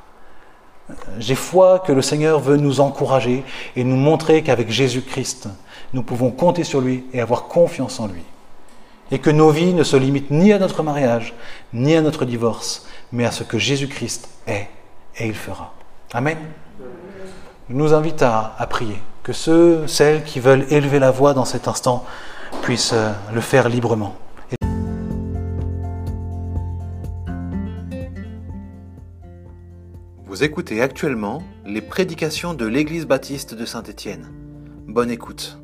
J'ai 1.18 1.34
foi 1.34 1.78
que 1.78 1.92
le 1.92 2.02
Seigneur 2.02 2.40
veut 2.40 2.56
nous 2.56 2.80
encourager 2.80 3.44
et 3.76 3.84
nous 3.84 3.96
montrer 3.96 4.42
qu'avec 4.42 4.70
Jésus-Christ, 4.70 5.48
nous 5.92 6.02
pouvons 6.02 6.30
compter 6.30 6.64
sur 6.64 6.80
lui 6.80 7.04
et 7.12 7.20
avoir 7.20 7.44
confiance 7.44 8.00
en 8.00 8.06
lui. 8.06 8.22
Et 9.10 9.18
que 9.18 9.30
nos 9.30 9.50
vies 9.50 9.74
ne 9.74 9.84
se 9.84 9.96
limitent 9.96 10.30
ni 10.30 10.52
à 10.52 10.58
notre 10.58 10.82
mariage, 10.82 11.34
ni 11.72 11.94
à 11.94 12.00
notre 12.00 12.24
divorce, 12.24 12.86
mais 13.12 13.24
à 13.24 13.30
ce 13.30 13.44
que 13.44 13.58
Jésus-Christ 13.58 14.28
est 14.46 14.68
et 15.18 15.26
il 15.26 15.34
fera. 15.34 15.74
Amen. 16.12 16.38
Je 17.68 17.74
nous 17.74 17.94
invite 17.94 18.22
à, 18.22 18.54
à, 18.58 18.66
prier, 18.66 18.98
que 19.22 19.32
ceux, 19.32 19.86
celles 19.86 20.22
qui 20.24 20.40
veulent 20.40 20.66
élever 20.70 20.98
la 20.98 21.10
voix 21.10 21.34
dans 21.34 21.44
cet 21.44 21.68
instant 21.68 22.04
puissent 22.62 22.92
euh, 22.92 23.12
le 23.32 23.40
faire 23.40 23.68
librement. 23.68 24.16
Vous 30.26 30.42
écoutez 30.42 30.82
actuellement 30.82 31.42
les 31.64 31.80
prédications 31.80 32.54
de 32.54 32.66
l'Église 32.66 33.06
baptiste 33.06 33.54
de 33.54 33.64
Saint-Étienne. 33.64 34.28
Bonne 34.88 35.10
écoute. 35.10 35.63